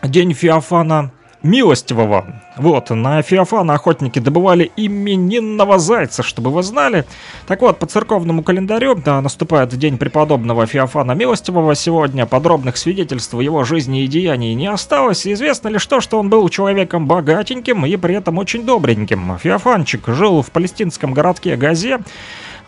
[0.03, 1.11] день Феофана
[1.43, 2.27] Милостивого.
[2.56, 7.05] Вот, на Феофана охотники добывали именинного зайца, чтобы вы знали.
[7.47, 11.77] Так вот, по церковному календарю да, наступает день преподобного Феофана Милостивого.
[11.77, 15.27] Сегодня подробных свидетельств его жизни и деяний не осталось.
[15.27, 19.39] Известно лишь то, что он был человеком богатеньким и при этом очень добреньким.
[19.39, 22.01] Феофанчик жил в палестинском городке Газе.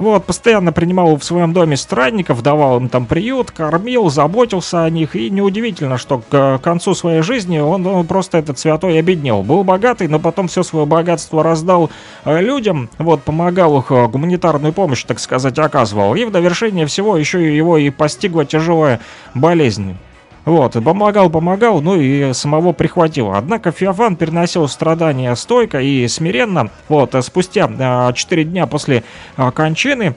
[0.01, 5.14] Вот, постоянно принимал в своем доме странников, давал им там приют, кормил, заботился о них.
[5.14, 9.43] И неудивительно, что к концу своей жизни он, он просто этот святой обеднел.
[9.43, 11.90] Был богатый, но потом все свое богатство раздал
[12.24, 16.14] э, людям, вот, помогал их, э, гуманитарную помощь, так сказать, оказывал.
[16.14, 19.01] И в довершение всего еще его и постигла тяжелая
[19.35, 19.98] болезнь.
[20.44, 23.36] Вот, помогал, помогал, ну и самого прихватило.
[23.36, 26.70] Однако Феофан переносил страдания стойко и смиренно.
[26.88, 29.04] Вот, а спустя а, 4 дня после
[29.36, 30.14] а, кончины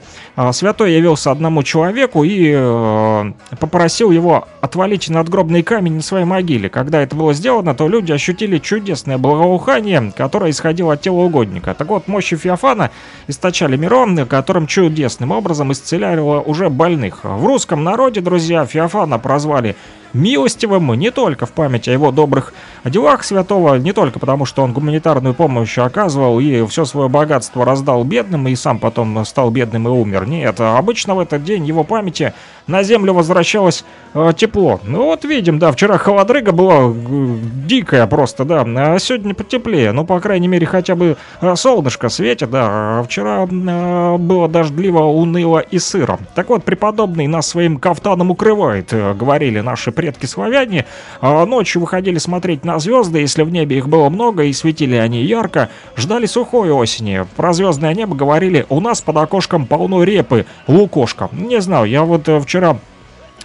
[0.52, 6.68] святой явился одному человеку и э, попросил его отвалить надгробный камень на своей могиле.
[6.68, 11.74] Когда это было сделано, то люди ощутили чудесное благоухание, которое исходило от тела угодника.
[11.74, 12.90] Так вот, мощи Феофана
[13.28, 17.20] источали мирон, которым чудесным образом исцеляли уже больных.
[17.22, 19.76] В русском народе, друзья, Феофана прозвали
[20.14, 22.54] милостивым не только в память о его добрых
[22.84, 28.04] делах святого, не только потому, что он гуманитарную помощь оказывал и все свое богатство раздал
[28.04, 30.26] бедным, и сам потом стал бедным и умер.
[30.26, 32.32] Нет, обычно в этот день его памяти
[32.66, 33.84] на землю возвращалось
[34.14, 34.80] э, тепло.
[34.84, 37.36] Ну вот видим, да, вчера холодрыга была э,
[37.66, 39.92] дикая просто, да, а сегодня потеплее.
[39.92, 45.00] Ну, по крайней мере, хотя бы э, солнышко светит, да, а вчера э, было дождливо,
[45.00, 46.18] уныло и сыро.
[46.34, 50.86] Так вот, преподобный нас своим кафтаном укрывает, э, говорили наши предки славяне.
[51.20, 55.22] А ночью выходили смотреть на звезды, если в небе их было много и светили они
[55.22, 57.26] ярко, ждали сухой осени.
[57.36, 61.28] Про звездное небо говорили, у нас под окошком полно репы, лукошка.
[61.32, 62.78] Не знаю, я вот э, вчера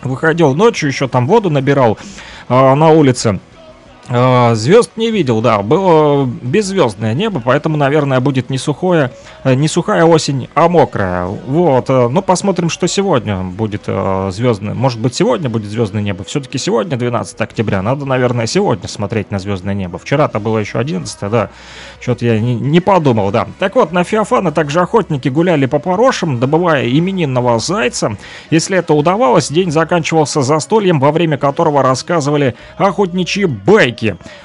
[0.04, 1.98] выходил ночью, еще там воду набирал
[2.48, 3.40] э, на улице.
[4.10, 9.12] Э, Звезд не видел, да, было беззвездное небо, поэтому, наверное, будет не сухое,
[9.44, 11.26] э, не сухая осень, а мокрая.
[11.26, 14.74] Вот, ну посмотрим, что сегодня будет звездное.
[14.74, 16.24] Может быть, сегодня будет звездное небо.
[16.24, 20.00] Все-таки сегодня 12 октября, надо, наверное, сегодня смотреть на звездное небо.
[20.00, 21.50] Вчера-то было еще 11, да,
[22.00, 23.48] что-то я не, не подумал, да.
[23.60, 28.18] Так вот, на Феофана также охотники гуляли по порошам, добывая именинного зайца.
[28.50, 33.99] Если это удавалось, день заканчивался застольем, во время которого рассказывали охотничьи байки.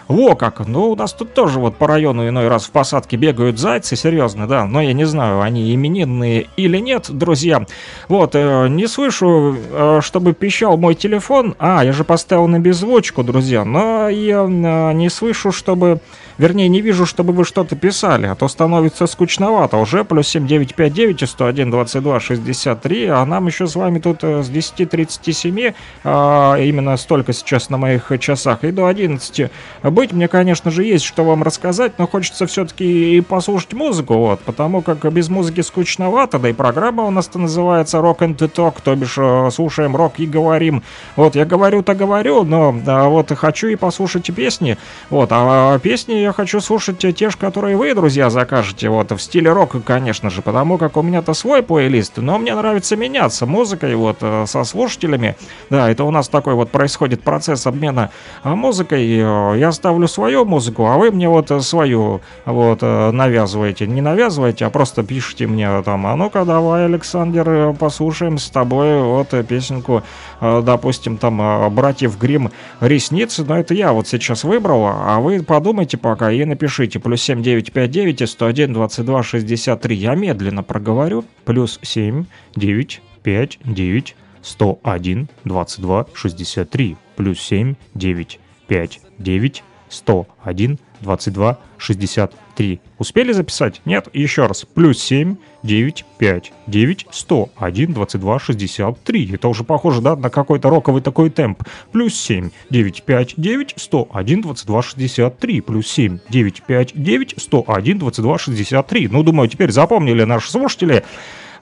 [0.08, 0.66] Во как!
[0.66, 4.46] Ну, у нас тут тоже вот по району иной раз в посадке бегают зайцы, серьезно,
[4.46, 4.66] да.
[4.66, 7.66] Но я не знаю, они именинные или нет, друзья.
[8.08, 11.54] Вот, э, не слышу, э, чтобы пищал мой телефон.
[11.58, 13.64] А, я же поставил на беззвучку, друзья.
[13.64, 16.00] Но я э, не слышу, чтобы...
[16.38, 19.76] Вернее, не вижу, чтобы вы что-то писали, а то становится скучновато.
[19.76, 24.50] Уже плюс 7959 и 101 22 63, а нам еще с вами тут э, с
[24.50, 29.50] 10.37, а, именно столько сейчас на моих часах, и до 11
[29.82, 30.12] быть.
[30.12, 34.82] Мне, конечно же, есть что вам рассказать, но хочется все-таки и послушать музыку, вот, потому
[34.82, 39.16] как без музыки скучновато, да и программа у нас-то называется Rock and Talk, то бишь
[39.18, 40.82] э, слушаем рок и говорим.
[41.16, 44.78] Вот, я говорю-то говорю, но а, вот хочу и послушать песни,
[45.10, 49.52] вот, а песни я хочу слушать те же, которые вы, друзья, закажете, вот, в стиле
[49.52, 54.18] рока, конечно же, потому как у меня-то свой плейлист, но мне нравится меняться музыкой, вот,
[54.22, 55.36] э, со слушателями,
[55.70, 58.10] да, это у нас такой вот происходит процесс обмена
[58.42, 63.10] а, музыкой, э, я ставлю свою музыку, а вы мне вот э, свою, вот, э,
[63.10, 68.48] навязываете, не навязываете, а просто пишите мне там, а ну-ка, давай, Александр, э, послушаем с
[68.48, 70.02] тобой вот э, песенку,
[70.40, 75.42] э, допустим, там, э, «Братьев Грим ресницы», но это я вот сейчас выбрал, а вы
[75.42, 79.96] подумайте пока и напишите плюс 7959 и 101 22 63.
[79.96, 81.24] Я медленно проговорю.
[81.44, 86.96] Плюс 7 9 5 9 101 22 63.
[87.16, 92.80] Плюс 7 9 5 9 101 22 63.
[92.98, 93.80] Успели записать?
[93.84, 94.08] Нет?
[94.12, 94.64] Еще раз.
[94.74, 99.30] Плюс 7 9 5 9 101 22 63.
[99.34, 101.62] Это уже похоже, да, на какой-то роковый такой темп.
[101.92, 105.60] Плюс 7 9 5 9 101 22 63.
[105.60, 109.08] Плюс 7 9 5 9 101 22 63.
[109.08, 111.04] Ну, думаю, теперь запомнили наши слушатели.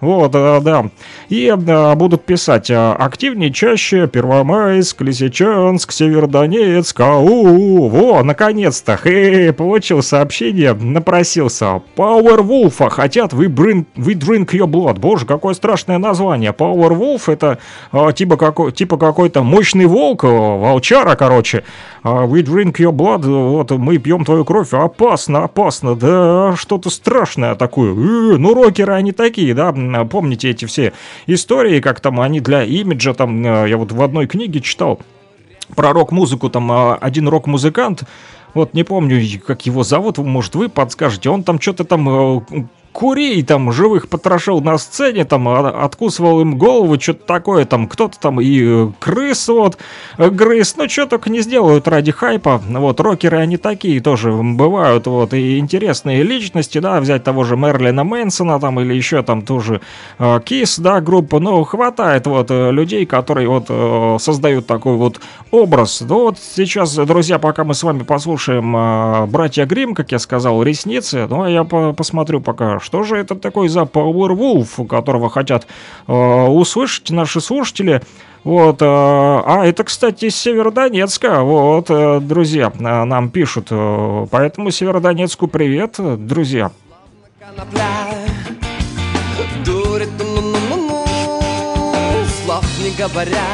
[0.02, 0.86] Вот, да, да.
[1.28, 10.02] И да, будут писать а, активнее, чаще Первомайск, Лисичанск, Северодонецк, ау, во, наконец-то, хе, получил
[10.02, 11.80] сообщение, напросился.
[11.94, 14.98] Powerwolf, хотят we, bring, we drink your blood.
[14.98, 16.50] Боже, какое страшное название.
[16.50, 17.58] Powerwolf это
[17.92, 21.62] а, типа, какой, типа какой-то мощный волк, волчара, короче.
[22.02, 27.54] А, we drink your blood, вот мы пьем твою кровь, опасно, опасно, да, что-то страшное
[27.54, 27.92] такое.
[27.92, 29.72] Э, ну, рокеры они такие, да,
[30.10, 30.93] помните эти все
[31.27, 35.01] истории, как там они для имиджа, там, э, я вот в одной книге читал
[35.74, 38.05] про рок-музыку, там э, один рок-музыкант,
[38.55, 42.40] вот не помню, как его зовут, может вы подскажете, он там что-то там э,
[42.93, 48.19] курей там живых потрошил на сцене, там а, откусывал им голову, что-то такое, там кто-то
[48.20, 49.78] там и э, крыс вот
[50.19, 55.06] э, грыз, ну что только не сделают ради хайпа, вот рокеры они такие тоже бывают,
[55.06, 59.81] вот и интересные личности, да, взять того же Мерлина Мэнсона там или еще там тоже
[60.19, 65.20] э, Кис, да, группа, ну хватает вот э, людей, которые вот э, создают такой вот
[65.51, 66.02] образ.
[66.06, 70.62] Ну вот сейчас, друзья, пока мы с вами послушаем э, «Братья Грим», как я сказал,
[70.62, 75.66] «Ресницы», ну а я по посмотрю пока, что же это такой за Powerwolf, которого хотят
[76.06, 78.02] э, услышать наши слушатели.
[78.44, 83.68] Вот, э, а это, кстати, из Северодонецка, вот, э, друзья, э, нам пишут,
[84.30, 86.70] поэтому Северодонецку привет, друзья.
[92.82, 93.46] Не говоря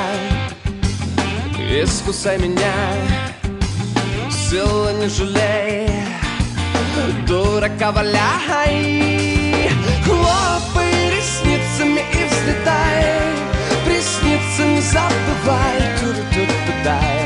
[1.70, 2.72] Искусай меня,
[4.30, 5.90] силы не жалей
[7.26, 9.17] Дурака валяй
[12.48, 13.04] взлетай
[13.84, 17.17] Приснится не забывай Ту-ру-ту-ту-дай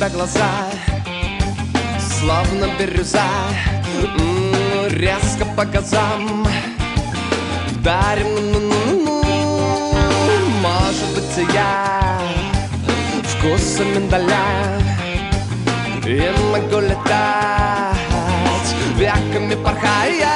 [0.00, 0.50] тебя глаза
[1.98, 3.26] Словно бирюза
[4.88, 6.46] Резко по газам
[7.68, 9.22] Вдарим ну-ну-ну-ну
[10.62, 12.18] Может быть я
[13.24, 14.78] Вкуса миндаля
[16.06, 17.98] И могу летать
[18.96, 20.34] Веками порхая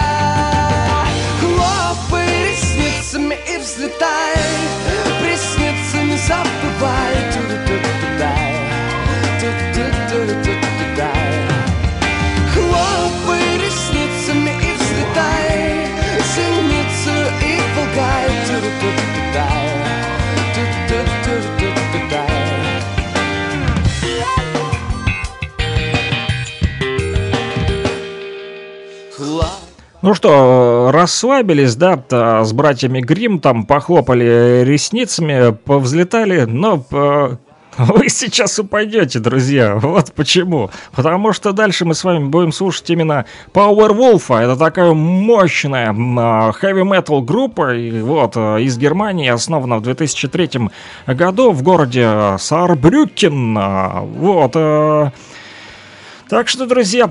[1.40, 4.13] Хлопай ресницами и взлетай
[30.04, 37.36] Ну что, расслабились, да, с братьями Грим, там похлопали ресницами, повзлетали, но э,
[37.78, 39.76] вы сейчас упадете, друзья.
[39.76, 40.70] Вот почему.
[40.92, 43.24] Потому что дальше мы с вами будем слушать именно
[43.54, 44.38] Powerwolf.
[44.38, 50.68] Это такая мощная а, heavy-metal группа, и вот, э, из Германии, основана в 2003
[51.06, 53.56] году в городе Саарбрюкен.
[53.58, 55.10] А, Вот, э,
[56.34, 57.08] так что, друзья,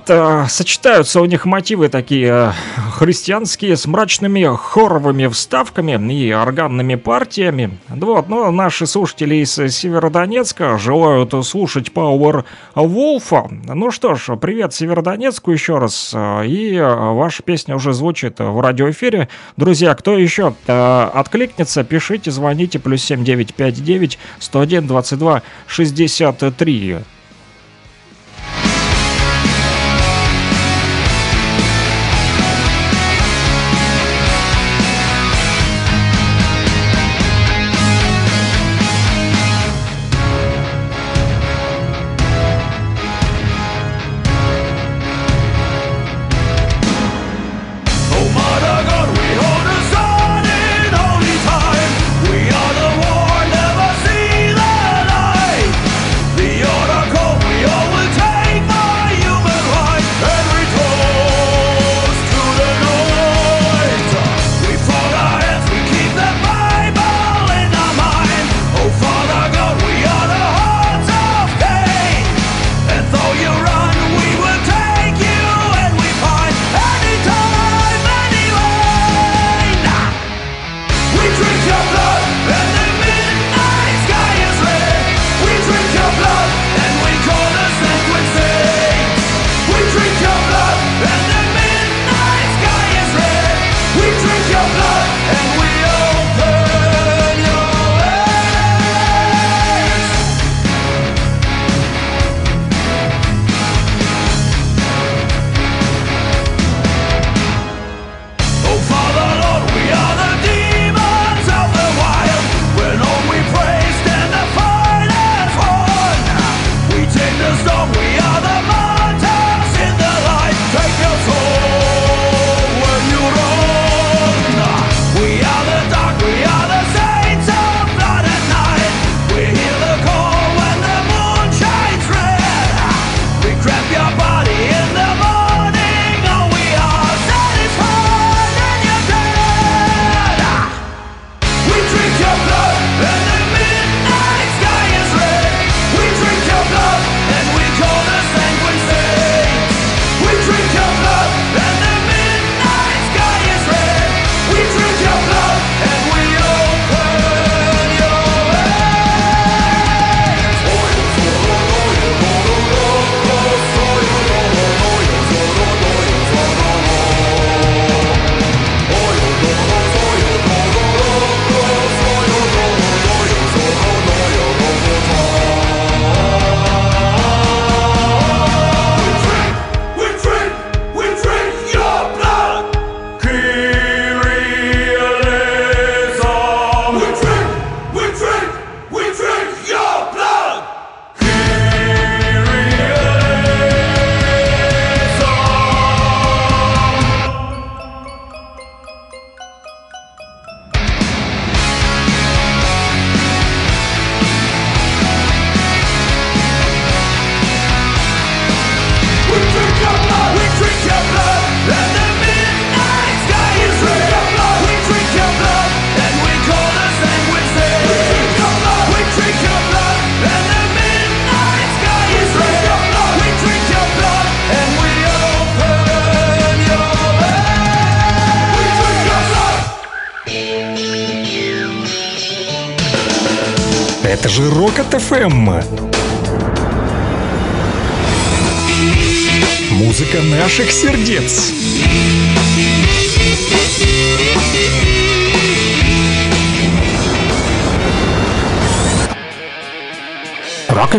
[0.49, 2.51] сочетаются у них мотивы такие э,
[2.91, 7.79] христианские с мрачными хоровыми вставками и органными партиями.
[7.87, 12.43] Вот, но наши слушатели из Северодонецка желают слушать Power
[12.75, 13.49] Wolf.
[13.73, 16.13] Ну что ж, привет Северодонецку еще раз.
[16.13, 19.29] И ваша песня уже звучит в радиоэфире.
[19.55, 26.97] Друзья, кто еще э, откликнется, пишите, звоните, плюс 7959 101 22 63.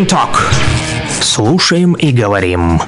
[0.04, 0.36] And Talk.
[1.20, 2.80] Слушаем и говорим.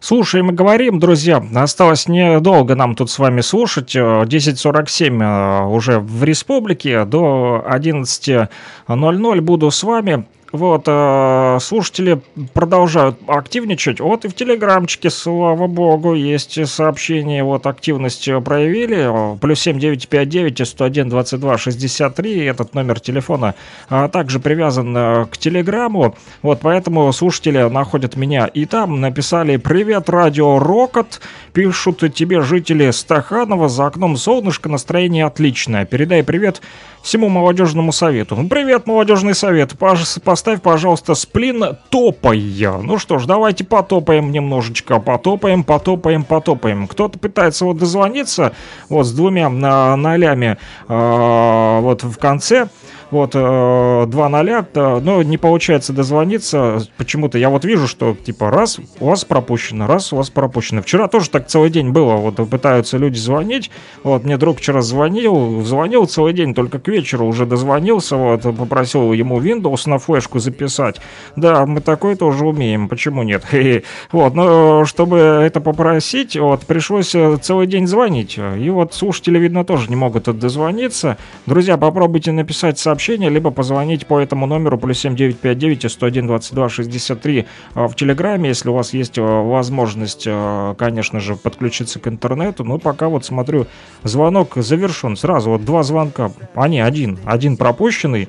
[0.00, 1.42] Слушаем и говорим, друзья.
[1.54, 3.94] Осталось недолго нам тут с вами слушать.
[3.94, 7.04] Э, 10.47 э, уже в республике.
[7.04, 10.26] До 11.00 буду с вами.
[10.52, 12.20] Вот, э, слушатели
[12.52, 14.00] продолжают активничать.
[14.00, 19.38] Вот и в Телеграмчике, слава богу, есть сообщения, вот активность проявили.
[19.38, 23.54] Плюс 7959 101 22 63, этот номер телефона
[23.88, 26.16] а, также привязан э, к Телеграму.
[26.42, 29.00] Вот, поэтому слушатели находят меня и там.
[29.00, 31.22] Написали «Привет, радио Рокот».
[31.54, 35.86] Пишут тебе жители Стаханова, за окном солнышко, настроение отличное.
[35.86, 36.60] Передай привет
[37.02, 38.36] всему молодежному совету.
[38.36, 39.72] Ну, привет, молодежный совет.
[39.72, 42.78] Пож- Поставь, пожалуйста, сплин топая.
[42.82, 44.98] Ну что ж, давайте потопаем немножечко.
[44.98, 46.88] Потопаем, потопаем, потопаем.
[46.88, 48.52] Кто-то пытается вот дозвониться
[48.88, 50.58] вот с двумя на- нолями
[50.88, 52.66] э, вот в конце.
[53.12, 56.80] Вот, э, два ноля, да, но не получается дозвониться.
[56.96, 60.80] Почему-то я вот вижу, что типа раз у вас пропущено, раз у вас пропущено.
[60.80, 62.14] Вчера тоже так целый день было.
[62.16, 63.70] Вот пытаются люди звонить.
[64.02, 68.16] Вот мне друг вчера звонил, звонил целый день, только к вечеру уже дозвонился.
[68.16, 70.98] Вот попросил ему Windows на флешку записать.
[71.36, 72.88] Да, мы такое тоже умеем.
[72.88, 73.44] Почему нет?
[74.10, 78.38] Вот, но чтобы это попросить, вот пришлось э, целый день звонить.
[78.38, 81.18] И вот слушатели, видно, тоже не могут дозвониться.
[81.46, 87.88] Друзья, попробуйте написать сообщение, либо позвонить по этому номеру плюс 7959 101 22 63 а,
[87.88, 92.64] в Телеграме, если у вас есть а, возможность, а, конечно же, подключиться к интернету.
[92.64, 93.66] Ну, пока вот смотрю,
[94.04, 95.16] звонок завершен.
[95.16, 98.28] Сразу вот два звонка, а не один, один пропущенный.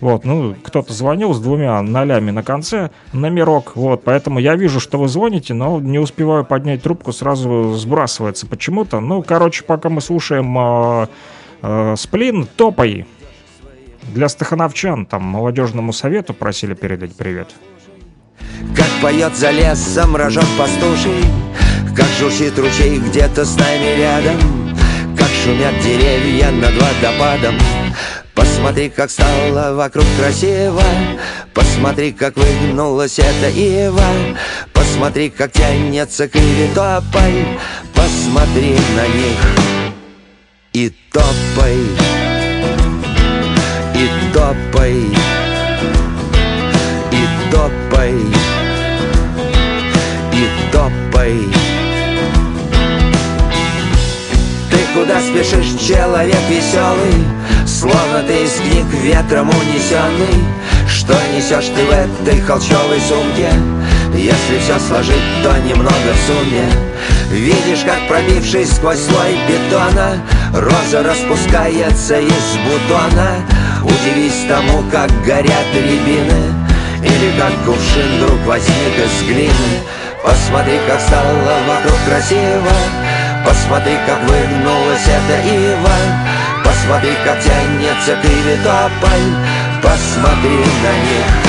[0.00, 4.96] Вот, ну, кто-то звонил с двумя нолями на конце, номерок, вот, поэтому я вижу, что
[4.96, 9.00] вы звоните, но не успеваю поднять трубку, сразу сбрасывается почему-то.
[9.00, 11.06] Ну, короче, пока мы слушаем э,
[11.62, 13.06] э, сплин, топай.
[14.14, 17.48] Для стахановчан, там, молодежному совету просили передать привет.
[18.74, 21.24] Как поет за лесом рожок пастуший
[21.96, 24.76] Как журчит ручей где-то с нами рядом
[25.16, 27.54] Как шумят деревья над водопадом
[28.34, 30.82] Посмотри, как стало вокруг красиво
[31.54, 34.08] Посмотри, как выгнулась эта ива
[34.72, 37.44] Посмотри, как тянется к иве тополь
[37.94, 39.78] Посмотри на них
[40.72, 42.07] и топай
[44.32, 44.94] топай
[47.12, 48.14] и топай,
[50.32, 51.34] и топай.
[54.70, 57.24] Ты куда спешишь, человек веселый,
[57.66, 60.44] Словно ты из книг ветром унесенный,
[60.88, 63.52] Что несешь ты в этой холщовой сумке?
[64.14, 66.64] Если все сложить, то немного в сумме.
[67.30, 70.20] Видишь, как пробившись сквозь слой бетона
[70.52, 73.46] Роза распускается из бутона.
[73.82, 76.54] Удивись тому, как горят рябины
[77.02, 79.82] Или как кувшин вдруг возник из глины.
[80.22, 81.32] Посмотри, как стало
[81.66, 82.72] вокруг красиво
[83.44, 85.96] Посмотри, как выгнулась эта ива.
[86.64, 89.28] Посмотри, как тянется к иве тополь
[89.82, 91.48] Посмотри на них.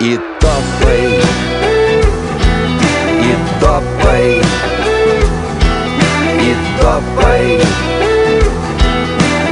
[0.00, 0.20] И
[0.56, 1.20] топай.
[3.20, 4.42] И топай.
[6.40, 7.60] И топай.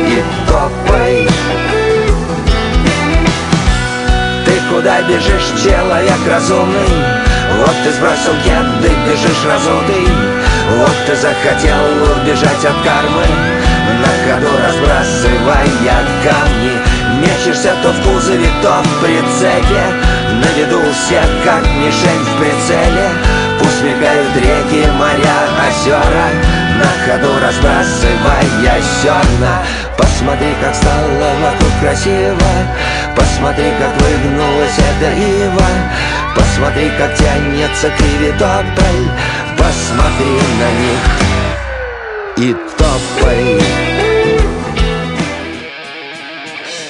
[0.09, 1.28] И топай.
[4.44, 6.89] Ты куда бежишь, человек разумный?
[7.59, 10.09] Вот ты сбросил кеды, бежишь разутый.
[10.78, 11.85] Вот ты захотел
[12.16, 13.26] убежать от кармы.
[14.01, 15.66] На ходу разбрасывая
[16.24, 16.93] камни
[17.24, 19.84] Мечешься то в кузове, то в прицепе
[20.40, 23.09] На виду всех, как мишень в прицеле.
[23.59, 26.26] Пусть мигают реки, моря, озера.
[26.78, 29.62] На ходу разбрасывая зерна.
[29.96, 32.51] Посмотри, как стало вокруг красиво.
[33.16, 35.66] Посмотри, как выгнулась эта ива
[36.34, 39.09] Посмотри, как тянется к иве тополь
[39.56, 41.01] Посмотри на них
[42.36, 43.84] и топай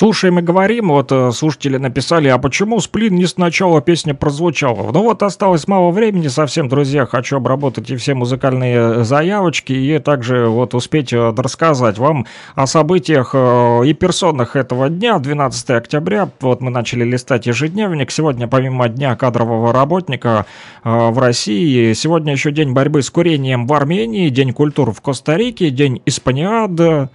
[0.00, 4.90] Слушаем и говорим, вот э, слушатели написали, а почему сплин не сначала песня прозвучала?
[4.92, 10.46] Ну вот осталось мало времени совсем, друзья, хочу обработать и все музыкальные заявочки, и также
[10.46, 12.24] вот успеть э, рассказать вам
[12.54, 18.48] о событиях э, и персонах этого дня, 12 октября, вот мы начали листать ежедневник, сегодня
[18.48, 20.46] помимо Дня кадрового работника
[20.82, 25.68] э, в России, сегодня еще День борьбы с курением в Армении, День культуры в Коста-Рике,
[25.68, 27.10] День Испаниада,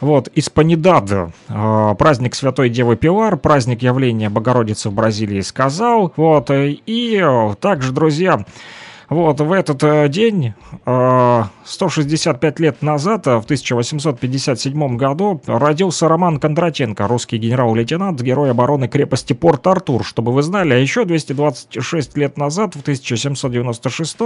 [0.00, 6.76] вот, Испанидад, э, праздник Святой Девы Пилар, праздник явления Богородицы в Бразилии сказал, вот, э,
[6.86, 8.44] и э, также, друзья,
[9.08, 10.54] вот, в этот э, день,
[10.84, 18.88] э, 165 лет назад, э, в 1857 году, родился Роман Кондратенко, русский генерал-лейтенант, герой обороны
[18.88, 20.74] крепости Порт-Артур, чтобы вы знали.
[20.74, 24.16] А еще 226 лет назад, в 1796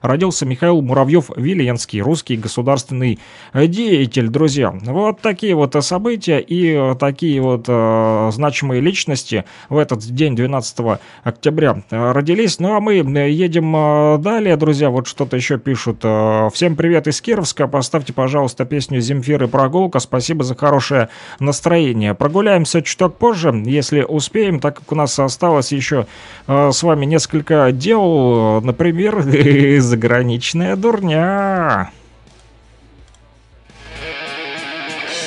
[0.00, 3.18] родился Михаил Муравьев-Виленский, русский государственный
[3.52, 4.74] э, деятель, друзья.
[4.82, 10.34] Вот такие вот э, события и э, такие вот э, значимые личности в этот день,
[10.34, 12.58] 12 октября, э, родились.
[12.58, 16.00] Ну а мы э, едем э, далее, друзья, вот что-то еще пишут.
[16.04, 21.08] Э, Всем привет из Кировска, поставьте, пожалуйста, песню Земфиры «Прогулка», спасибо за хорошее
[21.40, 22.14] настроение.
[22.14, 26.06] Прогуляемся чуток позже, если успеем, так как у нас осталось еще
[26.46, 29.20] э, с вами несколько дел, например,
[29.80, 31.90] заграничная дурня.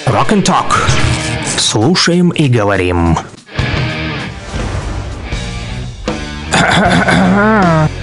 [0.05, 0.73] Rock and Talk.
[1.57, 3.17] Слушаем и говорим.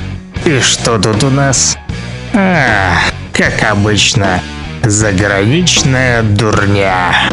[0.51, 1.79] И что тут у нас?
[2.35, 2.97] А,
[3.33, 4.43] как обычно,
[4.83, 7.31] заграничная дурня.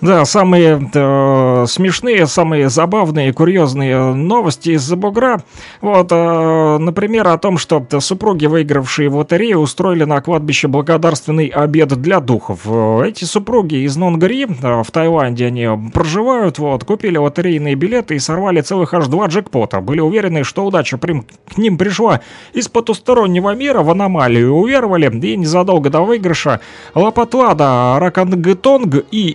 [0.00, 5.42] Да, самые э, смешные, самые забавные, курьезные новости из-за бугра.
[5.80, 11.88] Вот, э, например, о том, что супруги, выигравшие в лотерею, устроили на кладбище благодарственный обед
[12.00, 12.60] для духов.
[12.66, 18.18] Э, Эти супруги из Нонгри, э, в Таиланде они проживают, вот, купили лотерейные билеты и
[18.18, 19.80] сорвали целых аж два джекпота.
[19.80, 22.20] Были уверены, что удача прям к ним пришла
[22.52, 24.54] из потустороннего мира в аномалию.
[24.54, 26.60] Уверовали, и незадолго до выигрыша
[26.94, 29.30] Лапатлада, Ракангетонг и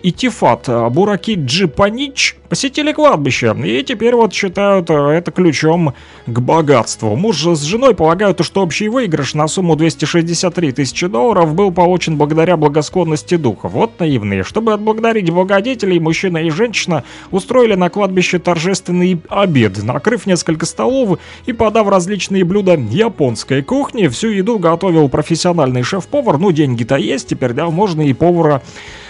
[0.51, 5.93] Итифат Бураки Джипанич посетили кладбище, и теперь вот считают э, это ключом
[6.25, 7.15] к богатству.
[7.15, 12.57] Муж с женой полагают, что общий выигрыш на сумму 263 тысячи долларов был получен благодаря
[12.57, 13.69] благосклонности духа.
[13.69, 14.43] Вот наивные.
[14.43, 21.53] Чтобы отблагодарить благодетелей, мужчина и женщина устроили на кладбище торжественный обед, накрыв несколько столов и
[21.53, 24.07] подав различные блюда японской кухни.
[24.07, 26.37] Всю еду готовил профессиональный шеф-повар.
[26.37, 28.61] Ну, деньги-то есть, теперь, да, можно и повара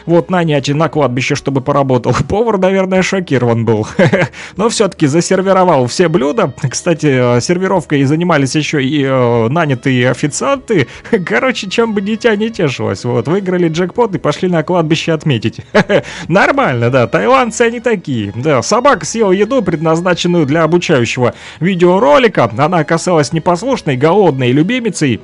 [0.06, 2.14] вот нанять на кладбище, чтобы поработал.
[2.30, 3.88] Повар, наверное, шокирован был.
[4.58, 6.54] Но все-таки засервировал все блюда.
[6.70, 10.88] Кстати, э, сервировкой занимались еще и э, нанятые официанты.
[11.26, 13.04] Короче, чем бы дитя не тешилось.
[13.06, 15.62] Вот, выиграли джекпот и пошли на кладбище отметить.
[16.28, 18.32] Нормально, да, тайландцы они такие.
[18.36, 22.50] Да, собака съела еду, предназначенную для обучающего видеоролика.
[22.58, 25.22] Она оказалась непослушной, голодной любимицей.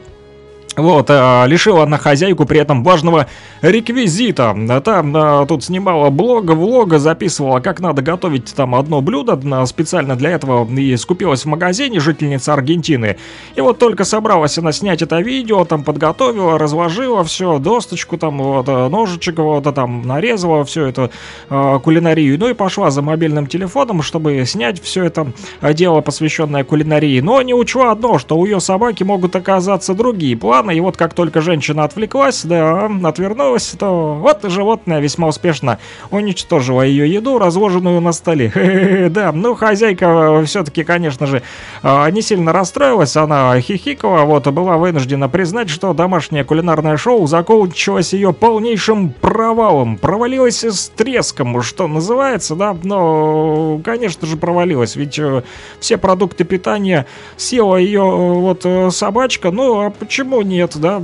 [0.77, 3.25] Вот, а, лишила она хозяйку при этом важного
[3.63, 4.55] реквизита.
[4.85, 10.29] Там а, тут снимала блога, влога, записывала, как надо готовить там одно блюдо специально для
[10.29, 13.17] этого и скупилась в магазине жительница Аргентины.
[13.55, 18.69] И вот только собралась она снять это видео, там подготовила, разложила все, досточку там, вот,
[18.69, 21.09] а, ножичек вот, там нарезала все это
[21.49, 22.37] а, кулинарию.
[22.37, 25.33] Ну и пошла за мобильным телефоном, чтобы снять все это
[25.73, 27.19] дело, посвященное кулинарии.
[27.19, 30.66] Но не учла одно, что у ее собаки могут оказаться другие планы.
[30.71, 35.79] И вот как только женщина отвлеклась, да, отвернулась, то вот животное весьма успешно
[36.11, 39.07] уничтожило ее еду, разложенную на столе.
[39.17, 41.41] Да, ну хозяйка все-таки, конечно же,
[41.81, 48.13] а, не сильно расстроилась, она хихикала, вот, была вынуждена признать, что домашнее кулинарное шоу закончилось
[48.13, 49.97] ее полнейшим провалом.
[49.97, 55.43] Провалилось с треском, что называется, да, но, конечно же, провалилась, ведь э,
[55.79, 57.05] все продукты питания
[57.37, 61.01] съела ее э, вот э, собачка, ну, а почему нет, да,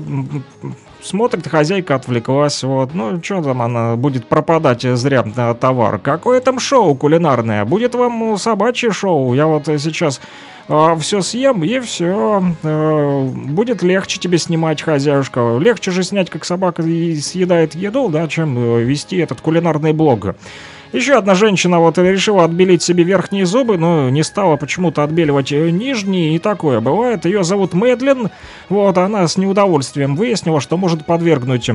[1.01, 5.99] Смотрит, хозяйка отвлеклась, вот, ну, что там она будет пропадать зря э, товар.
[5.99, 7.65] Какое там шоу кулинарное?
[7.65, 9.33] Будет вам собачье шоу?
[9.33, 9.67] Я вот
[10.67, 12.43] сейчас все съем и все.
[12.63, 15.57] будет легче тебе снимать, хозяюшка.
[15.59, 20.35] Легче же снять, как собака съедает еду, да, чем э, вести этот кулинарный блог.
[20.93, 25.71] Еще одна женщина вот решила отбелить себе верхние зубы, но не стала почему-то отбеливать э,
[25.71, 27.25] нижние, и такое бывает.
[27.25, 28.29] Ее зовут Мэдлин,
[28.69, 31.69] вот, она с неудовольствием выяснила, что может подвергнуть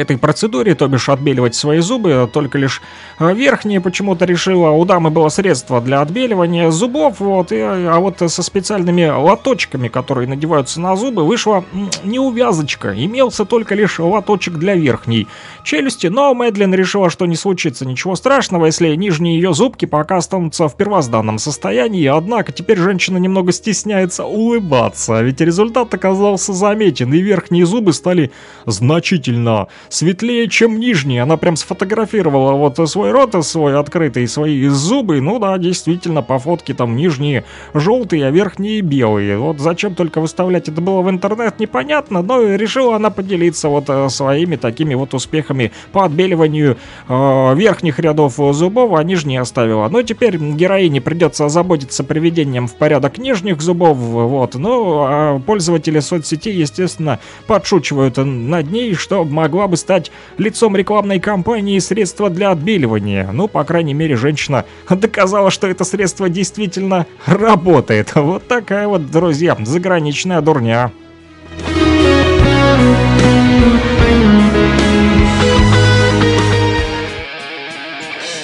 [0.00, 2.82] этой процедуре, то бишь отбеливать свои зубы, только лишь
[3.18, 4.70] э, верхние почему-то решила.
[4.70, 10.28] У дамы было средство для отбеливания зубов, вот, и, а вот со специальными лоточками, которые
[10.28, 11.64] надеваются на зубы, вышла
[12.04, 12.92] неувязочка.
[12.92, 15.26] Имелся только лишь лоточек для верхней
[15.64, 20.68] челюсти, но Мэдлин решила, что не случится ничего страшного, если нижние ее зубки пока останутся
[20.68, 27.66] в первозданном состоянии, однако теперь женщина немного стесняется улыбаться, ведь результат оказался заметен, и верхние
[27.66, 28.30] зубы стали
[28.66, 31.22] значительно светлее, чем нижние.
[31.22, 35.20] Она прям сфотографировала вот свой рот, свой открытый, свои зубы.
[35.20, 37.44] Ну да, действительно, по фотке там нижние
[37.74, 39.38] желтые, а верхние белые.
[39.38, 44.08] Вот зачем только выставлять это было в интернет, непонятно, но решила она поделиться вот э,
[44.08, 46.76] своими такими вот успехами по отбеливанию
[47.08, 49.88] э, верхних рядов зубов, а нижние оставила.
[49.88, 54.54] Но теперь героине придется озаботиться приведением в порядок нижних зубов, вот.
[54.54, 61.78] Ну, а пользователи соцсетей, естественно, подшучивают над ней, что могла бы стать лицом рекламной кампании
[61.78, 63.30] средства для отбеливания.
[63.32, 68.14] Ну, по крайней мере, женщина доказала, что это средство действительно работает.
[68.14, 70.92] Вот такая вот, друзья, заграничная дурня.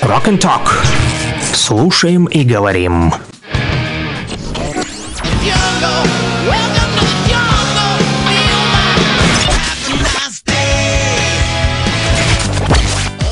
[0.03, 0.69] Rock and Talk.
[1.55, 3.13] Слушаем и говорим.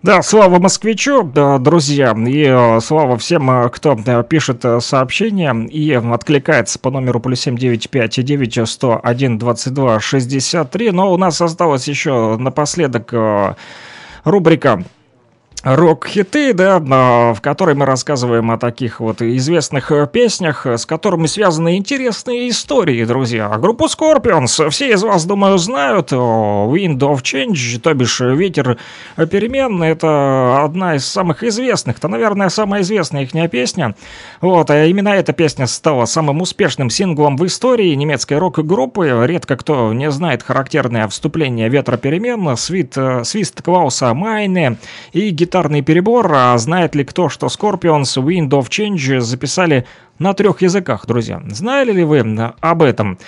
[0.00, 5.52] Да, слава москвичу, да, друзья, и э, слава всем, э, кто э, пишет э, сообщения
[5.52, 10.92] и откликается по номеру плюс 7959 101 22 63.
[10.92, 13.54] Но у нас осталось еще напоследок э,
[14.22, 14.84] рубрика
[15.64, 21.26] рок-хиты, да, а, в которой мы рассказываем о таких вот известных э, песнях, с которыми
[21.26, 23.48] связаны интересные истории, друзья.
[23.58, 26.12] Группу Scorpions все из вас, думаю, знают.
[26.12, 28.78] Wind of Change, то бишь «Ветер
[29.30, 33.94] перемен», это одна из самых известных, то, наверное, самая известная их песня.
[34.40, 39.24] Вот, а именно эта песня стала самым успешным синглом в истории немецкой рок-группы.
[39.26, 44.76] Редко кто не знает характерное вступление «Ветра перемен», свит, э, свист Клауса Майне
[45.12, 49.86] и гитарный перебор, а знает ли кто, что Scorpions Wind of Change записали
[50.18, 51.40] на трех языках, друзья?
[51.48, 52.22] Знали ли вы
[52.60, 53.18] об этом?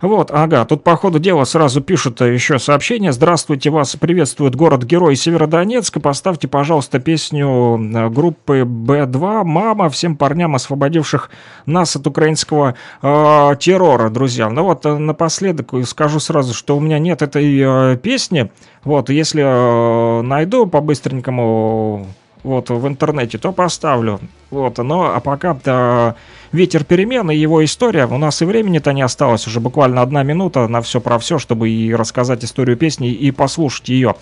[0.00, 3.12] Вот, ага, тут по ходу дела сразу пишут еще сообщение.
[3.12, 6.00] Здравствуйте, вас приветствует город-герой Северодонецк.
[6.00, 11.30] Поставьте, пожалуйста, песню э, группы Б2 «Мама» всем парням, освободивших
[11.66, 14.48] нас от украинского э, террора, друзья.
[14.48, 18.52] Ну вот, э, напоследок скажу сразу, что у меня нет этой э, песни.
[18.84, 22.06] Вот, если э, найду по-быстренькому
[22.42, 24.20] вот в интернете, то поставлю.
[24.50, 26.16] Вот, но а пока-то
[26.52, 28.06] ветер перемен и его история.
[28.06, 31.70] У нас и времени-то не осталось, уже буквально одна минута на все про все, чтобы
[31.70, 34.14] и рассказать историю песни и послушать ее.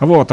[0.00, 0.30] Вот.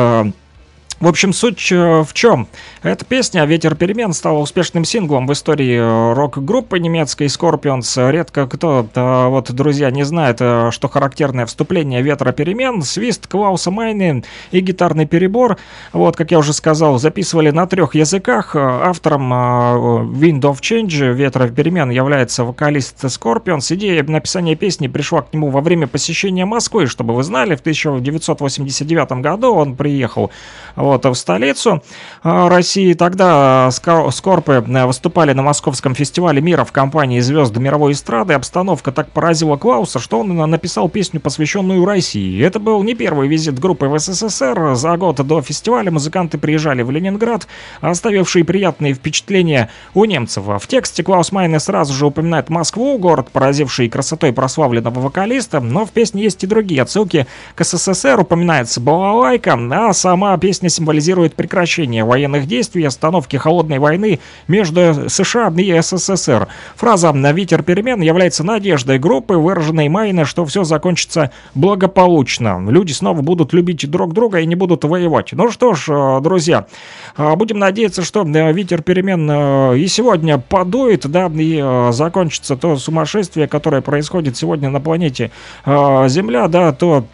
[1.01, 2.47] В общем, суть э, в чем?
[2.81, 8.11] Эта песня «Ветер перемен» стала успешным синглом в истории э, рок-группы немецкой Scorpions.
[8.11, 14.23] Редко кто, э, вот, друзья, не знает, что характерное вступление «Ветра перемен», свист Клауса Майны
[14.51, 15.57] и гитарный перебор,
[15.91, 18.55] вот, как я уже сказал, записывали на трех языках.
[18.55, 23.73] Автором «Wind of Change» «Ветра перемен» является вокалист Scorpions.
[23.75, 29.11] Идея написания песни пришла к нему во время посещения Москвы, чтобы вы знали, в 1989
[29.21, 30.31] году он приехал
[30.85, 31.83] вот, в столицу
[32.23, 32.93] э, России.
[32.93, 38.33] Тогда Ска- Скорпы э, выступали на Московском фестивале мира в компании звезд мировой эстрады.
[38.33, 42.43] Обстановка так поразила Клауса, что он на- написал песню, посвященную России.
[42.43, 44.75] Это был не первый визит группы в СССР.
[44.75, 47.47] За год до фестиваля музыканты приезжали в Ленинград,
[47.81, 50.43] оставившие приятные впечатления у немцев.
[50.45, 55.91] В тексте Клаус Майне сразу же упоминает Москву, город, поразивший красотой прославленного вокалиста, но в
[55.91, 62.47] песне есть и другие отсылки к СССР, упоминается балалайка, а сама песня символизирует прекращение военных
[62.47, 66.47] действий и остановки холодной войны между США и СССР.
[66.75, 72.63] Фраза «на ветер перемен» является надеждой группы, выраженной Майне, что все закончится благополучно.
[72.69, 75.29] Люди снова будут любить друг друга и не будут воевать.
[75.31, 76.67] Ну что ж, э, друзья,
[77.17, 83.47] э, будем надеяться, что э, ветер перемен и сегодня подует, да, и закончится то сумасшествие,
[83.47, 85.31] которое происходит сегодня на планете
[85.65, 87.05] Земля, да, то,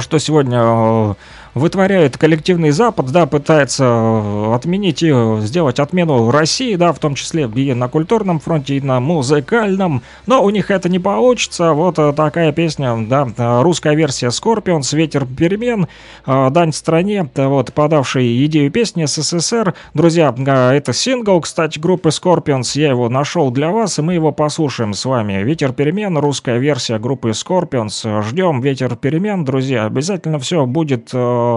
[0.00, 1.16] что сегодня
[1.58, 7.14] вытворяет коллективный Запад, да, пытается э, отменить и э, сделать отмену России, да, в том
[7.14, 11.72] числе и на культурном фронте, и на музыкальном, но у них это не получится.
[11.72, 15.88] Вот э, такая песня, да, русская версия Scorpions, «Ветер перемен»,
[16.26, 19.74] дань стране, вот, подавший идею песни СССР.
[19.94, 20.34] Друзья,
[20.72, 25.04] это сингл, кстати, группы Scorpions, я его нашел для вас, и мы его послушаем с
[25.04, 25.42] вами.
[25.42, 28.22] «Ветер перемен», русская версия группы Scorpions.
[28.22, 31.47] Ждем «Ветер перемен», друзья, обязательно все будет э,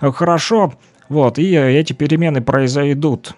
[0.00, 0.72] хорошо,
[1.08, 3.34] вот, и э, эти перемены произойдут.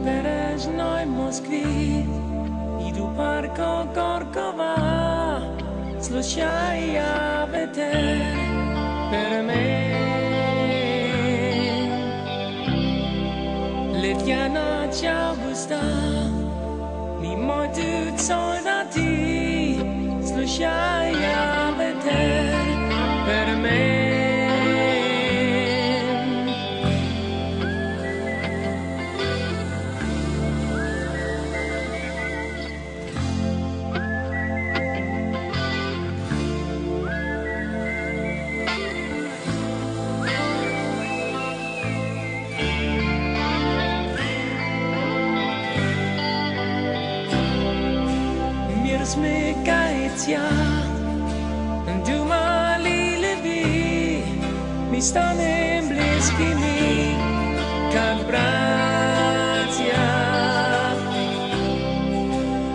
[0.00, 2.06] Perežnoj Moskvi
[2.88, 4.76] Idu parko Gorkova
[6.00, 8.24] Slušaj ja ветер
[9.10, 9.89] перемен
[14.00, 15.78] Летя ночь августа
[17.20, 19.76] Мимо идут солдаты
[20.26, 22.59] Слушай я ветер перемен
[49.10, 50.48] късмекаеця,
[52.06, 54.22] дума ли леви,
[54.90, 57.16] ми станем близкими,
[57.92, 59.96] как братя.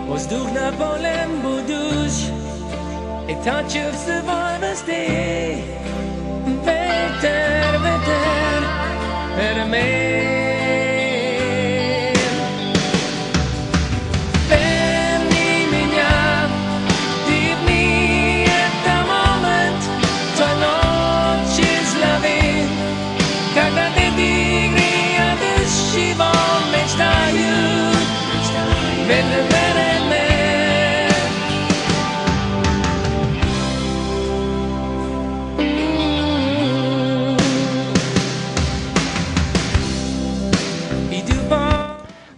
[0.07, 2.13] Въздухна полем будуш,
[3.27, 5.63] е тачев се върнасте,
[6.47, 8.63] ветер, ветер,
[9.39, 10.44] ермей.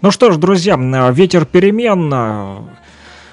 [0.02, 0.78] Ну что ж, друзья,
[1.12, 2.58] ветер перемен, э,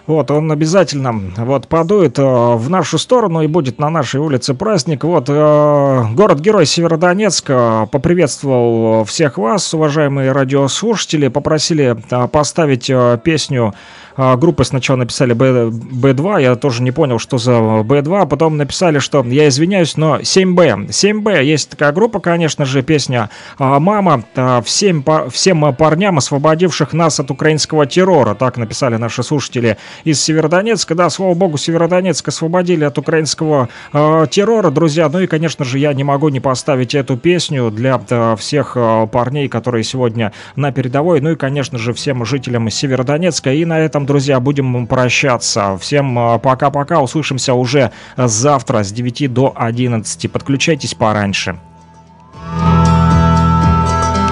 [0.06, 5.02] вот, он обязательно вот подует э, в нашу сторону и будет на нашей улице праздник.
[5.04, 11.96] Вот, э, город-герой Северодонецк э, поприветствовал всех вас, уважаемые радиослушатели, попросили
[12.30, 12.90] поставить
[13.22, 13.74] песню
[14.16, 19.00] группы сначала написали B, B2, я тоже не понял, что за B2, а потом написали,
[19.00, 20.88] что я извиняюсь, но 7B.
[20.88, 24.22] 7B, есть такая группа, конечно же, песня «Мама»
[24.64, 30.94] всем, всем парням, освободивших нас от украинского террора, так написали наши слушатели из Северодонецка.
[30.94, 35.08] Да, слава богу, Северодонецк освободили от украинского э, террора, друзья.
[35.08, 39.06] Ну и, конечно же, я не могу не поставить эту песню для э, всех э,
[39.10, 41.20] парней, которые сегодня на передовой.
[41.20, 43.52] Ну и, конечно же, всем жителям Северодонецка.
[43.52, 45.78] И на этом, друзья, будем прощаться.
[45.78, 47.00] Всем э, пока-пока.
[47.00, 50.30] Услышимся уже завтра с 9 до 11.
[50.30, 51.58] Подключайтесь пораньше.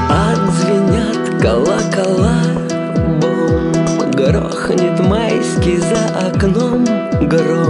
[0.08, 2.11] Отзвенят колокола,
[5.62, 6.84] майский за окном
[7.28, 7.61] гром.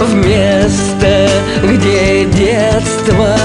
[0.00, 1.28] В место,
[1.62, 3.36] где детство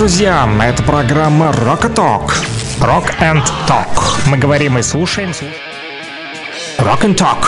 [0.00, 0.48] друзья!
[0.62, 2.32] Это программа Rock and Talk.
[2.80, 4.02] Rock and Talk.
[4.30, 5.30] Мы говорим и слушаем.
[6.78, 7.44] Rock and Talk.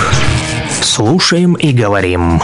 [0.82, 2.42] Слушаем и говорим.